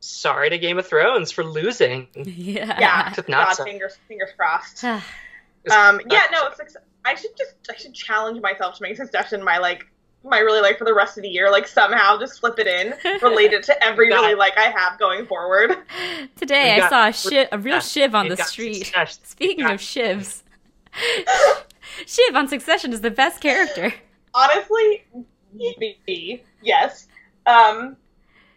[0.00, 2.08] sorry to Game of Thrones for losing.
[2.14, 2.78] yeah.
[2.80, 3.64] yeah, not God, so.
[3.64, 4.84] fingers fingers crossed.
[5.70, 8.96] Um, yeah, no, it's suc- I should just I should challenge myself to make a
[8.96, 9.86] Succession my like
[10.24, 11.50] my really like for the rest of the year.
[11.50, 14.38] Like somehow just slip it in, relate it to every got really it.
[14.38, 15.76] like I have going forward.
[16.36, 18.86] Today We I saw a, shiv, a real shiv on the street.
[18.86, 19.20] Succession.
[19.24, 20.42] Speaking of shivs,
[22.06, 23.92] Shiv on Succession is the best character.
[24.34, 25.04] Honestly,
[25.52, 27.08] maybe yes.
[27.46, 27.96] Um,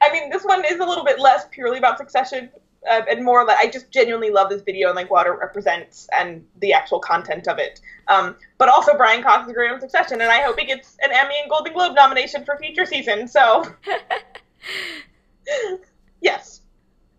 [0.01, 2.49] I mean, this one is a little bit less purely about Succession.
[2.89, 6.07] Uh, and more like I just genuinely love this video and like what it represents
[6.17, 7.81] and the actual content of it.
[8.07, 11.11] Um, but also Brian Cox is great on Succession, and I hope he gets an
[11.11, 13.27] Emmy and Golden Globe nomination for future season.
[13.27, 13.63] So
[16.21, 16.61] yes,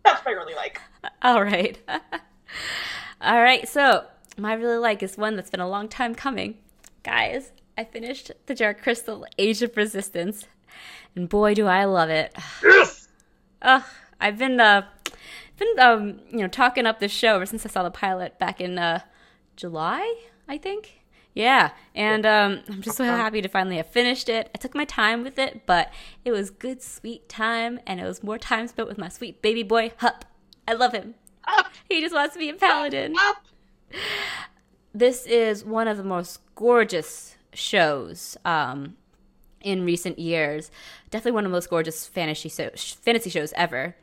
[0.03, 0.81] that's what I really like.
[1.21, 1.77] All right.
[3.21, 3.67] All right.
[3.67, 4.05] So,
[4.37, 6.57] my really like is one that's been a long time coming.
[7.03, 10.45] Guys, I finished the Dark Crystal Age of Resistance,
[11.15, 12.35] and boy, do I love it.
[12.63, 13.07] Yes!
[13.61, 13.83] Ugh,
[14.19, 14.83] I've been uh,
[15.57, 18.61] been um, you know, talking up this show ever since I saw the pilot back
[18.61, 19.01] in uh,
[19.55, 21.01] July, I think.
[21.33, 24.49] Yeah, and um, I'm just so happy to finally have finished it.
[24.55, 25.91] I took my time with it, but
[26.25, 29.61] it was good, sweet time, and it was more time spent with my sweet baby
[29.61, 30.25] boy Hup.
[30.67, 31.13] I love him.
[31.47, 33.13] Up, He just wants to be a paladin.
[33.19, 33.45] up.
[34.93, 38.97] This is one of the most gorgeous shows um,
[39.61, 40.71] in recent years.
[41.11, 43.95] Definitely one of the most gorgeous fantasy so- fantasy shows ever.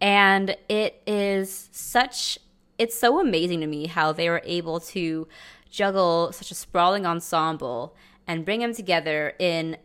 [0.00, 2.38] And it is such
[2.78, 5.26] it's so amazing to me how they were able to
[5.68, 7.96] juggle such a sprawling ensemble
[8.26, 9.76] and bring them together in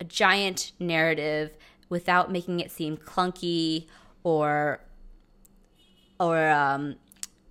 [0.00, 1.56] a giant narrative
[1.88, 3.86] without making it seem clunky
[4.22, 4.80] or
[6.20, 6.96] or um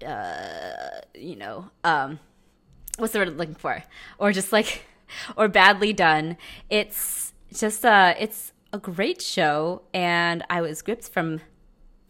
[0.06, 2.20] uh you know um
[2.98, 3.84] what's the word I'm looking for?
[4.20, 4.86] Or just like
[5.36, 6.38] or badly done.
[6.70, 11.42] It's just uh it's a great show and i was gripped from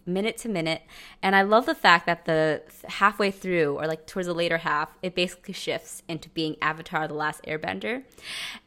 [0.05, 0.81] minute to minute
[1.21, 4.89] and i love the fact that the halfway through or like towards the later half
[5.01, 8.03] it basically shifts into being avatar the last airbender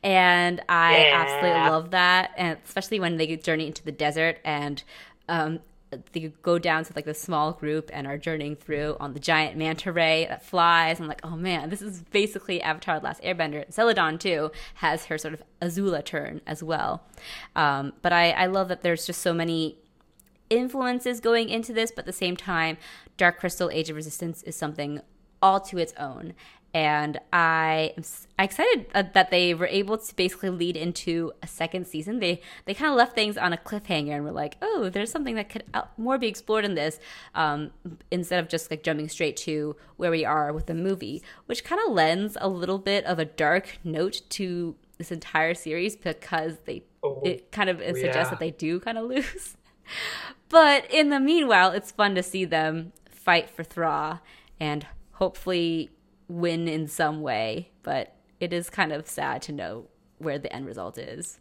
[0.03, 1.13] and i Yeah.
[1.23, 4.83] absolutely love that and especially when they journey into the desert and
[5.29, 5.61] um
[6.13, 9.57] they go down to like the small group and are journeying through on the giant
[9.57, 10.99] manta ray that flies.
[10.99, 13.73] I'm like, oh man, this is basically Avatar: The Last Airbender.
[13.73, 17.05] Celadon too has her sort of Azula turn as well.
[17.55, 19.77] Um, but I, I love that there's just so many
[20.57, 22.77] influences going into this, but at the same time,
[23.17, 25.01] Dark Crystal: Age of Resistance is something
[25.43, 26.35] all to its own.
[26.73, 28.03] And I am
[28.37, 32.19] excited uh, that they were able to basically lead into a second season.
[32.19, 35.37] They they kind of left things on a cliffhanger and were like, oh, there's something
[35.37, 35.63] that could
[35.97, 36.99] more be explored in this,
[37.37, 37.71] um,
[38.11, 41.81] instead of just like jumping straight to where we are with the movie, which kind
[41.87, 46.83] of lends a little bit of a dark note to this entire series because they
[47.05, 47.93] Oh, it kind of yeah.
[47.93, 49.57] suggests that they do kind of lose.
[50.49, 54.21] But in the meanwhile, it's fun to see them fight for Thra
[54.61, 55.91] and hopefully
[56.29, 57.71] win in some way.
[57.83, 59.87] But it is kind of sad to know
[60.19, 61.41] where the end result is.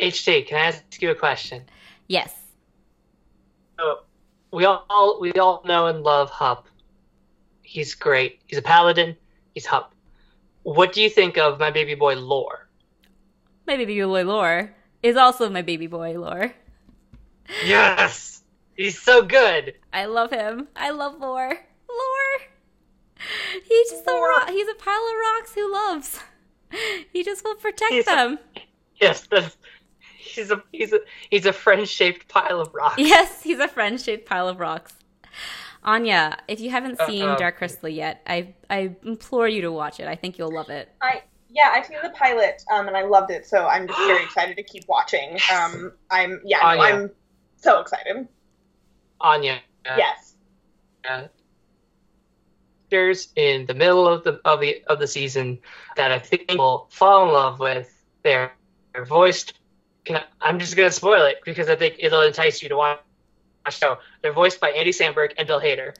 [0.00, 1.64] HT, can I ask you a question?
[2.08, 2.34] Yes.
[3.78, 4.00] So,
[4.52, 6.66] we all we all know and love Hup.
[7.62, 8.40] He's great.
[8.46, 9.16] He's a paladin.
[9.54, 9.94] He's Hup.
[10.62, 12.68] What do you think of my baby boy Lore?
[13.66, 16.52] My baby boy Lore is also my baby boy Lore.
[17.64, 18.42] Yes,
[18.74, 19.74] he's so good.
[19.92, 20.68] I love him.
[20.76, 21.48] I love Lore.
[21.88, 22.40] Lore.
[23.64, 24.48] He's just a rock.
[24.48, 26.20] He's a pile of rocks who loves.
[27.12, 28.38] He just will protect He's a- them.
[29.00, 29.56] Yes, that's,
[30.16, 32.98] he's a he's a he's a friend-shaped pile of rocks.
[32.98, 34.94] Yes, he's a friend shaped pile of rocks.
[35.84, 39.98] Anya, if you haven't seen Uh, Dark Crystal yet, I I implore you to watch
[40.00, 40.06] it.
[40.06, 40.88] I think you'll love it.
[41.02, 41.22] I
[41.52, 44.56] yeah, I've seen the pilot, um, and I loved it, so I'm just very excited
[44.56, 45.38] to keep watching.
[45.54, 46.82] Um, I'm yeah, no, Anya.
[46.82, 47.10] I'm
[47.56, 48.26] so excited.
[49.20, 49.60] Anya.
[49.86, 50.34] uh, Yes.
[51.08, 51.26] uh,
[53.36, 55.58] in the middle of the of the of the season
[55.96, 57.90] that I think will fall in love with.
[58.22, 58.52] They're,
[58.92, 59.54] they're voiced.
[60.04, 63.00] Can I, I'm just gonna spoil it because I think it'll entice you to watch
[63.64, 63.98] the show.
[64.20, 65.94] They're voiced by Andy Samberg and Bill Hader.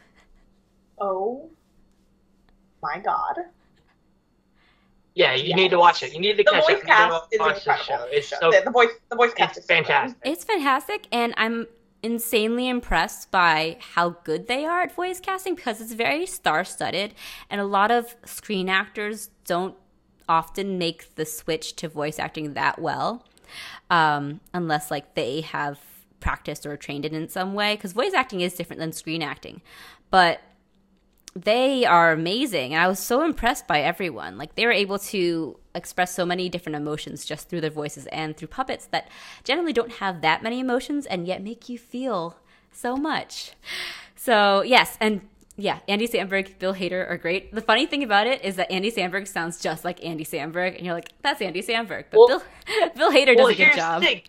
[1.01, 1.51] Oh
[2.83, 3.47] my god.
[5.15, 5.57] Yeah, you Yes.
[5.57, 6.13] need to watch it.
[6.15, 6.83] You need to The catch voice up.
[6.83, 7.85] You need cast is watch the incredible.
[7.85, 8.17] show.
[8.17, 10.19] It's so the, the voice the voice cast it's is so fantastic.
[10.25, 11.67] It's fantastic, and I'm
[12.03, 17.15] insanely impressed by how good they are at voice casting because it's very star studded,
[17.51, 19.77] and a lot of screen actors don't
[20.29, 23.27] often make the switch to voice acting that well,
[23.91, 25.79] um, unless like they have
[26.21, 27.75] practiced or trained it in some way.
[27.77, 29.61] Because voice acting is different than screen acting,
[30.11, 30.41] but
[31.35, 34.37] they are amazing and i was so impressed by everyone.
[34.37, 38.37] Like they were able to express so many different emotions just through their voices and
[38.37, 39.09] through puppets that
[39.43, 42.37] generally don't have that many emotions and yet make you feel
[42.71, 43.53] so much.
[44.15, 45.23] So yes and
[45.57, 47.55] yeah andy samberg bill hader are great.
[47.55, 50.85] The funny thing about it is that andy samberg sounds just like andy samberg and
[50.85, 52.05] you're like that's andy samberg.
[52.11, 52.43] But Well- bill,
[52.97, 54.03] bill hader does a good job.
[54.03, 54.23] The.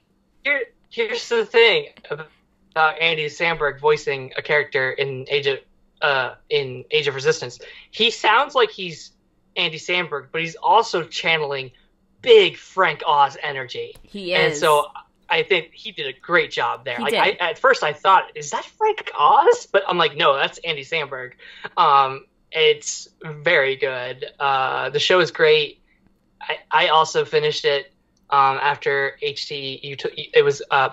[0.43, 5.59] Here, here's the thing about Andy Samberg voicing a character in Age of
[6.03, 7.59] uh, in Age of Resistance.
[7.89, 9.11] He sounds like he's
[9.55, 11.71] Andy Samberg, but he's also channeling
[12.21, 13.95] big Frank Oz energy.
[14.03, 14.87] he is And so
[15.29, 16.97] I think he did a great job there.
[16.97, 17.41] He like did.
[17.41, 19.67] I, at first I thought, is that Frank Oz?
[19.71, 21.33] But I'm like, no, that's Andy Samberg.
[21.77, 24.25] Um, it's very good.
[24.39, 25.81] Uh, the show is great.
[26.39, 27.91] I, I also finished it
[28.29, 29.83] um, after HT.
[29.83, 30.89] You took it was uh,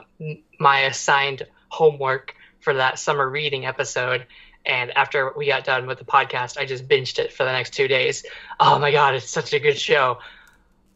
[0.59, 4.27] my assigned homework for that summer reading episode.
[4.67, 7.73] And after we got done with the podcast, I just binged it for the next
[7.73, 8.25] two days.
[8.59, 10.19] Oh my god, it's such a good show.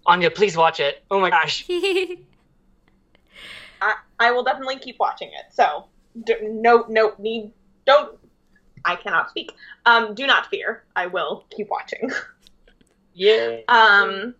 [0.06, 1.02] Anya, please watch it.
[1.10, 1.64] Oh my gosh.
[3.80, 5.52] I, I will definitely keep watching it.
[5.52, 5.86] So
[6.24, 7.52] d- no no need
[7.86, 8.18] don't
[8.84, 9.52] I cannot speak.
[9.86, 10.84] Um do not fear.
[10.94, 12.10] I will keep watching.
[13.14, 13.58] Yeah.
[13.68, 14.34] Um,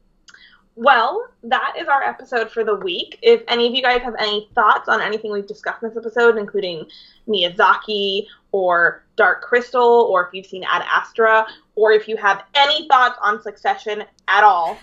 [0.76, 3.18] well, that is our episode for the week.
[3.22, 6.36] If any of you guys have any thoughts on anything we've discussed in this episode,
[6.36, 6.86] including
[7.28, 11.44] Miyazaki or Dark Crystal, or if you've seen Ad Astra,
[11.74, 14.78] or if you have any thoughts on Succession at all,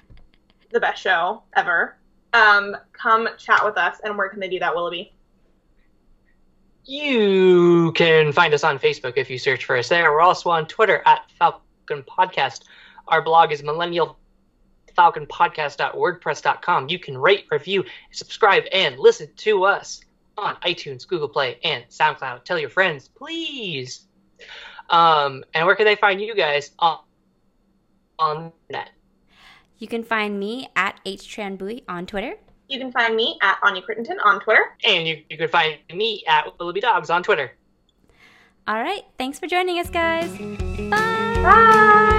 [0.72, 1.96] the best show ever,
[2.34, 3.96] um, come chat with us.
[4.04, 5.14] And where can they do that, Willoughby?
[6.84, 10.12] You can find us on Facebook if you search for us there.
[10.12, 12.64] We're also on Twitter at Falcon Podcast.
[13.06, 14.18] Our blog is Millennial
[14.98, 16.90] millennialfalconpodcast.wordpress.com.
[16.90, 20.02] You can rate, review, subscribe, and listen to us
[20.44, 22.44] on iTunes, Google Play, and SoundCloud.
[22.44, 24.06] Tell your friends, please.
[24.90, 26.98] Um, and where can they find you guys on
[28.18, 28.90] on net?
[29.80, 32.34] you can find me at htranbui on twitter
[32.66, 34.64] You can find me at Anya Crittenton on Twitter.
[34.84, 37.52] And you, you can find me at Willoughby Dogs on Twitter.
[38.66, 40.30] all right thanks for joining us guys
[40.90, 42.14] bye Bye!